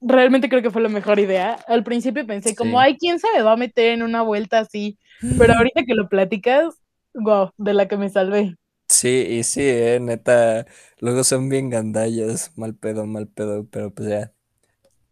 realmente 0.00 0.48
creo 0.48 0.62
que 0.62 0.70
fue 0.70 0.82
la 0.82 0.88
mejor 0.88 1.18
idea. 1.18 1.58
Al 1.66 1.84
principio 1.84 2.26
pensé 2.26 2.54
como, 2.56 2.78
Sí. 2.78 2.84
ay, 2.84 2.96
¿quién 2.98 3.18
se 3.20 3.28
me 3.34 3.42
va 3.42 3.52
a 3.52 3.56
meter 3.56 3.92
en 3.92 4.02
una 4.02 4.22
vuelta 4.22 4.58
así? 4.60 4.98
Pero 5.38 5.52
ahorita 5.58 5.84
que 5.84 5.94
lo 5.94 6.08
platicas, 6.08 6.74
wow, 7.14 7.50
de 7.56 7.74
la 7.74 7.86
que 7.86 7.96
me 7.96 8.08
salvé. 8.08 8.56
Sí, 8.88 9.08
y 9.28 9.42
sí, 9.44 9.60
eh, 9.62 9.98
neta, 10.00 10.66
luego 11.00 11.22
son 11.24 11.48
bien 11.48 11.68
gandallas, 11.70 12.52
mal 12.56 12.74
pedo, 12.74 13.06
mal 13.06 13.28
pedo, 13.28 13.66
pero 13.70 13.92
pues 13.92 14.08
ya, 14.08 14.32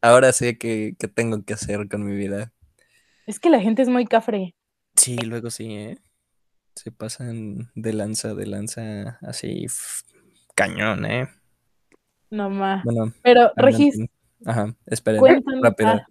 ahora 0.02 0.32
sé 0.32 0.58
que, 0.58 0.96
que 0.98 1.08
tengo 1.08 1.44
que 1.44 1.54
hacer 1.54 1.88
con 1.88 2.04
mi 2.04 2.16
vida. 2.16 2.52
Es 3.26 3.40
que 3.40 3.50
la 3.50 3.60
gente 3.60 3.82
es 3.82 3.88
muy 3.88 4.06
cafre. 4.06 4.54
Sí, 4.96 5.16
luego 5.18 5.50
sí, 5.50 5.74
¿eh? 5.74 5.98
Se 6.74 6.90
pasan 6.92 7.70
de 7.74 7.92
lanza, 7.92 8.34
de 8.34 8.46
lanza, 8.46 9.18
así, 9.22 9.66
cañón, 10.54 11.06
¿eh? 11.06 11.28
No 12.30 12.50
más. 12.50 12.84
Bueno, 12.84 13.12
Pero. 13.22 13.52
Regis, 13.56 13.96
Ajá, 14.44 14.74
esperen, 14.86 15.20
cuéntanos. 15.20 15.62
rápido. 15.62 15.90
ah, 15.90 16.06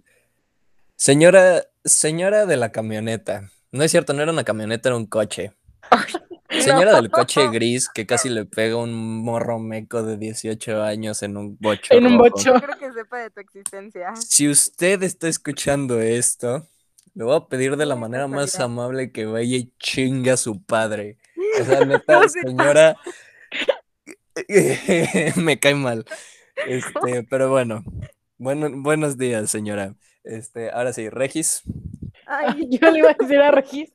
Señora, 0.97 1.63
señora 1.83 2.45
de 2.45 2.57
la 2.57 2.71
camioneta. 2.71 3.49
No 3.71 3.83
es 3.83 3.91
cierto, 3.91 4.13
no 4.13 4.21
era 4.21 4.31
una 4.31 4.43
camioneta, 4.43 4.89
era 4.89 4.97
un 4.97 5.05
coche. 5.05 5.53
Señora 6.61 6.95
del 6.95 7.09
coche 7.09 7.47
gris 7.51 7.89
que 7.89 8.05
casi 8.05 8.29
le 8.29 8.45
pega 8.45 8.77
un 8.77 9.23
morro 9.23 9.59
meco 9.59 10.03
de 10.03 10.17
18 10.17 10.83
años 10.83 11.23
en 11.23 11.37
un 11.37 11.57
bocho 11.59 11.93
En 11.93 12.05
un 12.05 12.17
rojo. 12.17 12.29
bocho. 12.31 12.53
No 12.53 12.61
creo 12.61 12.77
que 12.77 12.93
sepa 12.93 13.19
de 13.19 13.29
tu 13.29 13.39
existencia. 13.39 14.15
Si 14.15 14.47
usted 14.49 15.03
está 15.03 15.27
escuchando 15.27 15.99
esto, 16.01 16.67
le 17.13 17.23
voy 17.23 17.35
a 17.35 17.47
pedir 17.47 17.77
de 17.77 17.85
la 17.85 17.95
manera 17.95 18.27
más 18.27 18.59
amable 18.59 19.11
que 19.11 19.25
vaya 19.25 19.57
y 19.57 19.71
chinga 19.79 20.33
a 20.33 20.37
su 20.37 20.63
padre. 20.63 21.17
O 21.61 21.63
sea, 21.63 21.79
neta, 21.85 22.27
señora, 22.29 22.97
me 25.35 25.59
cae 25.59 25.75
mal. 25.75 26.05
Este, 26.67 27.23
pero 27.29 27.49
bueno, 27.49 27.83
bueno, 28.37 28.69
buenos 28.71 29.17
días, 29.17 29.49
señora. 29.49 29.95
Este, 30.23 30.71
ahora 30.71 30.93
sí, 30.93 31.09
Regis. 31.09 31.61
Ay, 32.27 32.67
Yo 32.69 32.89
le 32.91 32.99
iba 32.99 33.11
a 33.11 33.15
decir 33.19 33.39
a 33.39 33.51
Regis 33.51 33.93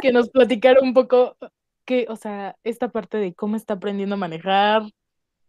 que 0.00 0.12
nos 0.12 0.30
platicara 0.30 0.80
un 0.80 0.94
poco 0.94 1.36
que, 1.84 2.06
o 2.08 2.16
sea, 2.16 2.56
esta 2.64 2.88
parte 2.88 3.18
de 3.18 3.34
cómo 3.34 3.56
está 3.56 3.74
aprendiendo 3.74 4.14
a 4.14 4.18
manejar 4.18 4.82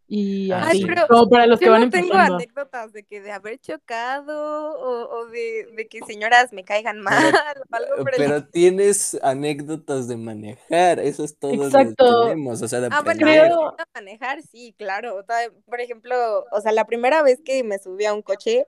y 0.08 0.52
así. 0.52 0.78
sí. 0.78 0.86
pero 0.86 1.06
Como 1.08 1.28
para 1.28 1.46
los 1.48 1.58
que 1.58 1.66
yo 1.66 1.72
van 1.72 1.80
no 1.82 1.90
tengo 1.90 2.06
empezando. 2.12 2.34
anécdotas 2.36 2.92
de 2.92 3.02
que 3.04 3.20
de 3.20 3.32
haber 3.32 3.58
chocado 3.58 4.72
o, 4.78 5.18
o 5.18 5.26
de, 5.26 5.66
de 5.76 5.88
que 5.88 6.00
señoras 6.06 6.52
me 6.52 6.62
caigan 6.64 7.00
mal 7.00 7.24
o 7.34 7.74
algo 7.76 7.96
por 8.04 8.10
el 8.14 8.16
Pero 8.16 8.44
tienes 8.46 9.18
anécdotas 9.22 10.06
de 10.06 10.16
manejar, 10.16 11.00
eso 11.00 11.24
es 11.24 11.36
todo 11.36 11.54
lo 11.54 11.62
que 11.62 11.66
Exacto. 11.66 12.22
tenemos, 12.24 12.62
o 12.62 12.68
sea, 12.68 12.80
de 12.80 12.88
Ah, 12.92 13.02
bueno. 13.02 13.20
Creo- 13.20 13.68
a 13.70 13.86
manejar, 13.94 14.42
sí, 14.42 14.74
claro. 14.78 15.24
Por 15.66 15.80
ejemplo, 15.80 16.44
o 16.52 16.60
sea, 16.60 16.70
la 16.70 16.84
primera 16.86 17.22
vez 17.22 17.40
que 17.44 17.64
me 17.64 17.78
subí 17.80 18.04
a 18.04 18.14
un 18.14 18.22
coche, 18.22 18.64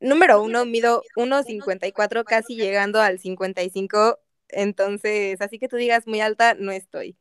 número 0.00 0.42
uno, 0.42 0.64
mido 0.64 1.02
1.54, 1.16 2.24
casi 2.24 2.56
llegando 2.56 3.00
al 3.00 3.20
55. 3.20 4.18
Entonces, 4.48 5.40
así 5.40 5.58
que 5.58 5.68
tú 5.68 5.76
digas 5.76 6.06
muy 6.06 6.20
alta, 6.20 6.54
no 6.54 6.72
estoy. 6.72 7.16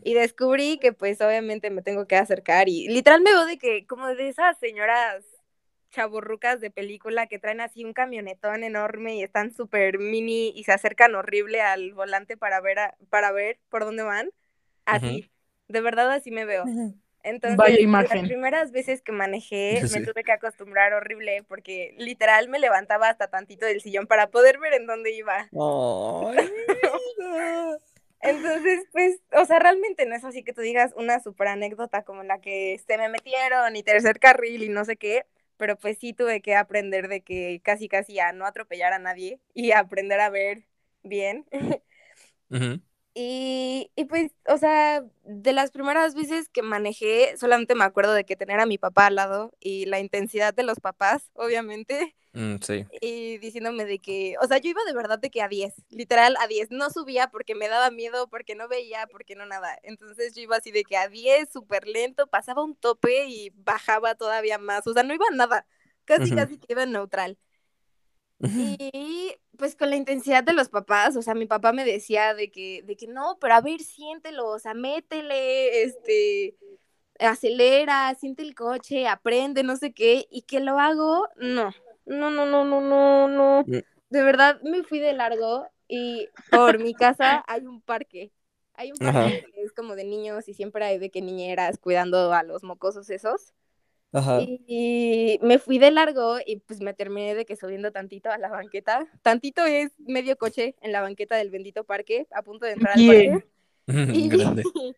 Y 0.00 0.14
descubrí 0.14 0.78
que 0.80 0.92
pues 0.92 1.20
obviamente 1.20 1.70
me 1.70 1.82
tengo 1.82 2.06
que 2.06 2.16
acercar 2.16 2.68
y 2.68 2.88
literal 2.88 3.20
me 3.22 3.32
veo 3.32 3.46
de 3.46 3.58
que 3.58 3.86
como 3.86 4.06
de 4.08 4.28
esas 4.28 4.58
señoras 4.58 5.24
chaborrucas 5.90 6.60
de 6.60 6.70
película 6.70 7.26
que 7.26 7.38
traen 7.38 7.60
así 7.60 7.84
un 7.84 7.92
camionetón 7.94 8.62
enorme 8.64 9.16
y 9.16 9.22
están 9.22 9.52
súper 9.52 9.98
mini 9.98 10.50
y 10.54 10.64
se 10.64 10.72
acercan 10.72 11.14
horrible 11.14 11.60
al 11.62 11.94
volante 11.94 12.36
para 12.36 12.60
ver 12.60 12.78
a- 12.80 12.96
para 13.10 13.32
ver 13.32 13.58
por 13.70 13.84
dónde 13.84 14.02
van. 14.04 14.30
Así, 14.86 15.30
de 15.68 15.80
verdad 15.82 16.10
así 16.12 16.30
me 16.30 16.44
veo. 16.46 16.72
Entonces, 17.28 17.58
Vaya 17.58 17.76
las 17.90 18.22
primeras 18.22 18.72
veces 18.72 19.02
que 19.02 19.12
manejé 19.12 19.82
me 19.90 20.00
tuve 20.00 20.24
que 20.24 20.32
acostumbrar 20.32 20.94
horrible 20.94 21.44
porque 21.46 21.94
literal 21.98 22.48
me 22.48 22.58
levantaba 22.58 23.08
hasta 23.08 23.28
tantito 23.28 23.66
del 23.66 23.82
sillón 23.82 24.06
para 24.06 24.30
poder 24.30 24.58
ver 24.58 24.74
en 24.74 24.86
dónde 24.86 25.12
iba. 25.12 25.48
Entonces, 28.20 28.84
pues, 28.92 29.20
o 29.32 29.44
sea, 29.44 29.60
realmente 29.60 30.06
no 30.06 30.16
es 30.16 30.24
así 30.24 30.42
que 30.42 30.52
tú 30.52 30.60
digas 30.60 30.92
una 30.96 31.20
super 31.20 31.48
anécdota 31.48 32.02
como 32.02 32.24
la 32.24 32.40
que 32.40 32.80
se 32.86 32.98
me 32.98 33.08
metieron 33.08 33.76
y 33.76 33.82
tercer 33.82 34.18
carril 34.18 34.64
y 34.64 34.68
no 34.68 34.84
sé 34.84 34.96
qué, 34.96 35.24
pero 35.56 35.76
pues 35.76 35.98
sí 35.98 36.14
tuve 36.14 36.40
que 36.40 36.56
aprender 36.56 37.08
de 37.08 37.22
que 37.22 37.60
casi 37.62 37.88
casi 37.88 38.18
a 38.18 38.32
no 38.32 38.46
atropellar 38.46 38.92
a 38.92 38.98
nadie 38.98 39.40
y 39.54 39.72
aprender 39.72 40.20
a 40.20 40.30
ver 40.30 40.64
bien. 41.02 41.46
Ujú, 42.50 42.80
Y, 43.20 43.90
y 43.96 44.04
pues, 44.04 44.30
o 44.46 44.58
sea, 44.58 45.04
de 45.24 45.52
las 45.52 45.72
primeras 45.72 46.14
veces 46.14 46.48
que 46.48 46.62
manejé, 46.62 47.36
solamente 47.36 47.74
me 47.74 47.82
acuerdo 47.82 48.12
de 48.12 48.22
que 48.22 48.36
tener 48.36 48.60
a 48.60 48.66
mi 48.66 48.78
papá 48.78 49.06
al 49.06 49.16
lado 49.16 49.52
y 49.58 49.86
la 49.86 49.98
intensidad 49.98 50.54
de 50.54 50.62
los 50.62 50.78
papás, 50.78 51.28
obviamente, 51.34 52.14
mm, 52.32 52.58
sí. 52.62 52.86
y 53.00 53.38
diciéndome 53.38 53.86
de 53.86 53.98
que, 53.98 54.36
o 54.40 54.46
sea, 54.46 54.58
yo 54.58 54.70
iba 54.70 54.84
de 54.86 54.94
verdad 54.94 55.18
de 55.18 55.30
que 55.30 55.42
a 55.42 55.48
10, 55.48 55.74
literal 55.88 56.36
a 56.38 56.46
10, 56.46 56.70
no 56.70 56.90
subía 56.90 57.28
porque 57.28 57.56
me 57.56 57.66
daba 57.66 57.90
miedo, 57.90 58.28
porque 58.28 58.54
no 58.54 58.68
veía, 58.68 59.08
porque 59.10 59.34
no 59.34 59.46
nada. 59.46 59.76
Entonces 59.82 60.36
yo 60.36 60.42
iba 60.42 60.56
así 60.56 60.70
de 60.70 60.84
que 60.84 60.96
a 60.96 61.08
10, 61.08 61.50
súper 61.52 61.88
lento, 61.88 62.28
pasaba 62.28 62.62
un 62.62 62.76
tope 62.76 63.26
y 63.26 63.50
bajaba 63.56 64.14
todavía 64.14 64.58
más, 64.58 64.86
o 64.86 64.92
sea, 64.92 65.02
no 65.02 65.12
iba 65.12 65.26
a 65.28 65.34
nada, 65.34 65.66
casi 66.04 66.36
casi 66.36 66.56
que 66.56 66.72
iba 66.72 66.84
en 66.84 66.92
neutral. 66.92 67.36
Y 68.40 69.34
pues 69.56 69.74
con 69.74 69.90
la 69.90 69.96
intensidad 69.96 70.44
de 70.44 70.52
los 70.52 70.68
papás, 70.68 71.16
o 71.16 71.22
sea, 71.22 71.34
mi 71.34 71.46
papá 71.46 71.72
me 71.72 71.84
decía 71.84 72.34
de 72.34 72.50
que, 72.50 72.82
de 72.84 72.96
que 72.96 73.08
no, 73.08 73.36
pero 73.40 73.54
a 73.54 73.60
ver, 73.60 73.80
siéntelo, 73.80 74.46
o 74.46 74.58
sea, 74.58 74.74
métele, 74.74 75.82
este, 75.82 76.56
acelera, 77.18 78.14
siente 78.14 78.42
el 78.42 78.54
coche, 78.54 79.08
aprende, 79.08 79.64
no 79.64 79.76
sé 79.76 79.92
qué, 79.92 80.28
y 80.30 80.42
que 80.42 80.60
lo 80.60 80.78
hago, 80.78 81.28
no, 81.36 81.72
no, 82.06 82.30
no, 82.30 82.46
no, 82.46 82.64
no, 82.64 82.80
no, 82.80 83.28
no. 83.28 83.64
Mm. 83.66 83.82
De 84.10 84.22
verdad 84.22 84.60
me 84.62 84.84
fui 84.84 85.00
de 85.00 85.12
largo 85.12 85.66
y 85.88 86.28
por 86.50 86.78
mi 86.78 86.94
casa 86.94 87.44
hay 87.46 87.66
un 87.66 87.80
parque. 87.80 88.32
Hay 88.74 88.92
un 88.92 89.04
Ajá. 89.04 89.24
parque 89.24 89.44
que 89.52 89.62
es 89.62 89.72
como 89.72 89.96
de 89.96 90.04
niños 90.04 90.48
y 90.48 90.54
siempre 90.54 90.84
hay 90.84 90.98
de 90.98 91.10
que 91.10 91.20
niñeras 91.20 91.78
cuidando 91.78 92.32
a 92.32 92.44
los 92.44 92.62
mocosos 92.62 93.10
esos. 93.10 93.52
Ajá. 94.12 94.40
Y 94.40 95.38
me 95.42 95.58
fui 95.58 95.78
de 95.78 95.90
largo 95.90 96.38
y 96.44 96.56
pues 96.60 96.80
me 96.80 96.94
terminé 96.94 97.34
de 97.34 97.44
que 97.44 97.56
subiendo 97.56 97.92
tantito 97.92 98.30
a 98.30 98.38
la 98.38 98.48
banqueta. 98.48 99.06
Tantito 99.22 99.64
es 99.66 99.92
medio 99.98 100.36
coche 100.38 100.76
en 100.80 100.92
la 100.92 101.02
banqueta 101.02 101.36
del 101.36 101.50
bendito 101.50 101.84
parque, 101.84 102.26
a 102.32 102.42
punto 102.42 102.64
de 102.66 102.72
entrar 102.72 102.96
al 102.96 103.06
parque. 103.06 103.44
Y, 103.88 104.28
Grande. 104.28 104.62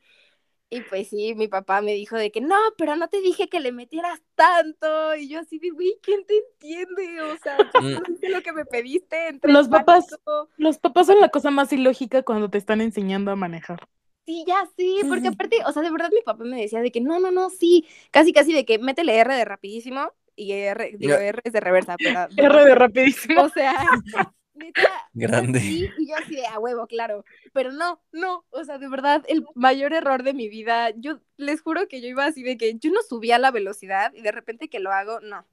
y 0.70 0.80
pues 0.82 1.08
sí, 1.08 1.34
mi 1.36 1.46
papá 1.46 1.80
me 1.80 1.94
dijo 1.94 2.16
de 2.16 2.32
que 2.32 2.40
no, 2.40 2.56
pero 2.76 2.96
no 2.96 3.06
te 3.08 3.20
dije 3.20 3.48
que 3.48 3.60
le 3.60 3.70
metieras 3.70 4.20
tanto. 4.34 5.14
Y 5.14 5.28
yo 5.28 5.38
así 5.40 5.58
de, 5.60 5.70
güey, 5.70 5.98
¿quién 6.02 6.24
te 6.26 6.34
entiende? 6.38 7.20
O 7.22 7.36
sea, 7.38 7.56
pues, 7.72 7.84
Mm. 7.84 8.02
no 8.08 8.14
hice 8.14 8.28
lo 8.30 8.42
que 8.42 8.52
me 8.52 8.64
pediste. 8.64 9.28
entré 9.28 9.52
Los 9.52 9.68
papás-. 9.68 10.18
Los 10.56 10.78
papás 10.78 11.06
son 11.06 11.20
la 11.20 11.28
cosa 11.28 11.50
más 11.52 11.72
ilógica 11.72 12.22
cuando 12.22 12.50
te 12.50 12.58
están 12.58 12.80
enseñando 12.80 13.30
a 13.30 13.36
manejar. 13.36 13.80
Sí, 14.26 14.44
ya 14.46 14.68
sí, 14.76 15.00
porque 15.08 15.28
aparte, 15.28 15.58
o 15.66 15.72
sea, 15.72 15.82
de 15.82 15.90
verdad 15.90 16.10
mi 16.12 16.22
papá 16.22 16.44
me 16.44 16.60
decía 16.60 16.80
de 16.80 16.92
que 16.92 17.00
no, 17.00 17.18
no, 17.18 17.30
no, 17.30 17.50
sí, 17.50 17.86
casi, 18.10 18.32
casi 18.32 18.52
de 18.52 18.64
que 18.64 18.78
métele 18.78 19.16
R 19.16 19.34
de 19.34 19.44
rapidísimo 19.44 20.12
y 20.36 20.52
R, 20.52 20.94
digo. 20.98 21.14
R 21.14 21.40
es 21.44 21.52
de 21.52 21.60
reversa, 21.60 21.96
pero... 21.98 22.28
R 22.36 22.64
de 22.64 22.74
rapidísimo. 22.74 23.42
O 23.42 23.48
sea, 23.48 23.74
neta, 24.54 24.90
Grande. 25.12 25.60
sí, 25.60 25.90
y 25.98 26.08
yo 26.08 26.16
así 26.16 26.36
de 26.36 26.46
a 26.46 26.58
huevo, 26.58 26.86
claro. 26.86 27.24
Pero 27.52 27.72
no, 27.72 28.00
no, 28.12 28.44
o 28.50 28.64
sea, 28.64 28.78
de 28.78 28.88
verdad, 28.88 29.24
el 29.28 29.44
mayor 29.54 29.92
error 29.92 30.22
de 30.22 30.34
mi 30.34 30.48
vida, 30.48 30.90
yo 30.96 31.20
les 31.36 31.60
juro 31.60 31.88
que 31.88 32.00
yo 32.00 32.08
iba 32.08 32.24
así 32.24 32.42
de 32.42 32.56
que 32.56 32.78
yo 32.78 32.90
no 32.90 33.02
subía 33.02 33.38
la 33.38 33.50
velocidad 33.50 34.12
y 34.14 34.22
de 34.22 34.32
repente 34.32 34.68
que 34.68 34.80
lo 34.80 34.92
hago, 34.92 35.20
no. 35.20 35.46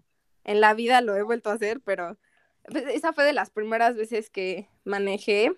En 0.44 0.62
la 0.62 0.74
vida 0.74 1.02
lo 1.02 1.16
he 1.16 1.24
vuelto 1.24 1.50
a 1.50 1.54
hacer, 1.54 1.82
pero 1.82 2.18
pues, 2.64 2.84
esa 2.88 3.14
fue 3.14 3.24
de 3.24 3.34
las 3.34 3.50
primeras 3.50 3.96
veces 3.96 4.30
que 4.30 4.68
manejé 4.84 5.54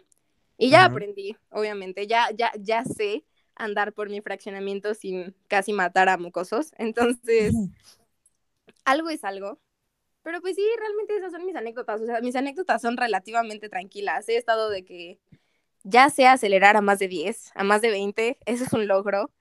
y 0.60 0.70
ya 0.70 0.84
aprendí, 0.84 1.38
obviamente, 1.50 2.06
ya, 2.06 2.30
ya, 2.36 2.52
ya 2.60 2.84
sé 2.84 3.24
andar 3.56 3.94
por 3.94 4.10
mi 4.10 4.20
fraccionamiento 4.22 4.94
sin 4.94 5.34
casi 5.48 5.72
matar 5.72 6.10
a 6.10 6.18
mocosos. 6.18 6.72
Entonces, 6.78 7.54
algo 8.84 9.10
es 9.10 9.24
algo. 9.24 9.60
Pero 10.22 10.42
pues 10.42 10.56
sí, 10.56 10.66
realmente 10.78 11.16
esas 11.16 11.32
son 11.32 11.46
mis 11.46 11.56
anécdotas. 11.56 12.02
O 12.02 12.06
sea, 12.06 12.20
mis 12.20 12.36
anécdotas 12.36 12.82
son 12.82 12.98
relativamente 12.98 13.70
tranquilas. 13.70 14.28
He 14.28 14.36
estado 14.36 14.70
de 14.70 14.84
que 14.84 15.18
ya 15.84 16.10
sé 16.10 16.28
acelerar 16.28 16.76
a 16.76 16.82
más 16.82 17.00
de 17.00 17.08
10, 17.08 17.52
a 17.56 17.64
más 17.64 17.82
de 17.82 17.90
20. 17.90 18.38
Eso 18.46 18.66
es 18.66 18.74
un 18.74 18.86
logro. 18.86 19.32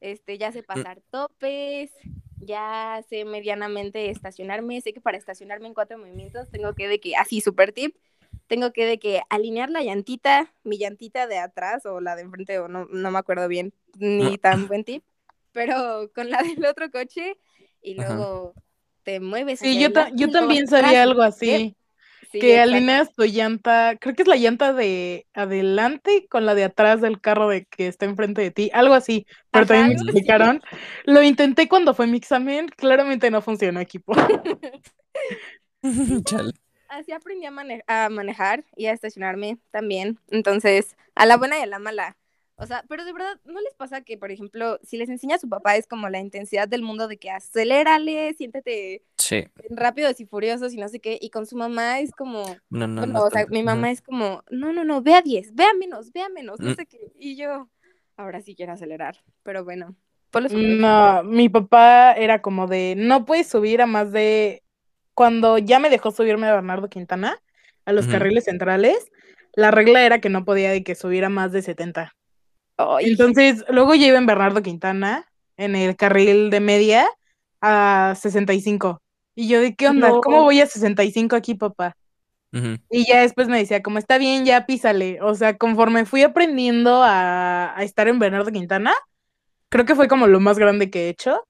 Este, 0.00 0.38
ya 0.38 0.50
sé 0.50 0.62
pasar 0.62 1.02
topes, 1.10 1.92
ya 2.38 3.04
sé 3.08 3.26
medianamente 3.26 4.08
estacionarme. 4.10 4.80
Sé 4.80 4.94
que 4.94 5.00
para 5.00 5.18
estacionarme 5.18 5.68
en 5.68 5.74
cuatro 5.74 5.98
movimientos 5.98 6.50
tengo 6.50 6.74
que 6.74 6.88
de 6.88 7.00
que, 7.00 7.16
así, 7.16 7.42
super 7.42 7.72
tip, 7.72 7.96
tengo 8.46 8.72
que 8.72 8.86
de 8.86 8.98
que 8.98 9.22
alinear 9.30 9.70
la 9.70 9.82
llantita, 9.82 10.52
mi 10.64 10.78
llantita 10.78 11.26
de 11.26 11.38
atrás 11.38 11.86
o 11.86 12.00
la 12.00 12.16
de 12.16 12.22
enfrente, 12.22 12.58
o 12.58 12.68
no, 12.68 12.86
no 12.86 13.10
me 13.10 13.18
acuerdo 13.18 13.48
bien, 13.48 13.74
ni 13.98 14.38
tan 14.38 14.68
buen 14.68 14.84
tip, 14.84 15.04
pero 15.52 16.10
con 16.14 16.30
la 16.30 16.42
del 16.42 16.64
otro 16.66 16.90
coche 16.90 17.38
y 17.82 17.94
Ajá. 17.96 18.26
luego 18.26 18.56
te 19.04 19.20
mueves. 19.20 19.60
Sí, 19.60 19.78
yo, 19.78 19.92
ta- 19.92 20.10
yo 20.14 20.30
también 20.30 20.66
sabía 20.66 21.02
algo 21.02 21.22
sé 21.22 21.22
así. 21.22 21.46
qué. 21.46 21.76
Sí, 22.32 22.40
que 22.40 22.58
exacto. 22.58 22.92
alineas 22.92 23.14
tu 23.14 23.24
llanta, 23.24 23.96
creo 24.00 24.14
que 24.16 24.22
es 24.22 24.28
la 24.28 24.36
llanta 24.36 24.72
de 24.74 25.26
adelante 25.34 26.26
con 26.30 26.46
la 26.46 26.54
de 26.56 26.64
atrás 26.64 27.00
del 27.00 27.20
carro 27.20 27.48
de 27.48 27.66
que 27.66 27.88
está 27.88 28.06
enfrente 28.06 28.42
de 28.42 28.50
ti, 28.52 28.70
algo 28.74 28.94
así, 28.94 29.26
pero 29.52 29.64
Ajá, 29.64 29.66
también 29.66 29.88
me 29.88 29.94
explicaron. 29.94 30.62
Lo 31.06 31.22
intenté 31.22 31.68
cuando 31.68 31.94
fue 31.94 32.06
mi 32.08 32.18
examen, 32.18 32.68
claramente 32.68 33.30
no 33.30 33.42
funcionó 33.42 33.80
equipo. 33.80 34.14
Chale. 36.26 36.52
Así 36.94 37.12
aprendí 37.12 37.44
a, 37.46 37.50
mane- 37.50 37.84
a 37.86 38.08
manejar 38.08 38.64
y 38.76 38.86
a 38.86 38.92
estacionarme 38.92 39.58
también. 39.70 40.18
Entonces, 40.28 40.96
a 41.14 41.26
la 41.26 41.36
buena 41.36 41.58
y 41.58 41.62
a 41.62 41.66
la 41.66 41.78
mala. 41.78 42.16
O 42.56 42.66
sea, 42.66 42.84
pero 42.88 43.04
de 43.04 43.12
verdad, 43.12 43.40
¿no 43.44 43.60
les 43.60 43.74
pasa 43.74 44.02
que, 44.02 44.16
por 44.16 44.30
ejemplo, 44.30 44.78
si 44.84 44.96
les 44.96 45.08
enseña 45.08 45.36
a 45.36 45.40
su 45.40 45.48
papá 45.48 45.76
es 45.76 45.88
como 45.88 46.08
la 46.08 46.20
intensidad 46.20 46.68
del 46.68 46.82
mundo 46.82 47.08
de 47.08 47.16
que 47.18 47.30
acelérale, 47.30 48.32
siéntete 48.34 49.02
Sí. 49.18 49.44
rápidos 49.70 50.20
y 50.20 50.26
furiosos 50.26 50.72
y 50.72 50.76
no 50.76 50.88
sé 50.88 51.00
qué, 51.00 51.18
y 51.20 51.30
con 51.30 51.46
su 51.46 51.56
mamá 51.56 51.98
es 52.00 52.12
como, 52.12 52.44
No, 52.70 52.86
no, 52.86 52.96
bueno, 53.00 53.14
no 53.14 53.24
o 53.24 53.30
sea, 53.30 53.40
tanto. 53.42 53.52
mi 53.52 53.62
mamá 53.64 53.90
es 53.90 54.00
como, 54.02 54.44
no, 54.50 54.72
no, 54.72 54.84
no, 54.84 55.02
ve 55.02 55.14
a 55.14 55.22
10, 55.22 55.54
ve 55.54 55.64
a 55.64 55.74
menos, 55.74 56.12
ve 56.12 56.20
a 56.22 56.28
menos, 56.28 56.60
no 56.60 56.70
Mm. 56.70 56.74
sé 56.74 56.86
qué, 56.86 57.12
y 57.16 57.36
yo, 57.36 57.68
ahora 58.16 58.40
sí 58.40 58.54
quiero 58.54 58.72
acelerar, 58.72 59.22
pero 59.42 59.64
bueno, 59.64 59.96
por 60.30 60.42
los. 60.42 60.52
No, 60.52 61.22
mi 61.24 61.48
papá 61.48 62.12
era 62.12 62.40
como 62.42 62.66
de, 62.66 62.94
no 62.96 63.24
puedes 63.24 63.48
subir 63.48 63.80
a 63.82 63.86
más 63.86 64.12
de, 64.12 64.62
cuando 65.14 65.58
ya 65.58 65.78
me 65.78 65.90
dejó 65.90 66.10
subirme 66.10 66.46
a 66.48 66.54
Bernardo 66.54 66.88
Quintana, 66.88 67.38
a 67.84 67.92
los 67.92 68.06
carriles 68.06 68.44
centrales, 68.44 69.10
la 69.54 69.70
regla 69.70 70.04
era 70.04 70.20
que 70.20 70.28
no 70.28 70.44
podía 70.44 70.70
de 70.70 70.82
que 70.82 70.94
subiera 70.94 71.28
más 71.28 71.52
de 71.52 71.62
70. 71.62 72.14
Ay, 72.76 73.06
Entonces, 73.06 73.64
luego 73.68 73.94
ya 73.94 74.06
iba 74.08 74.18
en 74.18 74.26
Bernardo 74.26 74.62
Quintana, 74.62 75.26
en 75.56 75.76
el 75.76 75.96
carril 75.96 76.50
de 76.50 76.60
media, 76.60 77.06
a 77.60 78.14
65. 78.20 79.00
Y 79.36 79.48
yo 79.48 79.60
de, 79.60 79.74
¿qué 79.74 79.88
onda? 79.88 80.08
No. 80.08 80.20
¿Cómo 80.20 80.42
voy 80.42 80.60
a 80.60 80.66
65 80.66 81.36
aquí, 81.36 81.54
papá? 81.54 81.96
Y 82.88 83.04
ya 83.08 83.22
después 83.22 83.48
me 83.48 83.58
decía, 83.58 83.82
como 83.82 83.98
está 83.98 84.16
bien, 84.16 84.44
ya 84.44 84.64
písale. 84.64 85.20
O 85.22 85.34
sea, 85.34 85.56
conforme 85.56 86.04
fui 86.04 86.22
aprendiendo 86.22 87.02
a, 87.02 87.76
a 87.76 87.82
estar 87.82 88.06
en 88.06 88.20
Bernardo 88.20 88.52
Quintana, 88.52 88.94
creo 89.70 89.84
que 89.84 89.96
fue 89.96 90.06
como 90.06 90.28
lo 90.28 90.38
más 90.38 90.56
grande 90.56 90.88
que 90.88 91.06
he 91.06 91.08
hecho. 91.08 91.44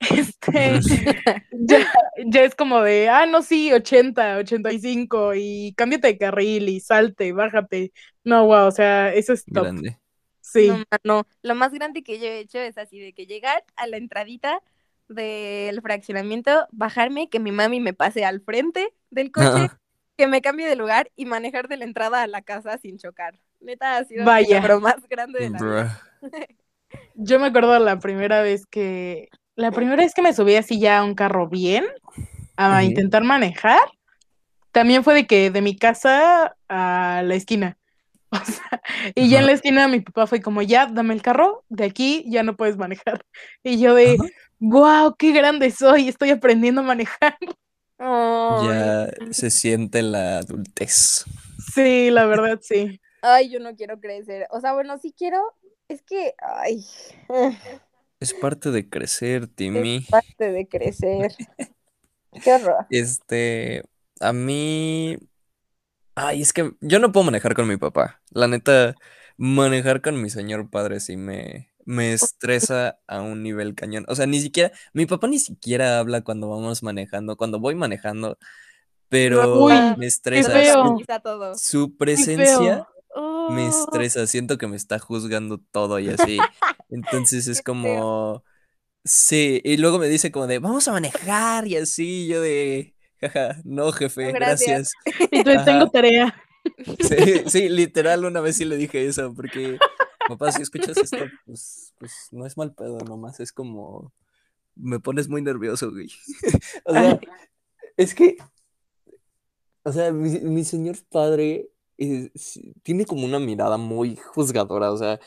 Este, 0.00 0.80
ya, 1.52 1.86
ya 2.26 2.44
es 2.44 2.54
como 2.54 2.80
de, 2.80 3.08
ah, 3.08 3.26
no, 3.26 3.42
sí, 3.42 3.72
80, 3.72 4.38
85, 4.38 5.34
y 5.36 5.74
cámbiate 5.76 6.08
de 6.08 6.18
carril 6.18 6.68
y 6.68 6.80
salte, 6.80 7.32
bájate. 7.32 7.92
No, 8.24 8.46
wow, 8.46 8.66
o 8.66 8.70
sea, 8.70 9.12
eso 9.12 9.32
es 9.32 9.44
top. 9.44 9.64
Grande. 9.64 9.98
Sí. 10.40 10.68
No, 10.68 10.84
no, 11.04 11.26
lo 11.42 11.54
más 11.54 11.72
grande 11.72 12.02
que 12.02 12.18
yo 12.18 12.26
he 12.26 12.40
hecho 12.40 12.58
es 12.58 12.78
así 12.78 12.98
de 12.98 13.12
que 13.12 13.26
llegar 13.26 13.62
a 13.76 13.86
la 13.86 13.98
entradita 13.98 14.62
del 15.08 15.80
fraccionamiento, 15.82 16.66
bajarme, 16.70 17.28
que 17.28 17.38
mi 17.38 17.52
mami 17.52 17.80
me 17.80 17.92
pase 17.92 18.24
al 18.24 18.40
frente 18.40 18.88
del 19.10 19.30
coche, 19.30 19.70
que 20.16 20.26
me 20.26 20.40
cambie 20.40 20.66
de 20.66 20.76
lugar 20.76 21.10
y 21.14 21.26
manejar 21.26 21.68
de 21.68 21.76
la 21.76 21.84
entrada 21.84 22.22
a 22.22 22.26
la 22.26 22.42
casa 22.42 22.78
sin 22.78 22.98
chocar. 22.98 23.38
Neta, 23.60 23.98
ha 23.98 24.04
sido 24.04 24.24
Vaya. 24.24 24.60
más 24.78 25.06
grande 25.08 25.40
de 25.40 25.50
la 25.50 25.58
vida. 25.58 26.02
Yo 27.14 27.38
me 27.38 27.46
acuerdo 27.46 27.78
la 27.78 27.98
primera 27.98 28.42
vez 28.42 28.66
que, 28.66 29.28
la 29.60 29.70
primera 29.70 29.96
vez 30.02 30.14
que 30.14 30.22
me 30.22 30.32
subí 30.32 30.56
así 30.56 30.80
ya 30.80 30.98
a 30.98 31.04
un 31.04 31.14
carro 31.14 31.48
bien, 31.48 31.84
a 32.56 32.82
intentar 32.82 33.22
manejar, 33.22 33.80
también 34.72 35.04
fue 35.04 35.14
de 35.14 35.26
que 35.26 35.50
de 35.50 35.60
mi 35.60 35.76
casa 35.76 36.56
a 36.68 37.22
la 37.24 37.34
esquina. 37.34 37.76
O 38.32 38.38
sea, 38.44 38.80
y 39.16 39.28
ya 39.28 39.40
en 39.40 39.46
la 39.46 39.52
esquina 39.52 39.88
mi 39.88 39.98
papá 40.00 40.28
fue 40.28 40.40
como, 40.40 40.62
ya, 40.62 40.86
dame 40.86 41.14
el 41.14 41.20
carro, 41.20 41.64
de 41.68 41.84
aquí 41.84 42.24
ya 42.28 42.44
no 42.44 42.56
puedes 42.56 42.76
manejar. 42.76 43.24
Y 43.64 43.80
yo 43.80 43.92
de, 43.92 44.18
wow, 44.60 45.16
qué 45.18 45.32
grande 45.32 45.72
soy, 45.72 46.08
estoy 46.08 46.30
aprendiendo 46.30 46.80
a 46.82 46.84
manejar. 46.84 47.36
Ay, 47.98 48.68
Ya 48.68 49.08
se 49.32 49.50
siente 49.50 50.02
la 50.02 50.38
adultez. 50.38 51.24
Sí, 51.74 52.10
la 52.10 52.24
verdad, 52.26 52.60
sí. 52.62 53.00
ay, 53.20 53.50
yo 53.50 53.58
no 53.58 53.74
quiero 53.74 53.98
crecer. 54.00 54.46
O 54.50 54.60
sea, 54.60 54.72
bueno, 54.74 54.96
sí 54.98 55.12
quiero, 55.16 55.42
es 55.88 56.00
que, 56.02 56.34
ay, 56.38 56.86
Es 58.20 58.34
parte 58.34 58.70
de 58.70 58.88
crecer, 58.88 59.46
Timmy. 59.46 59.96
es 59.96 60.06
parte 60.08 60.52
de 60.52 60.68
crecer. 60.68 61.32
Qué 62.44 62.52
horror. 62.52 62.86
Este, 62.90 63.82
a 64.20 64.34
mí, 64.34 65.16
ay, 66.14 66.42
es 66.42 66.52
que 66.52 66.72
yo 66.82 66.98
no 66.98 67.12
puedo 67.12 67.24
manejar 67.24 67.54
con 67.54 67.66
mi 67.66 67.78
papá. 67.78 68.20
La 68.30 68.46
neta, 68.46 68.94
manejar 69.38 70.02
con 70.02 70.20
mi 70.20 70.28
señor 70.28 70.68
padre 70.68 71.00
sí 71.00 71.16
me, 71.16 71.70
me 71.86 72.12
estresa 72.12 73.00
a 73.06 73.22
un 73.22 73.42
nivel 73.42 73.74
cañón. 73.74 74.04
O 74.06 74.14
sea, 74.14 74.26
ni 74.26 74.40
siquiera, 74.40 74.70
mi 74.92 75.06
papá 75.06 75.26
ni 75.26 75.38
siquiera 75.38 75.98
habla 75.98 76.20
cuando 76.20 76.50
vamos 76.50 76.82
manejando, 76.82 77.38
cuando 77.38 77.58
voy 77.58 77.74
manejando, 77.74 78.38
pero 79.08 79.64
Uy, 79.64 79.74
me 79.96 80.06
estresa. 80.06 80.52
Su, 80.72 81.04
su 81.56 81.90
Qué 81.90 81.96
presencia 81.98 82.58
feo. 82.58 82.86
Me 83.50 83.68
estresa, 83.68 84.26
siento 84.26 84.58
que 84.58 84.66
me 84.66 84.76
está 84.76 84.98
juzgando 84.98 85.58
todo 85.70 85.98
y 85.98 86.08
así. 86.08 86.38
Entonces 86.88 87.46
es 87.48 87.62
como, 87.62 88.44
sí, 89.04 89.60
y 89.64 89.76
luego 89.76 89.98
me 89.98 90.08
dice 90.08 90.30
como 90.30 90.46
de, 90.46 90.58
vamos 90.58 90.88
a 90.88 90.92
manejar 90.92 91.66
y 91.66 91.76
así, 91.76 92.26
yo 92.26 92.40
de, 92.40 92.94
jaja, 93.20 93.60
no, 93.64 93.92
jefe, 93.92 94.26
No, 94.26 94.32
gracias. 94.32 94.92
gracias. 95.04 95.28
Y 95.32 95.38
entonces 95.38 95.64
tengo 95.64 95.90
tarea. 95.90 96.34
Sí, 97.00 97.42
sí, 97.46 97.68
literal, 97.68 98.24
una 98.24 98.40
vez 98.40 98.56
sí 98.56 98.64
le 98.64 98.76
dije 98.76 99.06
eso, 99.06 99.32
porque, 99.34 99.78
papá, 100.28 100.52
si 100.52 100.62
escuchas 100.62 100.96
esto, 100.96 101.18
pues, 101.46 101.94
pues 101.98 102.28
no 102.32 102.46
es 102.46 102.56
mal 102.56 102.74
pedo, 102.74 102.98
nomás 102.98 103.40
es 103.40 103.52
como, 103.52 104.12
me 104.74 105.00
pones 105.00 105.28
muy 105.28 105.42
nervioso, 105.42 105.90
güey. 105.90 106.10
O 106.84 106.92
sea, 106.92 107.20
es 107.96 108.14
que, 108.14 108.36
o 109.82 109.92
sea, 109.92 110.12
mi, 110.12 110.38
mi 110.40 110.64
señor 110.64 110.96
padre 111.10 111.70
eh, 112.00 112.32
tiene 112.84 113.06
como 113.06 113.26
una 113.26 113.40
mirada 113.40 113.78
muy 113.78 114.16
juzgadora, 114.16 114.92
o 114.92 114.98
sea, 114.98 115.20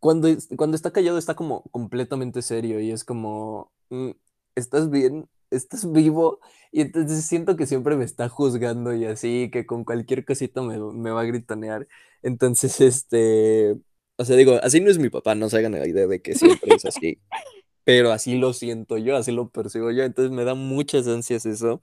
cuando, 0.00 0.28
cuando 0.56 0.76
está 0.76 0.92
callado 0.92 1.18
está 1.18 1.34
como 1.36 1.62
completamente 1.70 2.42
serio 2.42 2.80
y 2.80 2.90
es 2.92 3.04
como, 3.04 3.72
"Mm, 3.90 4.10
¿estás 4.56 4.90
bien? 4.90 5.28
¿Estás 5.50 5.90
vivo? 5.92 6.40
Y 6.72 6.82
entonces 6.82 7.24
siento 7.26 7.56
que 7.56 7.66
siempre 7.66 7.96
me 7.96 8.04
está 8.04 8.28
juzgando 8.28 8.94
y 8.94 9.06
así, 9.06 9.50
que 9.52 9.66
con 9.66 9.84
cualquier 9.84 10.24
cosita 10.24 10.62
me, 10.62 10.78
me 10.78 11.10
va 11.10 11.22
a 11.22 11.24
gritonear. 11.24 11.88
Entonces, 12.22 12.80
este, 12.80 13.76
o 14.16 14.24
sea, 14.24 14.36
digo, 14.36 14.58
así 14.62 14.80
no 14.80 14.90
es 14.90 14.98
mi 14.98 15.10
papá, 15.10 15.34
no 15.34 15.48
se 15.50 15.58
hagan 15.58 15.72
la 15.72 15.86
idea 15.88 16.06
de 16.06 16.20
que 16.22 16.34
siempre 16.34 16.74
es 16.74 16.84
así, 16.84 17.20
pero 17.84 18.12
así 18.12 18.36
lo 18.38 18.52
siento 18.52 18.98
yo, 18.98 19.16
así 19.16 19.32
lo 19.32 19.50
percibo 19.50 19.90
yo, 19.92 20.04
entonces 20.04 20.32
me 20.32 20.44
da 20.44 20.54
muchas 20.54 21.06
ansias 21.08 21.46
eso. 21.46 21.80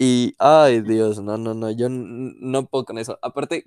Y, 0.00 0.34
ay, 0.38 0.80
Dios, 0.80 1.20
no, 1.20 1.36
no, 1.36 1.52
no, 1.54 1.70
yo 1.70 1.88
no 1.90 2.66
puedo 2.66 2.86
con 2.86 2.98
eso. 2.98 3.18
Aparte, 3.22 3.64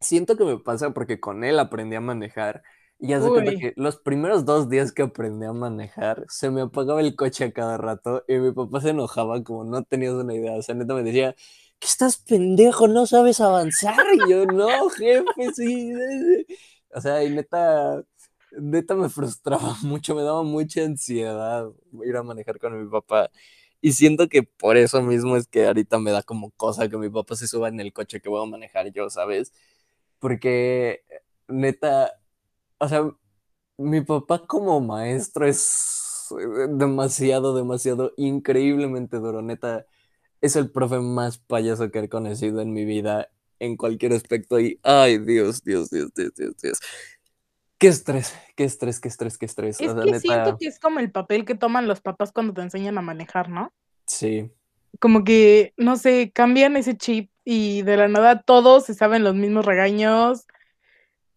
siento 0.00 0.36
que 0.36 0.44
me 0.44 0.58
pasa 0.58 0.90
porque 0.92 1.20
con 1.20 1.44
él 1.44 1.58
aprendí 1.58 1.96
a 1.96 2.00
manejar. 2.00 2.62
Y 2.98 3.12
haz 3.12 3.24
de 3.24 3.32
cuenta 3.32 3.54
que 3.54 3.74
los 3.76 3.98
primeros 3.98 4.46
dos 4.46 4.70
días 4.70 4.90
que 4.92 5.02
aprendí 5.02 5.44
a 5.46 5.52
manejar, 5.52 6.24
se 6.28 6.50
me 6.50 6.62
apagaba 6.62 7.00
el 7.02 7.14
coche 7.14 7.44
a 7.44 7.52
cada 7.52 7.76
rato 7.76 8.24
y 8.26 8.36
mi 8.38 8.52
papá 8.52 8.80
se 8.80 8.90
enojaba 8.90 9.42
como 9.44 9.64
no 9.64 9.84
tenías 9.84 10.14
una 10.14 10.34
idea. 10.34 10.54
O 10.56 10.62
sea, 10.62 10.74
neta 10.74 10.94
me 10.94 11.02
decía, 11.02 11.34
¿qué 11.78 11.86
estás 11.88 12.16
pendejo? 12.18 12.88
¿No 12.88 13.06
sabes 13.06 13.40
avanzar? 13.40 14.06
Y 14.14 14.30
yo, 14.30 14.46
no, 14.46 14.88
jefe, 14.90 15.52
sí". 15.54 15.92
O 16.94 17.00
sea, 17.00 17.22
y 17.24 17.30
neta, 17.30 18.02
neta 18.52 18.94
me 18.94 19.08
frustraba 19.10 19.76
mucho, 19.82 20.14
me 20.14 20.22
daba 20.22 20.42
mucha 20.42 20.82
ansiedad 20.84 21.68
ir 22.04 22.16
a 22.16 22.22
manejar 22.22 22.58
con 22.58 22.78
mi 22.82 22.88
papá. 22.90 23.30
Y 23.86 23.92
siento 23.92 24.28
que 24.28 24.42
por 24.42 24.76
eso 24.76 25.00
mismo 25.00 25.36
es 25.36 25.46
que 25.46 25.64
ahorita 25.66 26.00
me 26.00 26.10
da 26.10 26.24
como 26.24 26.50
cosa 26.50 26.88
que 26.88 26.96
mi 26.98 27.08
papá 27.08 27.36
se 27.36 27.46
suba 27.46 27.68
en 27.68 27.78
el 27.78 27.92
coche 27.92 28.20
que 28.20 28.28
voy 28.28 28.42
a 28.42 28.50
manejar 28.50 28.90
yo, 28.92 29.08
¿sabes? 29.10 29.52
Porque 30.18 31.04
neta, 31.48 32.12
o 32.78 32.88
sea, 32.88 33.08
mi 33.78 34.00
papá 34.02 34.46
como 34.46 34.80
maestro 34.80 35.46
es 35.46 36.28
eh, 36.32 36.68
demasiado, 36.70 37.56
demasiado, 37.56 38.12
increíblemente 38.16 39.18
duro, 39.18 39.42
neta. 39.42 39.86
Es 40.42 40.56
el 40.56 40.70
profe 40.72 41.00
más 41.00 41.38
payaso 41.38 41.90
que 41.92 42.00
he 42.00 42.08
conocido 42.10 42.62
en 42.62 42.72
mi 42.74 42.84
vida 42.86 43.30
en 43.60 43.76
cualquier 43.76 44.14
aspecto 44.14 44.60
y, 44.60 44.80
ay, 44.84 45.18
Dios, 45.18 45.64
Dios, 45.64 45.90
Dios, 45.90 46.12
Dios, 46.14 46.34
Dios, 46.36 46.56
Dios. 46.62 46.78
Qué 47.78 47.88
estrés, 47.88 48.34
qué 48.56 48.64
estrés, 48.64 49.00
qué 49.00 49.08
estrés, 49.08 49.36
qué 49.38 49.46
estrés. 49.46 49.80
Es 49.80 49.90
O 49.90 49.94
sea, 49.94 50.04
que 50.04 50.20
siento 50.20 50.56
que 50.58 50.66
es 50.66 50.78
como 50.78 50.98
el 50.98 51.10
papel 51.10 51.44
que 51.44 51.54
toman 51.54 51.86
los 51.86 52.00
papás 52.00 52.32
cuando 52.32 52.54
te 52.54 52.62
enseñan 52.62 52.96
a 52.98 53.02
manejar, 53.02 53.48
¿no? 53.48 53.72
sí. 54.06 54.50
Como 54.98 55.24
que, 55.24 55.74
no 55.76 55.96
sé, 55.96 56.32
cambian 56.32 56.76
ese 56.78 56.96
chip 56.96 57.30
y 57.44 57.82
de 57.82 57.98
la 57.98 58.08
nada 58.08 58.40
todos 58.40 58.86
se 58.86 58.94
saben 58.94 59.24
los 59.24 59.34
mismos 59.34 59.66
regaños, 59.66 60.46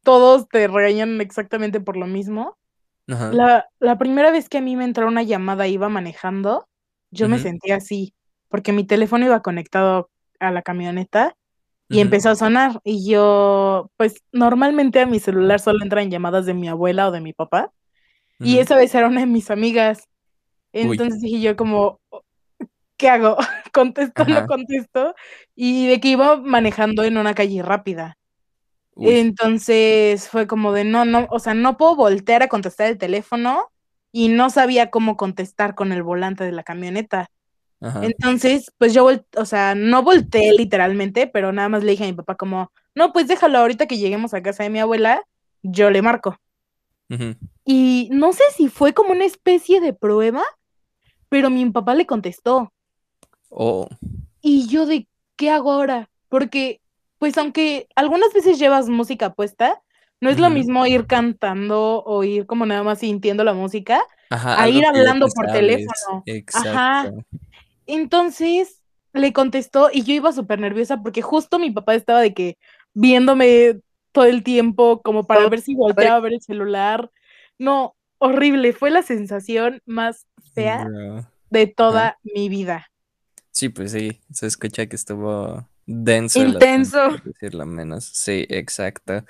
todos 0.01 0.47
te 0.47 0.67
regañan 0.69 1.19
exactamente 1.19 1.81
por 1.81 1.97
lo 1.97 2.07
mismo. 2.07 2.57
Ajá. 3.09 3.33
La, 3.33 3.69
la 3.79 3.97
primera 3.97 4.31
vez 4.31 4.47
que 4.47 4.59
a 4.59 4.61
mí 4.61 4.77
me 4.77 4.85
entró 4.85 5.07
una 5.07 5.23
llamada 5.23 5.67
iba 5.67 5.89
manejando, 5.89 6.69
yo 7.11 7.27
me 7.27 7.37
sentía 7.37 7.77
así, 7.77 8.13
porque 8.47 8.71
mi 8.71 8.85
teléfono 8.85 9.25
iba 9.25 9.41
conectado 9.41 10.09
a 10.39 10.51
la 10.51 10.61
camioneta 10.61 11.35
y 11.89 11.99
empezó 12.01 12.29
a 12.29 12.35
sonar 12.35 12.79
y 12.83 13.09
yo, 13.09 13.91
pues 13.97 14.23
normalmente 14.31 14.99
a 15.01 15.05
mi 15.05 15.19
celular 15.19 15.59
solo 15.59 15.83
entran 15.83 16.11
llamadas 16.11 16.45
de 16.45 16.53
mi 16.53 16.67
abuela 16.67 17.07
o 17.07 17.11
de 17.11 17.21
mi 17.21 17.33
papá 17.33 17.71
y 18.39 18.59
esa 18.59 18.75
vez 18.77 18.93
era 18.95 19.07
una 19.07 19.21
de 19.21 19.25
mis 19.25 19.51
amigas. 19.51 20.07
Uy. 20.73 20.81
Entonces 20.91 21.21
dije 21.21 21.41
yo 21.41 21.55
como, 21.55 21.99
¿qué 22.97 23.09
hago? 23.09 23.37
¿Contesto 23.73 24.23
o 24.23 24.25
no 24.25 24.45
contesto? 24.47 25.15
Y 25.55 25.87
de 25.87 25.99
que 25.99 26.09
iba 26.09 26.37
manejando 26.37 27.03
en 27.03 27.17
una 27.17 27.33
calle 27.33 27.61
rápida. 27.63 28.17
Uy, 28.95 29.17
Entonces 29.17 30.29
fue 30.29 30.47
como 30.47 30.71
de 30.73 30.83
no, 30.83 31.05
no, 31.05 31.27
o 31.31 31.39
sea, 31.39 31.53
no 31.53 31.77
puedo 31.77 31.95
voltear 31.95 32.43
a 32.43 32.47
contestar 32.47 32.87
el 32.87 32.97
teléfono 32.97 33.69
y 34.11 34.29
no 34.29 34.49
sabía 34.49 34.89
cómo 34.89 35.17
contestar 35.17 35.75
con 35.75 35.91
el 35.91 36.03
volante 36.03 36.43
de 36.43 36.51
la 36.51 36.63
camioneta. 36.63 37.27
Ajá. 37.81 38.05
Entonces, 38.05 38.71
pues 38.77 38.93
yo, 38.93 39.07
o 39.35 39.45
sea, 39.45 39.75
no 39.75 40.03
volteé 40.03 40.53
literalmente, 40.53 41.27
pero 41.27 41.51
nada 41.51 41.69
más 41.69 41.83
le 41.83 41.91
dije 41.91 42.03
a 42.03 42.07
mi 42.07 42.13
papá 42.13 42.35
como, 42.35 42.71
no, 42.95 43.13
pues 43.13 43.27
déjalo 43.27 43.59
ahorita 43.59 43.87
que 43.87 43.97
lleguemos 43.97 44.33
a 44.33 44.41
casa 44.41 44.63
de 44.63 44.69
mi 44.69 44.79
abuela, 44.79 45.23
yo 45.63 45.89
le 45.89 46.01
marco. 46.01 46.37
Y 47.65 48.07
no 48.11 48.33
sé 48.33 48.43
si 48.55 48.69
fue 48.69 48.93
como 48.93 49.11
una 49.11 49.25
especie 49.25 49.81
de 49.81 49.93
prueba, 49.93 50.43
pero 51.27 51.49
mi 51.49 51.67
papá 51.71 51.95
le 51.95 52.05
contestó. 52.05 52.71
Oh, 53.49 53.87
Y 54.41 54.67
yo 54.67 54.85
de, 54.85 55.07
¿qué 55.35 55.49
hago 55.49 55.71
ahora? 55.71 56.09
Porque, 56.29 56.81
pues 57.17 57.37
aunque 57.37 57.87
algunas 57.95 58.31
veces 58.33 58.59
llevas 58.59 58.89
música 58.89 59.33
puesta, 59.33 59.81
no 60.21 60.29
es 60.29 60.37
lo 60.37 60.49
mismo 60.49 60.85
ir 60.85 61.07
cantando 61.07 62.03
o 62.05 62.23
ir 62.23 62.45
como 62.45 62.65
nada 62.65 62.83
más 62.83 62.99
sintiendo 62.99 63.43
la 63.43 63.53
música 63.53 64.01
ajá, 64.29 64.61
a 64.61 64.69
ir 64.69 64.85
hablando 64.85 65.27
por 65.33 65.47
teléfono. 65.47 66.23
Ajá. 66.53 67.11
Entonces 67.89 68.81
le 69.13 69.33
contestó 69.33 69.89
y 69.91 70.03
yo 70.03 70.13
iba 70.13 70.31
súper 70.31 70.59
nerviosa 70.59 71.01
porque 71.01 71.21
justo 71.21 71.57
mi 71.57 71.71
papá 71.71 71.95
estaba 71.95 72.21
de 72.21 72.33
que 72.33 72.57
viéndome 72.93 73.79
todo 74.11 74.25
el 74.25 74.43
tiempo 74.43 75.01
como 75.01 75.25
para 75.25 75.49
ver 75.49 75.61
si 75.61 75.73
volteaba 75.73 76.17
a 76.17 76.21
ver 76.21 76.33
el 76.33 76.41
celular. 76.41 77.11
No, 77.57 77.95
horrible, 78.19 78.73
fue 78.73 78.91
la 78.91 79.01
sensación 79.01 79.81
más 79.85 80.27
fea 80.53 80.85
Bro. 80.85 81.27
de 81.49 81.67
toda 81.67 82.19
mi 82.23 82.47
vida. 82.47 82.91
Sí, 83.51 83.69
pues 83.69 83.91
sí, 83.91 84.21
se 84.31 84.45
escucha 84.45 84.85
que 84.85 84.95
estuvo 84.95 85.67
denso. 85.87 86.39
Intenso. 86.39 87.09
decirlo 87.23 87.65
menos. 87.65 88.05
Sí, 88.05 88.45
exacto. 88.49 89.25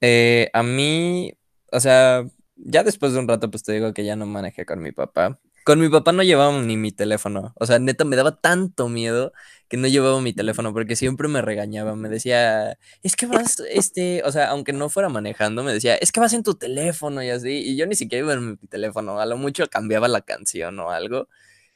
Eh, 0.00 0.50
a 0.52 0.62
mí, 0.62 1.32
o 1.72 1.80
sea, 1.80 2.24
ya 2.56 2.84
después 2.84 3.14
de 3.14 3.18
un 3.18 3.28
rato, 3.28 3.50
pues 3.50 3.62
te 3.62 3.72
digo 3.72 3.94
que 3.94 4.04
ya 4.04 4.16
no 4.16 4.26
manejé 4.26 4.66
con 4.66 4.82
mi 4.82 4.92
papá. 4.92 5.40
Con 5.64 5.80
mi 5.80 5.88
papá 5.88 6.12
no 6.12 6.22
llevaba 6.22 6.60
ni 6.60 6.76
mi 6.76 6.90
teléfono. 6.92 7.52
O 7.56 7.66
sea, 7.66 7.78
neta, 7.78 8.04
me 8.04 8.16
daba 8.16 8.36
tanto 8.40 8.88
miedo 8.88 9.32
que 9.68 9.76
no 9.76 9.86
llevaba 9.88 10.20
mi 10.20 10.32
teléfono 10.32 10.72
porque 10.72 10.96
siempre 10.96 11.28
me 11.28 11.40
regañaba. 11.40 11.94
Me 11.96 12.08
decía, 12.08 12.78
es 13.02 13.14
que 13.16 13.26
vas, 13.26 13.60
este, 13.70 14.22
o 14.24 14.32
sea, 14.32 14.48
aunque 14.50 14.72
no 14.72 14.88
fuera 14.88 15.08
manejando, 15.08 15.62
me 15.62 15.72
decía, 15.72 15.94
es 15.96 16.10
que 16.12 16.20
vas 16.20 16.32
en 16.32 16.42
tu 16.42 16.54
teléfono 16.56 17.22
y 17.22 17.30
así. 17.30 17.50
Y 17.50 17.76
yo 17.76 17.86
ni 17.86 17.94
siquiera 17.94 18.24
iba 18.24 18.32
en 18.34 18.50
mi 18.52 18.56
teléfono. 18.68 19.20
A 19.20 19.26
lo 19.26 19.36
mucho 19.36 19.68
cambiaba 19.68 20.08
la 20.08 20.22
canción 20.22 20.78
o 20.80 20.90
algo. 20.90 21.28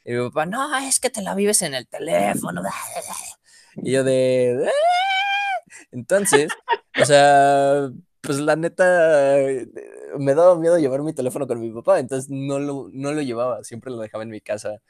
Y 0.05 0.13
mi 0.13 0.19
papá, 0.29 0.45
no, 0.45 0.77
es 0.79 0.99
que 0.99 1.09
te 1.09 1.21
la 1.21 1.35
vives 1.35 1.61
en 1.61 1.73
el 1.73 1.87
teléfono. 1.87 2.61
Y 3.83 3.91
yo 3.91 4.03
de... 4.03 4.65
"Ah". 4.67 4.71
Entonces, 5.91 6.51
o 6.99 7.05
sea, 7.05 7.89
pues 8.21 8.39
la 8.39 8.55
neta, 8.55 9.37
me 10.19 10.33
daba 10.35 10.55
miedo 10.57 10.77
llevar 10.77 11.01
mi 11.03 11.13
teléfono 11.13 11.47
con 11.47 11.59
mi 11.59 11.71
papá, 11.71 11.99
entonces 11.99 12.29
no 12.29 12.59
lo, 12.59 12.89
no 12.93 13.13
lo 13.13 13.21
llevaba, 13.21 13.63
siempre 13.63 13.91
lo 13.91 13.97
dejaba 13.99 14.23
en 14.23 14.29
mi 14.29 14.41
casa. 14.41 14.81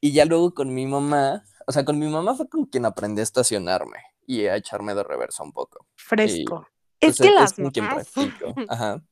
Y 0.00 0.12
ya 0.12 0.24
luego 0.24 0.54
con 0.54 0.74
mi 0.74 0.86
mamá, 0.86 1.44
o 1.66 1.72
sea, 1.72 1.84
con 1.84 1.98
mi 1.98 2.08
mamá 2.08 2.34
fue 2.34 2.48
con 2.48 2.66
quien 2.66 2.84
aprendí 2.86 3.20
a 3.20 3.24
estacionarme 3.24 3.98
y 4.26 4.46
a 4.46 4.56
echarme 4.56 4.94
de 4.94 5.02
reversa 5.04 5.42
un 5.42 5.52
poco. 5.52 5.86
Fresco. 5.96 6.66
Es 7.00 7.18
Pues, 7.18 7.18
que 7.18 7.28
es 7.28 7.34
las 7.34 7.52
con 7.54 7.70
quien 7.70 7.86
mamás. 7.86 8.08
practico. 8.10 8.54
Ajá. 8.68 9.02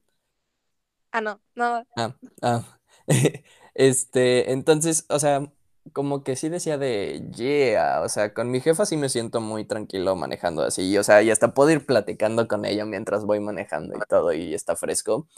Ah, 1.12 1.20
no, 1.20 1.40
no. 1.54 1.84
Ah, 1.96 2.16
ah. 2.42 2.78
Este, 3.74 4.52
entonces, 4.52 5.06
o 5.08 5.18
sea, 5.18 5.50
como 5.92 6.24
que 6.24 6.36
sí 6.36 6.48
decía 6.48 6.78
de, 6.78 7.22
yeah, 7.34 8.00
o 8.02 8.08
sea, 8.08 8.34
con 8.34 8.50
mi 8.50 8.60
jefa 8.60 8.86
sí 8.86 8.96
me 8.96 9.08
siento 9.08 9.40
muy 9.40 9.64
tranquilo 9.64 10.16
manejando 10.16 10.62
así, 10.62 10.96
o 10.98 11.04
sea, 11.04 11.22
y 11.22 11.30
hasta 11.30 11.54
puedo 11.54 11.70
ir 11.70 11.86
platicando 11.86 12.48
con 12.48 12.64
ella 12.64 12.84
mientras 12.84 13.24
voy 13.24 13.40
manejando 13.40 13.96
y 13.96 14.00
todo, 14.08 14.32
y 14.32 14.54
está 14.54 14.76
fresco, 14.76 15.28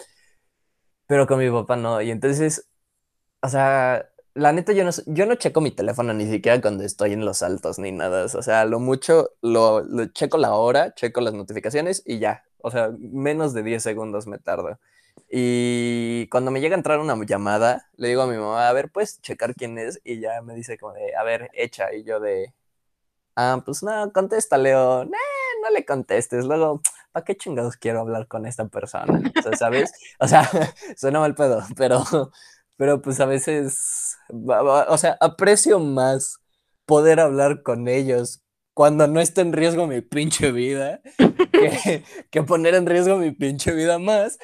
pero 1.07 1.27
con 1.27 1.39
mi 1.39 1.51
papá 1.51 1.77
no, 1.77 2.01
y 2.03 2.11
entonces, 2.11 2.69
o 3.43 3.49
sea, 3.49 4.11
la 4.35 4.53
neta 4.53 4.73
yo 4.73 4.85
no, 4.85 4.91
yo 5.07 5.27
no 5.27 5.37
checo 5.37 5.61
mi 5.61 5.71
teléfono 5.73 6.15
ni 6.15 6.31
siquiera 6.31 6.61
cuando 6.61 6.85
estoy 6.85 7.13
en 7.13 7.25
los 7.25 7.43
altos 7.43 7.79
ni 7.79 7.93
nada, 7.93 8.27
o 8.27 8.43
sea, 8.43 8.65
lo 8.67 8.81
mucho, 8.81 9.31
lo, 9.43 9.83
lo 9.83 10.07
checo 10.07 10.39
la 10.39 10.55
hora, 10.55 10.95
checo 10.95 11.21
las 11.21 11.35
notificaciones 11.35 12.03
y 12.07 12.19
ya, 12.21 12.45
o 12.59 12.71
sea, 12.71 12.91
menos 12.99 13.55
de 13.55 13.63
10 13.63 13.83
segundos 13.83 14.27
me 14.27 14.39
tardo. 14.39 14.79
Y 15.31 16.29
cuando 16.29 16.51
me 16.51 16.61
llega 16.61 16.75
a 16.77 16.79
entrar 16.79 17.01
una 17.01 17.17
llamada, 17.25 17.89
le 17.97 18.09
digo 18.09 18.23
a 18.23 18.27
mi 18.27 18.37
mamá, 18.37 18.69
a 18.69 18.73
ver, 18.73 18.91
puedes 18.91 19.21
checar 19.23 19.55
quién 19.55 19.79
es, 19.79 20.01
y 20.05 20.21
ya 20.21 20.43
me 20.43 20.55
dice 20.55 20.79
como 20.79 20.93
de, 20.95 21.15
a 21.17 21.25
ver, 21.25 21.51
echa, 21.55 21.93
y 21.95 22.05
yo 22.05 22.21
de, 22.21 22.55
ah, 23.37 23.63
pues 23.65 23.83
no, 23.83 24.13
contesta, 24.13 24.59
Leo, 24.59 25.05
"Nah, 25.05 25.19
no 25.63 25.71
le 25.71 25.85
contestes, 25.85 26.45
luego, 26.45 26.81
¿para 27.13 27.25
qué 27.25 27.37
chingados 27.37 27.77
quiero 27.77 28.01
hablar 28.01 28.29
con 28.29 28.47
esta 28.47 28.67
persona? 28.69 29.23
O 29.39 29.43
sea, 29.43 29.57
¿sabes? 29.57 29.93
O 30.21 30.29
sea, 30.29 30.49
suena 30.97 31.21
mal 31.21 31.35
pedo, 31.35 31.63
pero, 31.77 32.03
pero 32.77 33.03
pues 33.03 33.21
a 33.21 33.27
veces, 33.27 34.17
o 34.29 34.99
sea, 34.99 35.17
aprecio 35.21 35.81
más 35.81 36.39
poder 36.87 37.21
hablar 37.21 37.63
con 37.63 37.89
ellos 37.89 38.43
cuando 38.75 39.07
no 39.07 39.21
está 39.21 39.41
en 39.41 39.53
riesgo 39.53 39.87
mi 39.87 40.01
pinche 40.01 40.51
vida, 40.53 41.01
que, 41.53 42.05
que 42.31 42.43
poner 42.43 42.75
en 42.75 42.87
riesgo 42.87 43.17
mi 43.19 43.31
pinche 43.31 43.73
vida 43.73 43.99
más 43.99 44.39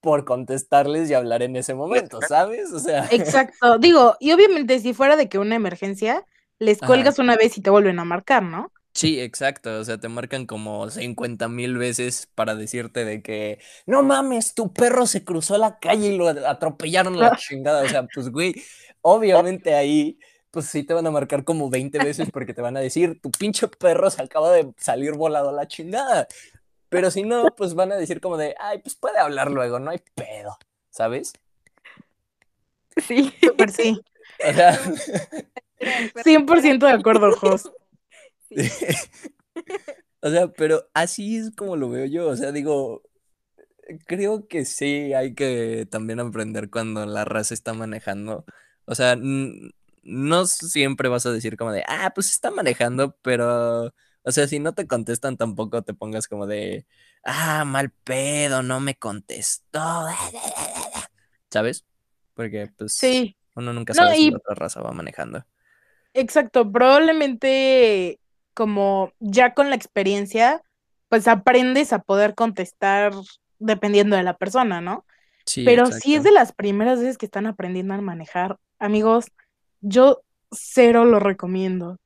por 0.00 0.24
contestarles 0.24 1.10
y 1.10 1.14
hablar 1.14 1.42
en 1.42 1.56
ese 1.56 1.74
momento, 1.74 2.20
¿sabes? 2.22 2.72
O 2.72 2.80
sea, 2.80 3.06
Exacto. 3.10 3.78
Digo, 3.78 4.16
y 4.20 4.32
obviamente 4.32 4.78
si 4.80 4.94
fuera 4.94 5.16
de 5.16 5.28
que 5.28 5.38
una 5.38 5.56
emergencia, 5.56 6.24
les 6.58 6.82
Ajá. 6.82 6.86
cuelgas 6.86 7.18
una 7.18 7.36
vez 7.36 7.56
y 7.58 7.62
te 7.62 7.70
vuelven 7.70 7.98
a 7.98 8.04
marcar, 8.04 8.42
¿no? 8.42 8.72
sí, 8.94 9.20
exacto, 9.20 9.78
o 9.78 9.84
sea, 9.84 9.98
te 9.98 10.08
marcan 10.08 10.46
como 10.46 10.90
50 10.90 11.48
mil 11.48 11.78
veces 11.78 12.28
para 12.34 12.54
decirte 12.56 13.04
de 13.04 13.22
que, 13.22 13.60
no 13.86 14.02
mames, 14.02 14.54
tu 14.54 14.72
perro 14.72 15.06
se 15.06 15.24
cruzó 15.24 15.56
la 15.56 15.78
calle 15.78 16.08
y 16.08 16.16
lo 16.16 16.28
atropellaron 16.28 17.14
a 17.16 17.30
la 17.30 17.36
chingada, 17.36 17.84
o 17.84 17.88
sea, 17.88 18.06
pues 18.12 18.28
güey, 18.32 18.54
obviamente 19.02 19.74
ahí, 19.74 20.18
pues 20.50 20.66
sí 20.66 20.82
te 20.82 20.94
van 20.94 21.06
a 21.06 21.10
marcar 21.12 21.44
como 21.44 21.70
20 21.70 21.98
veces 22.00 22.30
porque 22.32 22.54
te 22.54 22.62
van 22.62 22.76
a 22.76 22.80
decir, 22.80 23.20
tu 23.20 23.30
pinche 23.30 23.68
perro 23.68 24.10
se 24.10 24.22
acaba 24.22 24.50
de 24.52 24.72
salir 24.78 25.12
volado 25.14 25.50
a 25.50 25.52
la 25.52 25.68
chingada, 25.68 26.26
pero 26.88 27.10
si 27.10 27.22
no, 27.22 27.54
pues 27.56 27.74
van 27.74 27.92
a 27.92 27.96
decir 27.96 28.20
como 28.20 28.36
de, 28.36 28.54
ay, 28.58 28.78
pues 28.78 28.94
puede 28.96 29.18
hablar 29.18 29.50
luego, 29.50 29.78
no 29.78 29.90
hay 29.90 30.00
pedo, 30.14 30.58
¿sabes? 30.90 31.32
Sí. 32.96 33.32
Súper 33.42 33.70
sí. 33.70 34.00
O 34.48 34.52
sea... 34.52 34.78
100% 36.24 36.86
de 36.86 36.92
acuerdo, 36.92 37.32
Jos. 37.32 37.72
Sí. 38.50 38.66
O 40.20 40.30
sea, 40.30 40.48
pero 40.48 40.88
así 40.94 41.36
es 41.36 41.50
como 41.54 41.76
lo 41.76 41.90
veo 41.90 42.06
yo. 42.06 42.28
O 42.28 42.36
sea, 42.36 42.52
digo, 42.52 43.02
creo 44.06 44.48
que 44.48 44.64
sí 44.64 45.12
hay 45.14 45.34
que 45.34 45.86
también 45.90 46.20
aprender 46.20 46.70
cuando 46.70 47.06
la 47.06 47.24
raza 47.24 47.54
está 47.54 47.74
manejando. 47.74 48.44
O 48.86 48.94
sea, 48.94 49.16
no 49.16 50.46
siempre 50.46 51.08
vas 51.08 51.26
a 51.26 51.32
decir 51.32 51.56
como 51.56 51.72
de, 51.72 51.84
ah, 51.88 52.12
pues 52.14 52.30
está 52.30 52.50
manejando, 52.50 53.16
pero, 53.22 53.94
o 54.28 54.32
sea, 54.32 54.46
si 54.48 54.58
no 54.60 54.74
te 54.74 54.86
contestan 54.86 55.36
tampoco 55.36 55.82
te 55.82 55.94
pongas 55.94 56.28
como 56.28 56.46
de, 56.46 56.86
ah, 57.24 57.64
mal 57.66 57.90
pedo, 58.04 58.62
no 58.62 58.80
me 58.80 58.96
contestó. 58.96 60.06
¿Sabes? 61.50 61.84
Porque, 62.34 62.68
pues, 62.76 62.92
Sí, 62.92 63.36
uno 63.54 63.72
nunca 63.72 63.94
No, 63.94 64.02
sabe 64.02 64.16
si 64.16 64.26
y- 64.26 64.30
la 64.30 64.38
otra 64.38 64.54
raza 64.54 64.80
va 64.82 64.92
manejando. 64.92 65.44
exacto. 66.14 66.70
Probablemente 66.70 68.20
como 68.54 69.12
ya 69.20 69.54
con 69.54 69.70
la 69.70 69.76
experiencia, 69.76 70.62
pues 71.08 71.28
aprendes 71.28 71.92
a 71.92 72.00
poder 72.00 72.34
contestar 72.34 73.12
dependiendo 73.58 74.16
de 74.16 74.22
la 74.24 74.36
persona, 74.36 74.80
¿no? 74.80 75.04
Sí, 75.46 75.64
Pero 75.64 75.86
si 75.92 76.16
es 76.16 76.24
de 76.24 76.32
las 76.32 76.52
primeras 76.52 77.00
veces 77.00 77.18
que 77.18 77.26
están 77.26 77.46
aprendiendo 77.46 77.94
a 77.94 78.00
manejar, 78.00 78.58
amigos, 78.80 79.26
yo 79.80 80.22
cero 80.52 81.04
lo 81.04 81.20
recomiendo. 81.20 81.98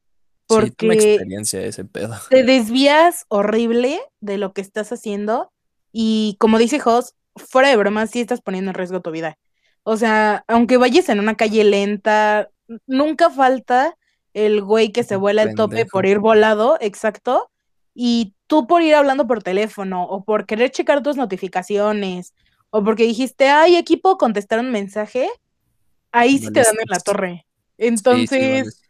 Sí, 0.52 0.70
Porque 0.70 0.86
experiencia 0.92 1.60
ese 1.62 1.84
pedo. 1.84 2.14
te 2.28 2.44
desvías 2.44 3.24
horrible 3.28 4.00
de 4.20 4.38
lo 4.38 4.52
que 4.52 4.60
estás 4.60 4.92
haciendo 4.92 5.52
y 5.92 6.36
como 6.38 6.58
dice 6.58 6.80
Jos, 6.80 7.14
fuera 7.36 7.68
de 7.68 7.76
broma, 7.76 8.06
sí 8.06 8.20
estás 8.20 8.40
poniendo 8.40 8.70
en 8.70 8.74
riesgo 8.74 9.00
tu 9.00 9.10
vida. 9.10 9.38
O 9.84 9.96
sea, 9.96 10.44
aunque 10.48 10.76
vayas 10.76 11.08
en 11.08 11.18
una 11.18 11.36
calle 11.36 11.64
lenta, 11.64 12.48
nunca 12.86 13.30
falta 13.30 13.96
el 14.32 14.62
güey 14.62 14.92
que 14.92 15.02
se 15.02 15.16
vuela 15.16 15.42
el 15.42 15.54
tope 15.54 15.86
por 15.86 16.06
ir 16.06 16.18
volado, 16.18 16.78
exacto, 16.80 17.50
y 17.94 18.34
tú 18.46 18.66
por 18.66 18.82
ir 18.82 18.94
hablando 18.94 19.26
por 19.26 19.42
teléfono 19.42 20.04
o 20.04 20.24
por 20.24 20.46
querer 20.46 20.70
checar 20.70 21.02
tus 21.02 21.16
notificaciones 21.16 22.32
o 22.70 22.82
porque 22.82 23.04
dijiste, 23.04 23.48
ay, 23.48 23.76
aquí 23.76 23.98
puedo 23.98 24.16
contestar 24.16 24.60
un 24.60 24.70
mensaje, 24.70 25.28
ahí 26.10 26.38
sí 26.38 26.50
te 26.52 26.62
dan 26.62 26.76
en 26.80 26.88
la 26.88 27.00
torre. 27.00 27.30
Sí, 27.30 27.42
sí, 27.42 27.86
Entonces, 27.88 28.82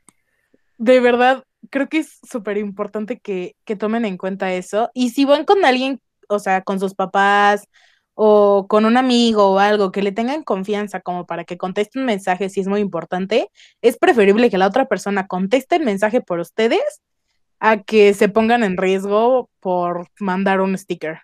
de 0.79 1.01
verdad, 1.01 1.45
creo 1.73 1.89
que 1.89 1.99
es 1.99 2.19
súper 2.31 2.59
importante 2.59 3.19
que, 3.19 3.57
que 3.65 3.77
tomen 3.77 4.05
en 4.05 4.19
cuenta 4.19 4.53
eso. 4.53 4.91
Y 4.93 5.11
si 5.11 5.25
van 5.25 5.45
con 5.47 5.65
alguien, 5.65 6.01
o 6.29 6.39
sea, 6.39 6.61
con 6.63 6.79
sus 6.79 6.95
papás 6.95 7.67
o 8.15 8.67
con 8.69 8.85
un 8.85 8.99
amigo 8.99 9.53
o 9.53 9.59
algo 9.59 9.91
que 9.91 10.03
le 10.03 10.13
tengan 10.13 10.45
confianza 10.45 11.01
como 11.01 11.27
para 11.27 11.45
que 11.45 11.57
conteste 11.57 11.99
un 11.99 12.05
mensaje 12.05 12.51
si 12.51 12.61
es 12.61 12.69
muy 12.69 12.81
importante, 12.81 13.49
es 13.81 13.97
preferible 13.97 14.51
que 14.51 14.59
la 14.59 14.67
otra 14.67 14.85
persona 14.85 15.27
conteste 15.27 15.77
el 15.77 15.85
mensaje 15.85 16.21
por 16.21 16.41
ustedes 16.41 17.01
a 17.59 17.83
que 17.83 18.13
se 18.13 18.29
pongan 18.29 18.65
en 18.65 18.77
riesgo 18.77 19.49
por 19.59 20.09
mandar 20.21 20.61
un 20.61 20.77
sticker. 20.77 21.21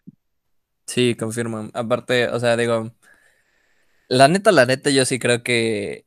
Sí, 0.87 1.15
confirmo. 1.15 1.69
Aparte, 1.75 2.29
o 2.29 2.41
sea, 2.41 2.57
digo, 2.57 2.91
la 4.09 4.29
neta, 4.29 4.51
la 4.51 4.65
neta, 4.65 4.89
yo 4.89 5.05
sí 5.05 5.19
creo 5.19 5.43
que, 5.43 6.07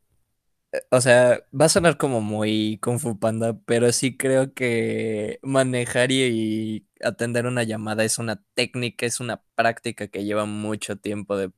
o 0.89 1.01
sea, 1.01 1.41
va 1.59 1.65
a 1.65 1.69
sonar 1.69 1.97
como 1.97 2.21
muy 2.21 2.79
Kung 2.81 2.99
pero 3.65 3.91
sí 3.91 4.17
creo 4.17 4.53
que 4.53 5.39
manejar 5.43 6.11
y, 6.11 6.23
y 6.23 6.87
atender 7.03 7.45
una 7.45 7.63
llamada 7.63 8.03
es 8.03 8.19
una 8.19 8.41
técnica, 8.53 9.05
es 9.05 9.19
una 9.19 9.43
práctica 9.55 10.07
que 10.07 10.23
lleva 10.23 10.45
mucho 10.45 10.97
tiempo 10.97 11.37
de, 11.37 11.51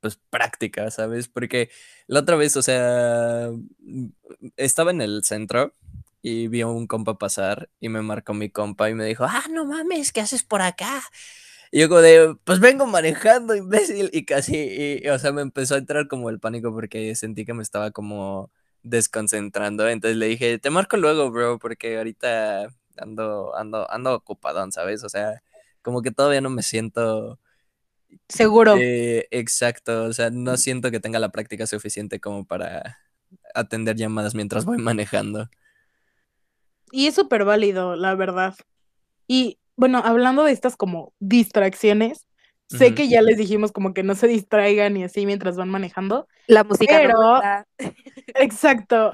pues, 0.00 0.16
práctica, 0.30 0.90
¿sabes? 0.90 1.28
Porque 1.28 1.70
la 2.06 2.20
otra 2.20 2.36
vez, 2.36 2.56
o 2.56 2.62
sea, 2.62 3.50
estaba 4.56 4.90
en 4.90 5.00
el 5.00 5.24
centro 5.24 5.74
y 6.22 6.48
vi 6.48 6.60
a 6.62 6.66
un 6.66 6.86
compa 6.86 7.18
pasar 7.18 7.70
y 7.80 7.88
me 7.88 8.02
marcó 8.02 8.34
mi 8.34 8.50
compa 8.50 8.90
y 8.90 8.94
me 8.94 9.04
dijo, 9.06 9.24
ah, 9.24 9.44
no 9.50 9.64
mames, 9.64 10.12
¿qué 10.12 10.20
haces 10.20 10.42
por 10.42 10.62
acá? 10.62 11.02
Y 11.70 11.80
yo 11.80 11.88
como 11.88 12.00
de, 12.00 12.36
pues 12.44 12.60
vengo 12.60 12.86
manejando, 12.86 13.54
imbécil, 13.54 14.10
y 14.12 14.24
casi, 14.24 14.56
y, 15.02 15.08
o 15.08 15.18
sea, 15.18 15.32
me 15.32 15.42
empezó 15.42 15.74
a 15.74 15.78
entrar 15.78 16.08
como 16.08 16.30
el 16.30 16.40
pánico 16.40 16.72
porque 16.72 17.14
sentí 17.14 17.44
que 17.44 17.54
me 17.54 17.62
estaba 17.62 17.90
como 17.90 18.50
desconcentrando, 18.82 19.88
entonces 19.88 20.16
le 20.16 20.26
dije, 20.26 20.58
te 20.58 20.70
marco 20.70 20.96
luego, 20.96 21.30
bro, 21.30 21.58
porque 21.58 21.98
ahorita 21.98 22.68
ando, 22.96 23.54
ando, 23.56 23.90
ando 23.90 24.14
ocupadón, 24.14 24.72
¿sabes? 24.72 25.04
O 25.04 25.08
sea, 25.08 25.42
como 25.82 26.02
que 26.02 26.10
todavía 26.10 26.40
no 26.40 26.50
me 26.50 26.62
siento... 26.62 27.38
Seguro. 28.28 28.76
eh, 28.78 29.28
exacto, 29.30 30.04
o 30.04 30.12
sea, 30.12 30.30
no 30.30 30.56
siento 30.56 30.90
que 30.90 31.00
tenga 31.00 31.18
la 31.18 31.30
práctica 31.30 31.66
suficiente 31.66 32.20
como 32.20 32.46
para 32.46 32.98
atender 33.54 33.96
llamadas 33.96 34.34
mientras 34.34 34.64
voy 34.64 34.78
manejando. 34.78 35.50
Y 36.90 37.06
es 37.06 37.14
súper 37.14 37.44
válido, 37.44 37.96
la 37.96 38.14
verdad. 38.14 38.54
Y 39.26 39.58
bueno, 39.76 39.98
hablando 40.04 40.44
de 40.44 40.52
estas 40.52 40.76
como 40.76 41.12
distracciones, 41.18 42.26
sé 42.68 42.94
que 42.94 43.08
ya 43.08 43.22
les 43.22 43.36
dijimos 43.38 43.72
como 43.72 43.94
que 43.94 44.02
no 44.02 44.14
se 44.14 44.28
distraigan 44.28 44.96
y 44.96 45.04
así 45.04 45.26
mientras 45.26 45.56
van 45.56 45.70
manejando. 45.70 46.28
La 46.46 46.64
música 46.64 47.00
Pero-. 47.00 47.40
Exacto. 48.34 49.12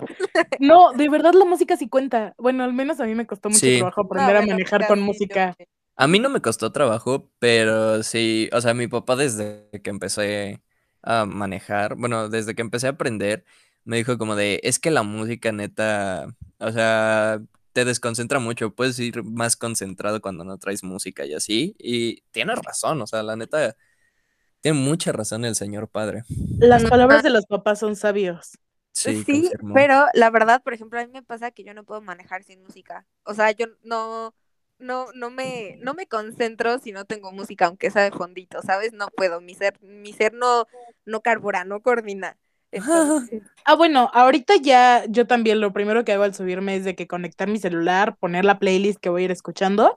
No, 0.59 0.93
de 0.93 1.09
verdad 1.09 1.35
la 1.35 1.45
música 1.45 1.77
sí 1.77 1.89
cuenta. 1.89 2.35
Bueno, 2.39 2.65
al 2.65 2.73
menos 2.75 3.01
a 3.01 3.07
mí 3.07 3.15
me 3.15 3.27
costó 3.27 3.51
mucho 3.51 3.71
Sí. 3.71 3.73
trabajo 3.73 4.03
No, 4.11 4.33
aprender 4.33 4.37
a 4.37 4.43
bueno, 4.43 4.47
manejar 4.47 4.87
con 4.87 5.01
sí, 5.01 5.03
música. 5.03 5.57
A 5.97 6.09
mí 6.09 6.19
no 6.19 6.29
me 6.31 6.41
costó 6.43 6.73
trabajo, 6.73 7.31
pero 7.39 8.03
sí, 8.03 8.49
o 8.53 8.61
sea, 8.61 8.75
mi 8.75 8.89
papá 8.89 9.17
desde 9.17 9.71
que 9.83 9.91
empecé 9.91 10.63
a 11.03 11.27
manejar, 11.27 11.97
bueno, 11.97 12.29
desde 12.29 12.55
que 12.55 12.63
empecé 12.63 12.89
a 12.89 12.91
aprender, 12.91 13.45
me 13.85 13.99
dijo 13.99 14.19
como 14.19 14.35
de, 14.37 14.61
es 14.65 14.79
que 14.81 14.91
la 14.91 15.03
música 15.05 15.53
neta, 15.53 16.27
o 16.59 16.73
sea, 16.73 17.41
te 17.75 17.85
desconcentra 17.85 18.41
mucho, 18.41 18.75
puedes 18.75 18.99
ir 19.01 19.25
más 19.25 19.57
concentrado 19.57 20.23
cuando 20.23 20.45
no 20.45 20.59
traes 20.59 20.85
música 20.85 21.27
y 21.27 21.35
así, 21.35 21.77
y 21.79 22.23
tienes 22.33 22.59
razón, 22.61 23.03
o 23.03 23.09
sea, 23.09 23.23
la 23.25 23.37
neta, 23.37 23.77
tiene 24.61 24.79
mucha 24.81 25.13
razón 25.13 25.45
el 25.45 25.57
señor 25.57 25.89
padre. 25.89 26.25
Las 26.59 26.85
palabras 26.87 27.23
de 27.23 27.31
los 27.31 27.47
papás 27.47 27.79
son 27.81 27.97
sabios. 27.97 28.59
Sí, 28.93 29.25
Sí, 29.27 29.51
pero 29.73 30.07
la 30.15 30.31
verdad, 30.31 30.63
por 30.63 30.73
ejemplo, 30.75 30.99
a 30.99 31.05
mí 31.07 31.13
me 31.13 31.23
pasa 31.23 31.51
que 31.51 31.65
yo 31.65 31.75
no 31.75 31.85
puedo 31.85 32.01
manejar 32.01 32.43
sin 32.45 32.63
música. 32.63 33.07
O 33.25 33.35
sea, 33.35 33.51
yo 33.53 33.67
no, 33.83 34.35
no, 34.79 35.07
no 35.15 35.31
me, 35.31 35.77
no 35.81 35.95
me 35.95 36.07
concentro 36.07 36.79
si 36.79 36.93
no 36.93 37.05
tengo 37.05 37.33
música, 37.33 37.67
aunque 37.67 37.91
sea 37.91 38.03
de 38.03 38.13
fondito, 38.13 38.63
¿sabes? 38.63 38.93
No 38.93 39.09
puedo. 39.11 39.41
Mi 39.41 39.55
ser, 39.55 39.79
mi 39.83 40.13
ser 40.13 40.33
no, 40.35 40.67
no 41.05 41.21
carbura, 41.23 41.65
no 41.65 41.83
coordina. 41.83 42.39
Entonces, 42.75 43.43
Ah, 43.67 43.77
bueno, 43.77 44.11
ahorita 44.13 44.57
ya 44.57 45.05
yo 45.09 45.27
también 45.27 45.61
lo 45.61 45.73
primero 45.73 46.05
que 46.05 46.13
hago 46.13 46.25
al 46.25 46.35
subirme 46.35 46.77
es 46.77 46.85
de 46.85 46.95
que 46.95 47.07
conectar 47.07 47.49
mi 47.49 47.59
celular, 47.59 48.17
poner 48.19 48.45
la 48.45 48.59
playlist 48.59 49.01
que 49.01 49.09
voy 49.09 49.23
a 49.23 49.25
ir 49.27 49.31
escuchando, 49.31 49.97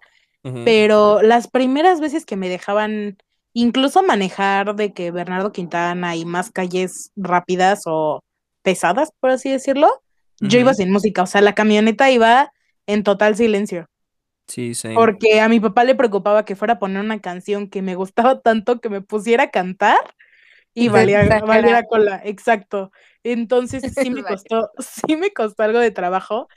pero 0.63 1.21
las 1.21 1.49
primeras 1.49 1.99
veces 1.99 2.25
que 2.25 2.37
me 2.37 2.47
dejaban 2.47 3.17
incluso 3.53 4.03
manejar 4.03 4.75
de 4.75 4.93
que 4.93 5.11
Bernardo 5.11 5.51
Quintana 5.51 6.15
y 6.15 6.23
más 6.23 6.51
calles 6.51 7.11
rápidas 7.17 7.81
o 7.85 8.23
pesadas, 8.61 9.09
por 9.19 9.31
así 9.31 9.51
decirlo, 9.51 9.89
yo 10.39 10.59
iba 10.59 10.73
sin 10.73 10.91
música, 10.91 11.23
o 11.23 11.25
sea, 11.27 11.41
la 11.41 11.53
camioneta 11.55 12.09
iba 12.11 12.53
en 12.85 13.03
total 13.03 13.35
silencio, 13.35 13.87
Sí, 14.47 14.73
sí. 14.75 14.89
porque 14.95 15.41
a 15.41 15.49
mi 15.49 15.59
papá 15.59 15.83
le 15.83 15.95
preocupaba 15.95 16.45
que 16.45 16.55
fuera 16.55 16.75
a 16.75 16.79
poner 16.79 17.03
una 17.03 17.19
canción 17.19 17.69
que 17.69 17.81
me 17.81 17.95
gustaba 17.95 18.39
tanto 18.39 18.79
que 18.79 18.89
me 18.89 19.01
pusiera 19.01 19.45
a 19.45 19.51
cantar 19.51 19.97
y 20.77 20.87
valía, 20.89 21.23
exagera. 21.23 21.45
valiera 21.45 21.83
cola, 21.83 22.21
exacto. 22.23 22.91
Entonces 23.23 23.81
sí 23.95 24.09
me 24.09 24.23
costó, 24.23 24.71
sí 24.79 25.15
me 25.15 25.33
costó 25.33 25.63
algo 25.63 25.79
de 25.79 25.91
trabajo, 25.91 26.47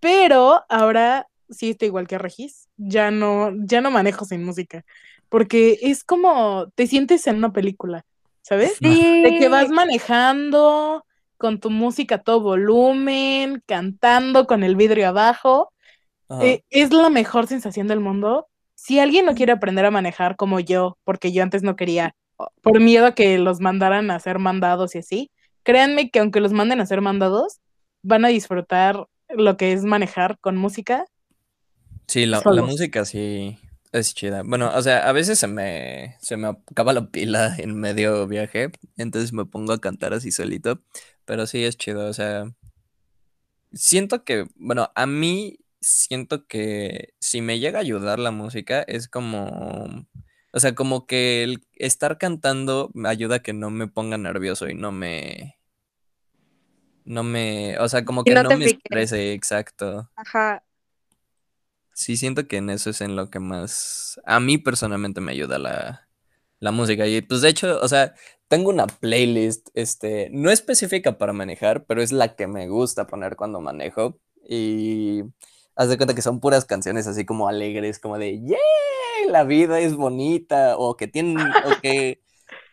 pero 0.00 0.64
ahora 0.68 1.26
sí 1.50 1.70
estoy 1.70 1.88
igual 1.88 2.06
que 2.06 2.18
Regis, 2.18 2.68
ya 2.76 3.10
no, 3.10 3.52
ya 3.56 3.80
no 3.80 3.90
manejo 3.90 4.24
sin 4.24 4.44
música, 4.44 4.84
porque 5.28 5.78
es 5.82 6.04
como 6.04 6.70
te 6.74 6.86
sientes 6.86 7.26
en 7.26 7.36
una 7.36 7.52
película, 7.52 8.04
¿sabes? 8.42 8.78
De 8.80 9.36
que 9.38 9.48
vas 9.48 9.68
sí, 9.68 9.74
manejando 9.74 11.04
con 11.36 11.58
tu 11.60 11.70
música 11.70 12.16
a 12.16 12.22
todo 12.22 12.40
volumen, 12.40 13.62
cantando 13.66 14.46
con 14.46 14.62
el 14.62 14.76
vidrio 14.76 15.08
abajo, 15.08 15.72
eh, 16.40 16.62
es 16.70 16.92
la 16.92 17.10
mejor 17.10 17.46
sensación 17.46 17.86
del 17.86 18.00
mundo. 18.00 18.46
Si 18.74 18.98
alguien 18.98 19.26
no 19.26 19.34
quiere 19.34 19.52
aprender 19.52 19.84
a 19.84 19.90
manejar 19.90 20.36
como 20.36 20.60
yo, 20.60 20.96
porque 21.04 21.32
yo 21.32 21.42
antes 21.42 21.62
no 21.62 21.76
quería, 21.76 22.14
por 22.62 22.80
miedo 22.80 23.06
a 23.06 23.14
que 23.14 23.38
los 23.38 23.60
mandaran 23.60 24.10
a 24.10 24.16
hacer 24.16 24.38
mandados 24.38 24.94
y 24.94 24.98
así, 24.98 25.30
créanme 25.62 26.10
que 26.10 26.20
aunque 26.20 26.40
los 26.40 26.52
manden 26.52 26.80
a 26.80 26.84
hacer 26.84 27.00
mandados, 27.00 27.60
van 28.02 28.24
a 28.24 28.28
disfrutar 28.28 29.06
lo 29.28 29.56
que 29.56 29.72
es 29.72 29.84
manejar 29.84 30.38
con 30.38 30.56
música. 30.56 31.04
Sí, 32.06 32.26
la, 32.26 32.42
la 32.44 32.62
música 32.62 33.04
sí 33.04 33.58
es 33.92 34.14
chida. 34.14 34.42
Bueno, 34.44 34.70
o 34.74 34.82
sea, 34.82 35.08
a 35.08 35.12
veces 35.12 35.38
se 35.38 35.46
me, 35.46 36.16
se 36.20 36.36
me 36.36 36.48
acaba 36.48 36.92
la 36.92 37.10
pila 37.10 37.54
en 37.58 37.76
medio 37.78 38.26
viaje, 38.26 38.70
entonces 38.96 39.32
me 39.32 39.46
pongo 39.46 39.72
a 39.72 39.80
cantar 39.80 40.12
así 40.14 40.32
solito, 40.32 40.82
pero 41.24 41.46
sí 41.46 41.64
es 41.64 41.76
chido, 41.76 42.06
o 42.06 42.12
sea, 42.12 42.52
siento 43.72 44.24
que, 44.24 44.46
bueno, 44.56 44.90
a 44.94 45.06
mí 45.06 45.58
siento 45.80 46.46
que 46.46 47.14
si 47.20 47.40
me 47.40 47.58
llega 47.58 47.78
a 47.78 47.82
ayudar 47.82 48.18
la 48.18 48.30
música 48.30 48.82
es 48.82 49.08
como, 49.08 50.06
o 50.54 50.60
sea, 50.60 50.74
como 50.76 51.04
que 51.06 51.42
el 51.42 51.66
estar 51.74 52.16
cantando 52.16 52.90
me 52.94 53.08
ayuda 53.08 53.36
a 53.36 53.38
que 53.40 53.52
no 53.52 53.70
me 53.70 53.88
ponga 53.88 54.16
nervioso 54.18 54.68
y 54.68 54.74
no 54.74 54.92
me, 54.92 55.58
no 57.04 57.24
me, 57.24 57.76
o 57.80 57.88
sea, 57.88 58.04
como 58.04 58.22
que 58.22 58.34
no 58.34 58.56
me 58.56 58.66
estrese, 58.66 59.32
exacto. 59.32 60.08
Ajá. 60.14 60.64
Sí, 61.92 62.16
siento 62.16 62.46
que 62.46 62.58
en 62.58 62.70
eso 62.70 62.90
es 62.90 63.00
en 63.00 63.16
lo 63.16 63.30
que 63.30 63.40
más 63.40 64.20
a 64.24 64.38
mí 64.38 64.56
personalmente 64.56 65.20
me 65.20 65.32
ayuda 65.32 65.58
la, 65.58 66.08
la 66.60 66.70
música. 66.70 67.04
Y 67.04 67.20
pues 67.22 67.40
de 67.40 67.48
hecho, 67.48 67.80
o 67.80 67.88
sea, 67.88 68.14
tengo 68.46 68.70
una 68.70 68.86
playlist, 68.86 69.70
este, 69.74 70.28
no 70.30 70.50
específica 70.50 71.18
para 71.18 71.32
manejar, 71.32 71.84
pero 71.84 72.00
es 72.00 72.12
la 72.12 72.36
que 72.36 72.46
me 72.46 72.68
gusta 72.68 73.08
poner 73.08 73.34
cuando 73.34 73.60
manejo. 73.60 74.20
Y 74.48 75.24
haz 75.76 75.88
de 75.88 75.96
cuenta 75.96 76.14
que 76.14 76.22
son 76.22 76.40
puras 76.40 76.64
canciones 76.64 77.06
así 77.06 77.24
como 77.24 77.48
alegres, 77.48 77.98
como 77.98 78.18
de 78.18 78.40
¡Yeah! 78.40 78.56
La 79.28 79.44
vida 79.44 79.80
es 79.80 79.94
bonita. 79.94 80.76
O 80.76 80.96
que 80.96 81.08
tienen, 81.08 81.38
o 81.40 81.80
que 81.82 82.20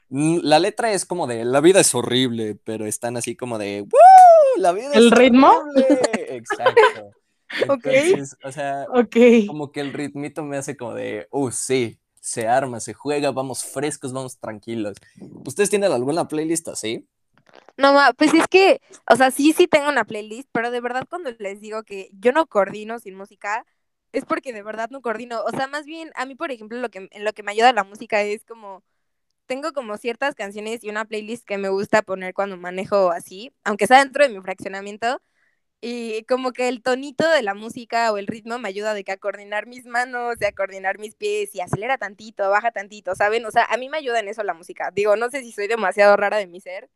la 0.09 0.59
letra 0.59 0.91
es 0.91 1.05
como 1.05 1.27
de 1.27 1.45
la 1.45 1.61
vida 1.61 1.79
es 1.79 1.95
horrible, 1.95 2.57
pero 2.63 2.85
están 2.85 3.15
así 3.17 3.35
como 3.35 3.57
de 3.57 3.81
¡Woo! 3.81 4.61
La 4.61 4.71
vida 4.73 4.91
¿El 4.93 5.07
es 5.07 5.11
ritmo? 5.11 5.49
horrible. 5.49 6.35
Exacto. 6.35 7.11
Entonces, 7.61 8.37
o 8.43 8.51
sea, 8.51 8.85
Ok. 8.93 9.15
como 9.47 9.71
que 9.71 9.81
el 9.81 9.91
ritmito 9.93 10.43
me 10.43 10.57
hace 10.57 10.77
como 10.77 10.93
de, 10.93 11.27
uh, 11.31 11.51
sí, 11.51 11.99
se 12.19 12.47
arma, 12.47 12.79
se 12.79 12.93
juega, 12.93 13.31
vamos 13.31 13.63
frescos, 13.63 14.13
vamos 14.13 14.37
tranquilos. 14.37 14.97
¿Ustedes 15.45 15.69
tienen 15.69 15.91
alguna 15.91 16.27
playlist 16.27 16.67
así? 16.69 17.05
No, 17.78 17.93
ma, 17.93 18.13
pues 18.13 18.34
es 18.34 18.47
que, 18.47 18.82
o 19.09 19.15
sea, 19.15 19.32
sí, 19.32 19.53
sí 19.53 19.67
tengo 19.67 19.89
una 19.89 20.05
playlist, 20.05 20.47
pero 20.51 20.72
de 20.72 20.82
verdad 20.82 21.05
cuando 21.09 21.32
les 21.39 21.61
digo 21.61 21.84
que 21.84 22.09
yo 22.13 22.32
no 22.32 22.45
coordino 22.47 22.99
sin 22.99 23.15
música, 23.15 23.65
es 24.11 24.26
porque 24.26 24.53
de 24.53 24.61
verdad 24.63 24.89
no 24.91 25.01
coordino. 25.01 25.41
O 25.43 25.49
sea, 25.51 25.67
más 25.67 25.86
bien, 25.86 26.11
a 26.15 26.26
mí, 26.26 26.36
por 26.36 26.51
ejemplo, 26.51 26.78
lo 26.80 26.89
que, 26.89 27.07
en 27.11 27.24
lo 27.26 27.34
que 27.34 27.43
me 27.43 27.51
ayuda 27.51 27.74
la 27.74 27.84
música 27.84 28.22
es 28.22 28.43
como, 28.45 28.84
tengo 29.47 29.74
como 29.74 29.97
ciertas 29.97 30.36
canciones 30.36 30.84
y 30.84 30.89
una 30.89 31.05
playlist 31.05 31.45
que 31.45 31.57
me 31.59 31.69
gusta 31.69 32.01
poner 32.03 32.34
cuando 32.34 32.57
manejo 32.57 33.11
así, 33.11 33.53
aunque 33.65 33.88
sea 33.88 33.99
dentro 33.99 34.24
de 34.28 34.32
mi 34.36 34.41
fraccionamiento, 34.41 35.22
y 35.82 36.24
como 36.26 36.51
que 36.53 36.67
el 36.69 36.84
tonito 36.84 37.28
de 37.30 37.41
la 37.43 37.53
música 37.55 38.11
o 38.11 38.17
el 38.17 38.28
ritmo 38.28 38.59
me 38.59 38.69
ayuda 38.69 38.93
de 38.93 39.03
que 39.03 39.11
a 39.13 39.17
coordinar 39.17 39.67
mis 39.67 39.86
manos, 39.86 40.36
y 40.39 40.45
a 40.45 40.51
coordinar 40.53 40.99
mis 40.99 41.15
pies, 41.15 41.55
y 41.55 41.61
acelera 41.61 41.97
tantito, 41.97 42.49
baja 42.49 42.72
tantito, 42.72 43.15
¿saben? 43.15 43.45
O 43.45 43.51
sea, 43.51 43.65
a 43.65 43.78
mí 43.78 43.89
me 43.89 43.97
ayuda 43.97 44.19
en 44.19 44.28
eso 44.30 44.43
la 44.43 44.53
música. 44.53 44.91
Digo, 44.93 45.15
no 45.15 45.30
sé 45.32 45.41
si 45.41 45.51
soy 45.51 45.67
demasiado 45.67 46.15
rara 46.17 46.38
de 46.38 46.47
mi 46.47 46.61
ser, 46.61 46.89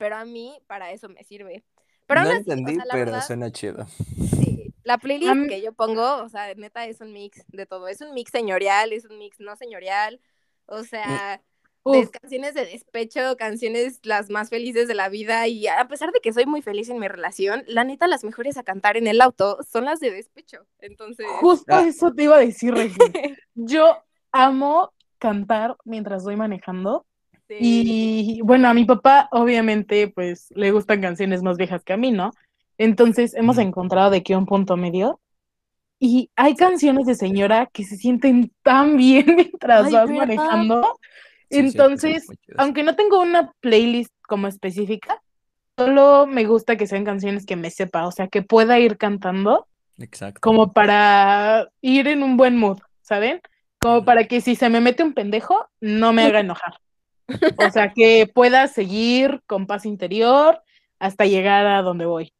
pero 0.00 0.16
a 0.16 0.24
mí 0.24 0.58
para 0.66 0.90
eso 0.92 1.10
me 1.10 1.22
sirve. 1.24 1.62
Pero 2.06 2.22
no 2.22 2.28
aún 2.30 2.38
así, 2.38 2.50
entendí, 2.50 2.72
o 2.72 2.74
sea, 2.76 2.84
pero 2.90 3.04
verdad, 3.12 3.26
suena 3.26 3.52
chido. 3.52 3.86
sí, 4.30 4.72
la 4.82 4.96
playlist 4.96 5.34
mí- 5.34 5.48
que 5.48 5.60
yo 5.60 5.72
pongo, 5.74 6.16
o 6.22 6.28
sea, 6.30 6.54
neta 6.54 6.86
es 6.86 7.02
un 7.02 7.12
mix 7.12 7.44
de 7.48 7.66
todo. 7.66 7.86
Es 7.86 8.00
un 8.00 8.14
mix 8.14 8.30
señorial, 8.32 8.92
es 8.94 9.04
un 9.04 9.18
mix 9.18 9.38
no 9.40 9.54
señorial. 9.56 10.18
O 10.66 10.82
sea, 10.84 11.42
de 11.84 12.08
canciones 12.10 12.54
de 12.54 12.64
despecho, 12.64 13.36
canciones 13.36 14.00
las 14.04 14.30
más 14.30 14.48
felices 14.48 14.88
de 14.88 14.94
la 14.94 15.08
vida 15.10 15.46
y 15.48 15.66
a 15.66 15.86
pesar 15.86 16.12
de 16.12 16.20
que 16.20 16.32
soy 16.32 16.46
muy 16.46 16.62
feliz 16.62 16.88
en 16.88 16.98
mi 16.98 17.08
relación, 17.08 17.62
la 17.66 17.84
neta 17.84 18.06
las 18.06 18.24
mejores 18.24 18.56
a 18.56 18.62
cantar 18.62 18.96
en 18.96 19.06
el 19.06 19.20
auto 19.20 19.58
son 19.70 19.84
las 19.84 20.00
de 20.00 20.10
despecho. 20.10 20.66
Entonces, 20.78 21.26
justo 21.40 21.74
Ah. 21.74 21.84
eso 21.86 22.12
te 22.14 22.24
iba 22.24 22.36
a 22.36 22.40
decir, 22.40 22.72
Regi. 22.74 22.96
Yo 23.54 23.96
amo 24.32 24.92
cantar 25.18 25.76
mientras 25.84 26.24
voy 26.24 26.36
manejando. 26.36 27.06
Sí. 27.58 28.36
Y 28.36 28.40
bueno, 28.42 28.68
a 28.68 28.74
mi 28.74 28.84
papá 28.84 29.28
obviamente 29.32 30.08
pues 30.08 30.46
le 30.54 30.70
gustan 30.72 31.00
canciones 31.00 31.42
más 31.42 31.56
viejas 31.56 31.82
que 31.84 31.92
a 31.92 31.96
mí, 31.96 32.10
¿no? 32.12 32.30
Entonces 32.78 33.34
hemos 33.34 33.58
encontrado 33.58 34.10
de 34.10 34.22
que 34.22 34.36
un 34.36 34.46
punto 34.46 34.76
medio. 34.76 35.20
Y 35.98 36.30
hay 36.34 36.54
canciones 36.54 37.06
de 37.06 37.14
señora 37.14 37.66
que 37.66 37.84
se 37.84 37.96
sienten 37.96 38.52
tan 38.62 38.96
bien 38.96 39.26
mientras 39.36 39.86
Ay, 39.86 39.92
vas 39.92 40.08
¿verdad? 40.08 40.26
manejando. 40.26 40.82
Sí, 41.50 41.56
sí, 41.56 41.58
Entonces, 41.58 42.22
chidas. 42.26 42.56
aunque 42.56 42.82
no 42.82 42.96
tengo 42.96 43.20
una 43.20 43.52
playlist 43.60 44.14
como 44.26 44.46
específica, 44.46 45.20
solo 45.76 46.26
me 46.26 46.44
gusta 46.44 46.76
que 46.76 46.86
sean 46.86 47.04
canciones 47.04 47.44
que 47.44 47.56
me 47.56 47.70
sepa, 47.70 48.06
o 48.06 48.12
sea, 48.12 48.28
que 48.28 48.42
pueda 48.42 48.78
ir 48.78 48.96
cantando 48.96 49.66
Exacto. 49.98 50.40
como 50.40 50.72
para 50.72 51.68
ir 51.82 52.08
en 52.08 52.22
un 52.22 52.36
buen 52.36 52.56
mood, 52.56 52.78
¿saben? 53.02 53.40
Como 53.78 54.04
para 54.04 54.24
que 54.24 54.40
si 54.40 54.56
se 54.56 54.70
me 54.70 54.80
mete 54.80 55.02
un 55.02 55.12
pendejo, 55.14 55.66
no 55.80 56.12
me 56.12 56.22
haga 56.22 56.40
enojar. 56.40 56.74
O 57.56 57.70
sea, 57.70 57.92
que 57.94 58.26
pueda 58.32 58.68
seguir 58.68 59.42
con 59.46 59.66
paz 59.66 59.86
interior 59.86 60.62
hasta 60.98 61.26
llegar 61.26 61.66
a 61.66 61.82
donde 61.82 62.06
voy. 62.06 62.32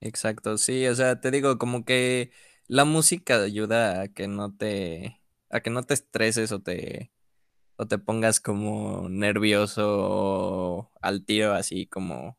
Exacto, 0.00 0.58
sí, 0.58 0.86
o 0.88 0.94
sea, 0.96 1.20
te 1.20 1.30
digo, 1.30 1.58
como 1.58 1.84
que 1.84 2.32
la 2.66 2.84
música 2.84 3.40
ayuda 3.40 4.02
a 4.02 4.08
que 4.08 4.26
no 4.26 4.52
te, 4.56 5.22
a 5.48 5.60
que 5.60 5.70
no 5.70 5.84
te 5.84 5.94
estreses 5.94 6.50
o 6.50 6.60
te, 6.60 7.12
o 7.76 7.88
te 7.88 7.98
pongas 7.98 8.40
como 8.40 9.08
nervioso 9.10 9.82
o 9.86 10.92
al 11.02 11.24
tiro, 11.24 11.54
así 11.54 11.86
como, 11.86 12.38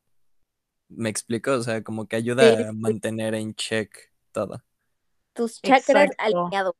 ¿me 0.89 1.09
explico? 1.09 1.53
O 1.53 1.63
sea, 1.63 1.83
como 1.83 2.07
que 2.07 2.17
ayuda 2.17 2.53
Sí, 2.55 2.69
a 2.69 2.73
mantener 2.73 3.35
en 3.35 3.55
check 3.55 3.95
todo, 4.31 4.63
Tus 5.35 5.61
chakras 5.61 6.09
Exacto. 6.09 6.17
alineados. 6.17 6.73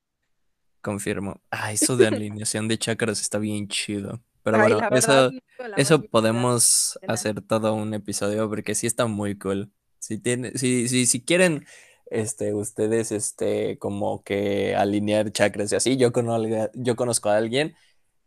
confirmo. 0.81 1.41
Ah, 1.51 1.71
eso 1.71 1.97
de 1.97 2.07
alineación 2.07 2.67
de 2.67 2.77
chakras 2.77 3.21
está 3.21 3.39
bien 3.39 3.67
chido. 3.67 4.23
Pero 4.43 4.57
Ay, 4.57 4.73
bueno, 4.73 4.89
eso, 4.95 5.31
eso 5.77 6.01
podemos 6.03 6.99
hacer 7.07 7.41
todo 7.41 7.73
un 7.73 7.93
episodio 7.93 8.49
porque 8.49 8.75
sí 8.75 8.87
está 8.87 9.07
muy 9.07 9.37
cool. 9.37 9.71
Si 9.99 10.17
tiene, 10.17 10.51
si, 10.57 10.89
si, 10.89 11.05
si 11.05 11.23
quieren, 11.23 11.65
este, 12.07 12.53
ustedes, 12.53 13.11
este, 13.11 13.77
como 13.79 14.21
que 14.23 14.75
alinear 14.75 15.31
chakras 15.31 15.71
y 15.71 15.75
así, 15.75 15.97
yo 15.97 16.11
conozco, 16.11 16.69
yo 16.73 16.95
conozco 16.95 17.29
a 17.29 17.37
alguien, 17.37 17.75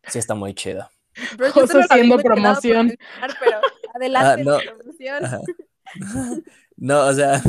sí 0.06 0.18
está 0.18 0.34
muy 0.34 0.54
chido. 0.54 0.88
Yo 1.38 1.64
haciendo 1.80 2.18
promoción. 2.18 2.94
pero 3.40 3.58
adelante 3.94 4.44
no. 4.44 4.58
la 4.58 4.74
promoción. 4.74 5.24
Ajá. 5.24 5.40
No, 6.78 7.06
o 7.06 7.14
sea, 7.14 7.40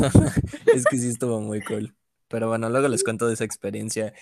es 0.74 0.86
que 0.86 0.96
sí 0.96 1.10
estuvo 1.10 1.38
muy 1.40 1.60
cool. 1.62 1.94
Pero 2.28 2.48
bueno, 2.48 2.70
luego 2.70 2.88
les 2.88 3.04
cuento 3.04 3.28
de 3.28 3.34
esa 3.34 3.44
experiencia. 3.44 4.14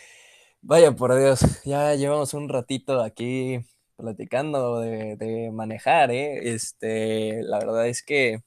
Vaya 0.62 0.90
por 0.92 1.16
Dios, 1.16 1.62
ya 1.64 1.94
llevamos 1.94 2.34
un 2.34 2.49
ratito 2.49 3.01
aquí 3.01 3.61
platicando 3.97 4.80
de, 4.80 5.16
de 5.16 5.51
manejar, 5.53 6.11
¿eh? 6.11 6.53
Este, 6.55 7.42
la 7.42 7.59
verdad 7.59 7.86
es 7.88 8.03
que 8.03 8.42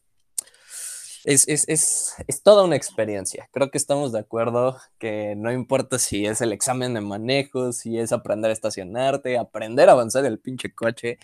es, 1.26 1.48
es, 1.48 1.68
es, 1.68 2.14
es 2.28 2.44
toda 2.44 2.64
una 2.64 2.76
experiencia. 2.76 3.50
Creo 3.52 3.72
que 3.72 3.78
estamos 3.78 4.12
de 4.12 4.20
acuerdo 4.20 4.78
que 5.00 5.36
no 5.36 5.52
importa 5.52 6.00
si 6.00 6.26
es 6.26 6.42
el 6.42 6.54
examen 6.54 6.94
de 6.94 7.02
manejo, 7.02 7.72
si 7.74 8.00
es 8.00 8.12
aprender 8.14 8.50
a 8.50 8.54
estacionarte, 8.54 9.38
aprender 9.38 9.90
a 9.90 9.94
avanzar 9.94 10.26
el 10.26 10.40
pinche 10.40 10.74
coche, 10.74 11.18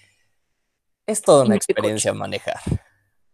es 1.08 1.22
toda 1.22 1.46
una 1.46 1.56
experiencia 1.56 2.14
manejar. 2.14 2.60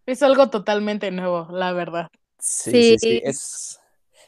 Es 0.06 0.22
algo 0.24 0.50
totalmente 0.50 1.10
nuevo, 1.12 1.48
la 1.52 1.74
verdad. 1.74 2.08
Sí, 2.40 2.84
sí, 2.84 2.98
sí, 3.00 3.00
Sí. 3.00 3.22
es 3.24 3.80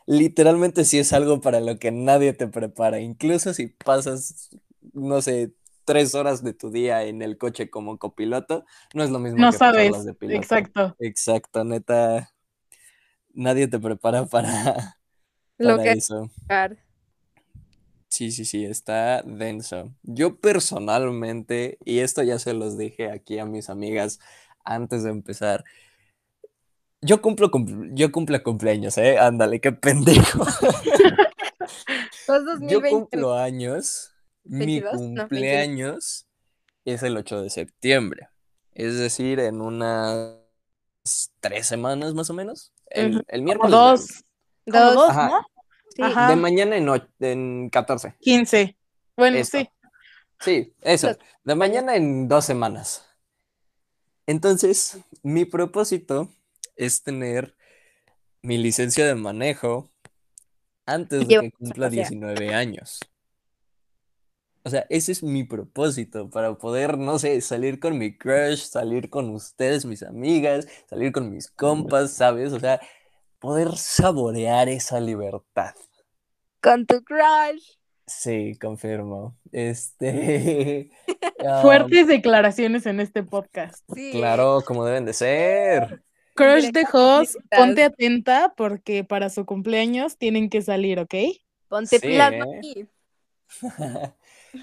literalmente 0.05 0.85
sí 0.85 0.99
es 0.99 1.13
algo 1.13 1.41
para 1.41 1.59
lo 1.61 1.77
que 1.77 1.91
nadie 1.91 2.33
te 2.33 2.47
prepara, 2.47 2.99
incluso 2.99 3.53
si 3.53 3.67
pasas, 3.67 4.49
no 4.93 5.21
sé, 5.21 5.53
tres 5.85 6.15
horas 6.15 6.43
de 6.43 6.53
tu 6.53 6.71
día 6.71 7.03
en 7.03 7.21
el 7.21 7.37
coche 7.37 7.69
como 7.69 7.97
copiloto, 7.97 8.65
no 8.93 9.03
es 9.03 9.09
lo 9.11 9.19
mismo 9.19 9.39
No 9.39 9.51
que 9.51 9.57
sabes, 9.57 9.89
pasarlas 9.89 10.05
de 10.05 10.13
piloto. 10.13 10.41
exacto. 10.43 10.95
Exacto, 10.99 11.63
neta, 11.63 12.31
nadie 13.33 13.67
te 13.67 13.79
prepara 13.79 14.25
para, 14.27 14.97
Lo 15.57 15.77
para 15.77 15.83
que 15.83 15.91
eso. 15.93 16.29
Sí, 18.09 18.31
sí, 18.31 18.45
sí, 18.45 18.63
está 18.65 19.23
denso. 19.23 19.91
Yo 20.03 20.39
personalmente, 20.39 21.79
y 21.83 21.99
esto 21.99 22.21
ya 22.21 22.37
se 22.37 22.53
los 22.53 22.77
dije 22.77 23.09
aquí 23.11 23.39
a 23.39 23.45
mis 23.45 23.69
amigas 23.69 24.19
antes 24.63 25.03
de 25.03 25.09
empezar, 25.09 25.63
yo 27.01 27.21
cumplo, 27.21 27.51
cumpl- 27.51 27.91
yo 27.93 28.11
cumplo 28.11 28.41
cumpleaños, 28.43 28.97
¿eh? 28.97 29.17
Ándale, 29.19 29.59
qué 29.59 29.71
pendejo. 29.71 30.45
Yo 32.27 32.45
2020. 32.45 32.87
cumplo 32.87 33.33
años, 33.33 34.12
mi 34.45 34.79
22, 34.81 34.93
no, 34.93 35.27
21. 35.27 35.27
cumpleaños 35.29 36.27
es 36.85 37.03
el 37.03 37.17
8 37.17 37.41
de 37.41 37.49
septiembre, 37.49 38.29
es 38.73 38.97
decir, 38.97 39.39
en 39.39 39.61
unas 39.61 40.37
tres 41.39 41.67
semanas 41.67 42.13
más 42.13 42.29
o 42.29 42.33
menos. 42.33 42.73
El, 42.87 43.17
Ujú. 43.17 43.23
el 43.27 43.39
Como 43.39 43.45
miércoles 43.45 43.71
dos, 43.71 44.23
como 44.71 44.91
Dos. 44.93 45.09
Ajá. 45.09 45.27
¿no? 45.29 45.41
Sí. 45.95 46.01
Ajá. 46.01 46.29
de 46.29 46.35
mañana 46.35 46.75
en, 46.77 46.89
en 47.19 47.69
14. 47.69 48.15
15. 48.19 48.77
Bueno, 49.15 49.37
Eso. 49.37 49.57
sí. 49.59 49.69
Sí, 50.39 50.73
eso. 50.81 51.17
De 51.43 51.55
mañana 51.55 51.95
en 51.95 52.27
dos 52.27 52.45
semanas. 52.45 53.05
Entonces, 54.25 54.97
mi 55.21 55.45
propósito 55.45 56.29
es 56.75 57.03
tener 57.03 57.55
mi 58.41 58.57
licencia 58.57 59.05
de 59.05 59.15
manejo 59.15 59.91
antes 60.85 61.27
de 61.27 61.39
que 61.39 61.51
cumpla 61.51 61.87
pasear. 61.87 62.09
19 62.09 62.53
años. 62.53 62.99
O 64.65 64.69
sea, 64.69 64.85
ese 64.89 65.11
es 65.11 65.23
mi 65.23 65.43
propósito 65.43 66.29
para 66.29 66.53
poder, 66.55 66.97
no 66.97 67.19
sé, 67.19 67.41
salir 67.41 67.79
con 67.79 67.97
mi 67.97 68.17
crush, 68.17 68.59
salir 68.59 69.09
con 69.09 69.29
ustedes, 69.31 69.85
mis 69.85 70.03
amigas, 70.03 70.67
salir 70.89 71.11
con 71.11 71.29
mis 71.29 71.49
compas, 71.49 72.13
¿sabes? 72.13 72.53
O 72.53 72.59
sea, 72.59 72.79
poder 73.39 73.75
saborear 73.75 74.69
esa 74.69 75.01
libertad. 75.01 75.75
Con 76.61 76.85
tu 76.85 77.03
crush. 77.03 77.75
Sí, 78.07 78.57
confirmo. 78.59 79.35
Este. 79.51 80.89
um, 81.39 81.61
Fuertes 81.61 82.07
declaraciones 82.07 82.85
en 82.85 83.01
este 83.01 83.23
podcast. 83.23 83.83
Sí. 83.93 84.11
Claro, 84.11 84.61
como 84.65 84.85
deben 84.85 85.05
de 85.05 85.13
ser. 85.13 86.03
Crush 86.35 86.71
de 86.71 86.81
explícitas. 86.81 87.37
ponte 87.51 87.83
atenta 87.83 88.53
porque 88.55 89.03
para 89.03 89.29
su 89.29 89.45
cumpleaños 89.45 90.17
tienen 90.17 90.49
que 90.49 90.61
salir, 90.61 90.99
¿ok? 90.99 91.13
Ponte 91.67 91.99
Sí, 91.99 92.07
pilas, 92.07 92.33
¿eh? 92.33 92.39
mami. 92.39 92.87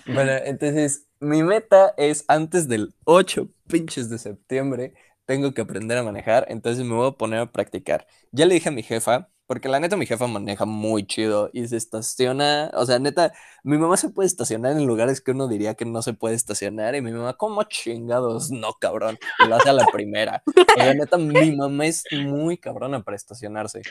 Bueno, 0.07 0.33
entonces 0.45 1.07
mi 1.21 1.43
meta 1.43 1.95
es 1.97 2.25
antes 2.29 2.69
del 2.69 2.95
8 3.05 3.49
pinches 3.67 4.09
de 4.09 4.19
septiembre, 4.19 4.95
tengo 5.27 5.55
que 5.55 5.63
aprender 5.63 5.99
a 5.99 6.03
manejar, 6.03 6.47
entonces 6.49 6.85
me 6.85 6.95
voy 6.95 7.09
a 7.09 7.13
poner 7.13 7.41
a 7.41 7.53
practicar. 7.53 8.07
Ya 8.33 8.47
le 8.47 8.55
dije 8.55 8.69
a 8.69 8.73
mi 8.73 8.83
jefa, 8.83 9.29
porque 9.47 9.69
la 9.69 9.81
neta 9.81 9.97
mi 9.97 10.07
jefa 10.07 10.29
maneja 10.29 10.65
muy 10.65 11.05
chido 11.07 11.51
y 11.53 11.67
se 11.67 11.77
estaciona, 11.77 12.71
o 12.75 12.87
sea, 12.87 13.01
neta, 13.01 13.33
mi 13.65 13.79
mamá 13.79 13.97
se 13.97 14.09
puede 14.11 14.29
estacionar 14.29 14.73
en 14.73 14.87
lugares 14.87 15.21
que 15.21 15.33
uno 15.33 15.49
diría 15.49 15.75
que 15.75 15.85
no 15.85 16.03
se 16.03 16.15
puede 16.15 16.37
estacionar 16.37 16.95
y 16.95 17.01
mi 17.01 17.11
mamá, 17.11 17.35
¿cómo 17.35 17.65
chingados? 17.65 18.51
No, 18.53 18.75
cabrón, 18.75 19.19
y 19.45 19.49
lo 19.49 19.57
hace 19.57 19.71
a 19.71 19.73
la 19.73 19.87
primera. 19.87 20.43
O 20.47 20.81
sea, 20.81 20.95
neta, 20.95 21.19
mi 21.19 21.57
mamá 21.57 21.87
es 21.87 22.05
muy 22.13 22.59
cabrona 22.59 23.03
para 23.03 23.17
estacionarse. 23.17 23.83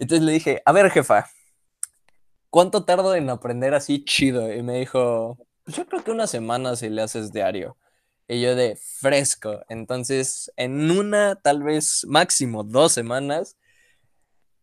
Entonces 0.00 0.26
le 0.26 0.32
dije, 0.32 0.60
a 0.64 0.72
ver, 0.72 0.90
jefa, 0.90 1.30
¿cuánto 2.54 2.84
tardo 2.84 3.16
en 3.16 3.30
aprender 3.30 3.74
así 3.74 4.04
chido? 4.04 4.54
Y 4.54 4.62
me 4.62 4.78
dijo, 4.78 5.36
yo 5.66 5.88
creo 5.88 6.04
que 6.04 6.12
una 6.12 6.28
semana 6.28 6.76
si 6.76 6.88
le 6.88 7.02
haces 7.02 7.32
diario. 7.32 7.76
Y 8.28 8.40
yo 8.40 8.54
de 8.54 8.76
fresco. 8.76 9.64
Entonces, 9.68 10.52
en 10.54 10.88
una, 10.92 11.34
tal 11.34 11.64
vez 11.64 12.06
máximo 12.06 12.62
dos 12.62 12.92
semanas, 12.92 13.56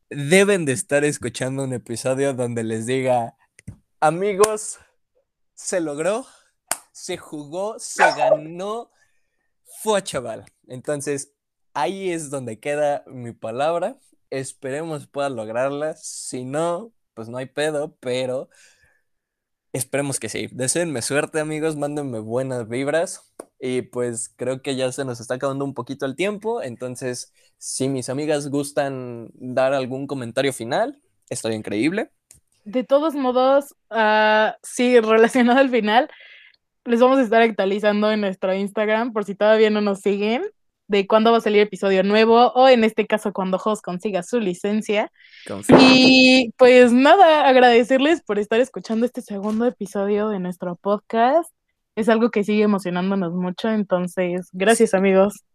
deben 0.10 0.64
de 0.64 0.72
estar 0.72 1.04
escuchando 1.04 1.66
un 1.66 1.74
episodio 1.74 2.34
donde 2.34 2.64
les 2.64 2.86
diga, 2.86 3.36
amigos, 4.00 4.80
se 5.54 5.82
logró, 5.82 6.26
se 6.94 7.18
jugó, 7.18 7.78
se 7.78 8.04
ganó, 8.04 8.90
fue 9.84 10.02
chaval. 10.02 10.46
Entonces, 10.66 11.34
ahí 11.74 12.10
es 12.10 12.30
donde 12.30 12.58
queda 12.58 13.04
mi 13.08 13.34
palabra. 13.34 13.98
Esperemos 14.30 15.08
pueda 15.08 15.28
lograrla. 15.28 15.94
Si 15.98 16.46
no, 16.46 16.94
pues 17.22 17.30
no 17.30 17.38
hay 17.38 17.46
pedo, 17.46 17.96
pero 18.00 18.50
esperemos 19.74 20.20
que 20.20 20.28
sí. 20.28 20.48
Deseenme 20.52 21.04
suerte, 21.04 21.40
amigos, 21.40 21.76
mándenme 21.76 22.18
buenas 22.18 22.68
vibras. 22.68 23.32
Y 23.60 23.84
pues 23.84 24.34
creo 24.36 24.64
que 24.64 24.76
ya 24.76 24.92
se 24.92 25.06
nos 25.06 25.20
está 25.20 25.36
acabando 25.36 25.64
un 25.64 25.76
poquito 25.76 26.08
el 26.08 26.16
tiempo. 26.16 26.64
Entonces, 26.64 27.32
si 27.60 27.88
mis 27.90 28.10
amigas 28.10 28.50
gustan 28.50 29.30
dar 29.36 29.76
algún 29.76 30.08
comentario 30.08 30.52
final, 30.52 31.00
estaría 31.30 31.60
increíble. 31.60 32.10
De 32.66 32.84
todos 32.84 33.14
modos, 33.14 33.76
ah, 33.92 34.58
sí, 34.64 35.00
relacionado 35.00 35.60
al 35.60 35.70
final, 35.70 36.10
les 36.86 37.00
vamos 37.00 37.20
a 37.20 37.22
estar 37.22 37.44
actualizando 37.44 38.12
en 38.12 38.22
nuestro 38.22 38.52
Instagram 38.52 39.14
por 39.14 39.26
si 39.26 39.36
todavía 39.36 39.70
no 39.70 39.82
nos 39.82 40.00
siguen 40.00 40.42
de 40.92 41.08
cuándo 41.08 41.32
va 41.32 41.38
a 41.38 41.42
salir 41.42 41.62
episodio 41.62 42.04
nuevo 42.04 42.52
o 42.52 42.68
en 42.68 42.84
este 42.84 43.08
caso 43.08 43.32
cuando 43.32 43.58
Jos 43.58 43.82
consiga 43.82 44.24
su 44.24 44.42
licencia. 44.42 45.10
Y 45.80 46.54
pues 46.58 46.92
nada, 46.92 47.48
agradecerles 47.48 48.22
por 48.22 48.40
estar 48.40 48.60
escuchando 48.60 49.06
este 49.06 49.22
segundo 49.22 49.66
episodio 49.66 50.28
de 50.28 50.40
nuestro 50.40 50.76
podcast. 50.76 51.50
Es 51.96 52.10
algo 52.10 52.30
que 52.30 52.44
sigue 52.44 52.64
emocionándonos 52.64 53.34
mucho, 53.34 53.70
entonces 53.70 54.50
gracias 54.52 54.94
amigos. 54.94 55.46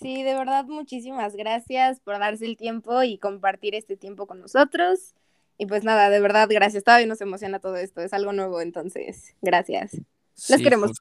Sí, 0.00 0.22
de 0.22 0.34
verdad, 0.34 0.64
muchísimas 0.64 1.36
gracias 1.36 2.00
por 2.00 2.18
darse 2.18 2.46
el 2.46 2.56
tiempo 2.56 3.02
y 3.02 3.18
compartir 3.18 3.74
este 3.74 3.98
tiempo 3.98 4.26
con 4.26 4.40
nosotros. 4.40 5.14
Y 5.58 5.66
pues 5.66 5.84
nada, 5.84 6.08
de 6.08 6.20
verdad, 6.20 6.48
gracias. 6.50 6.84
Todavía 6.84 7.06
nos 7.06 7.20
emociona 7.20 7.58
todo 7.58 7.76
esto, 7.76 8.00
es 8.00 8.14
algo 8.14 8.32
nuevo, 8.32 8.62
entonces, 8.62 9.36
gracias. 9.42 9.92
Los 9.92 10.58
Sí, 10.58 10.62
queremos. 10.62 10.92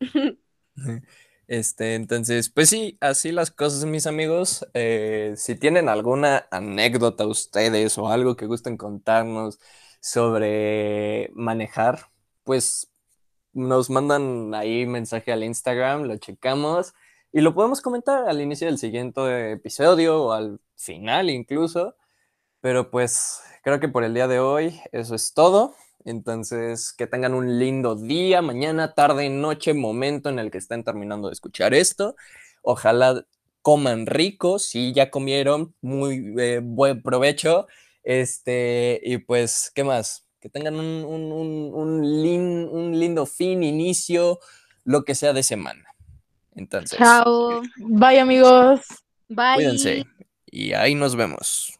Este, 1.50 1.96
entonces, 1.96 2.48
pues 2.48 2.68
sí, 2.68 2.96
así 3.00 3.32
las 3.32 3.50
cosas, 3.50 3.84
mis 3.84 4.06
amigos. 4.06 4.64
Eh, 4.72 5.34
si 5.36 5.56
tienen 5.56 5.88
alguna 5.88 6.46
anécdota 6.52 7.26
ustedes 7.26 7.98
o 7.98 8.08
algo 8.08 8.36
que 8.36 8.46
gusten 8.46 8.76
contarnos 8.76 9.58
sobre 10.00 11.28
manejar, 11.34 12.06
pues 12.44 12.92
nos 13.52 13.90
mandan 13.90 14.54
ahí 14.54 14.86
mensaje 14.86 15.32
al 15.32 15.42
Instagram, 15.42 16.04
lo 16.04 16.18
checamos 16.18 16.94
y 17.32 17.40
lo 17.40 17.52
podemos 17.54 17.80
comentar 17.80 18.28
al 18.28 18.40
inicio 18.40 18.68
del 18.68 18.78
siguiente 18.78 19.52
episodio 19.52 20.22
o 20.26 20.32
al 20.32 20.60
final 20.76 21.30
incluso. 21.30 21.96
Pero 22.60 22.90
pues 22.92 23.42
creo 23.64 23.80
que 23.80 23.88
por 23.88 24.04
el 24.04 24.14
día 24.14 24.28
de 24.28 24.40
hoy 24.40 24.80
eso 24.92 25.16
es 25.16 25.34
todo. 25.34 25.74
Entonces, 26.04 26.92
que 26.92 27.06
tengan 27.06 27.34
un 27.34 27.58
lindo 27.58 27.94
día, 27.96 28.42
mañana, 28.42 28.94
tarde, 28.94 29.28
noche, 29.28 29.74
momento 29.74 30.28
en 30.28 30.38
el 30.38 30.50
que 30.50 30.58
estén 30.58 30.82
terminando 30.84 31.28
de 31.28 31.34
escuchar 31.34 31.74
esto. 31.74 32.16
Ojalá 32.62 33.24
coman 33.62 34.06
rico, 34.06 34.58
si 34.58 34.92
ya 34.94 35.10
comieron, 35.10 35.74
muy 35.82 36.34
eh, 36.38 36.60
buen 36.62 37.02
provecho. 37.02 37.66
Este, 38.02 39.00
y 39.04 39.18
pues, 39.18 39.70
¿qué 39.74 39.84
más? 39.84 40.26
Que 40.40 40.48
tengan 40.48 40.76
un, 40.76 41.04
un- 41.04 41.32
un- 41.32 41.74
un 41.74 42.22
lin- 42.22 42.68
un 42.70 42.98
lindo 42.98 43.26
fin, 43.26 43.62
inicio, 43.62 44.40
lo 44.84 45.04
que 45.04 45.14
sea 45.14 45.32
de 45.34 45.42
semana. 45.42 45.84
Entonces, 46.54 46.98
Chao. 46.98 47.60
Bye 47.76 48.20
amigos. 48.20 48.80
Bye. 49.28 49.54
cuídense 49.56 50.04
y 50.46 50.72
ahí 50.72 50.94
nos 50.94 51.14
vemos. 51.14 51.78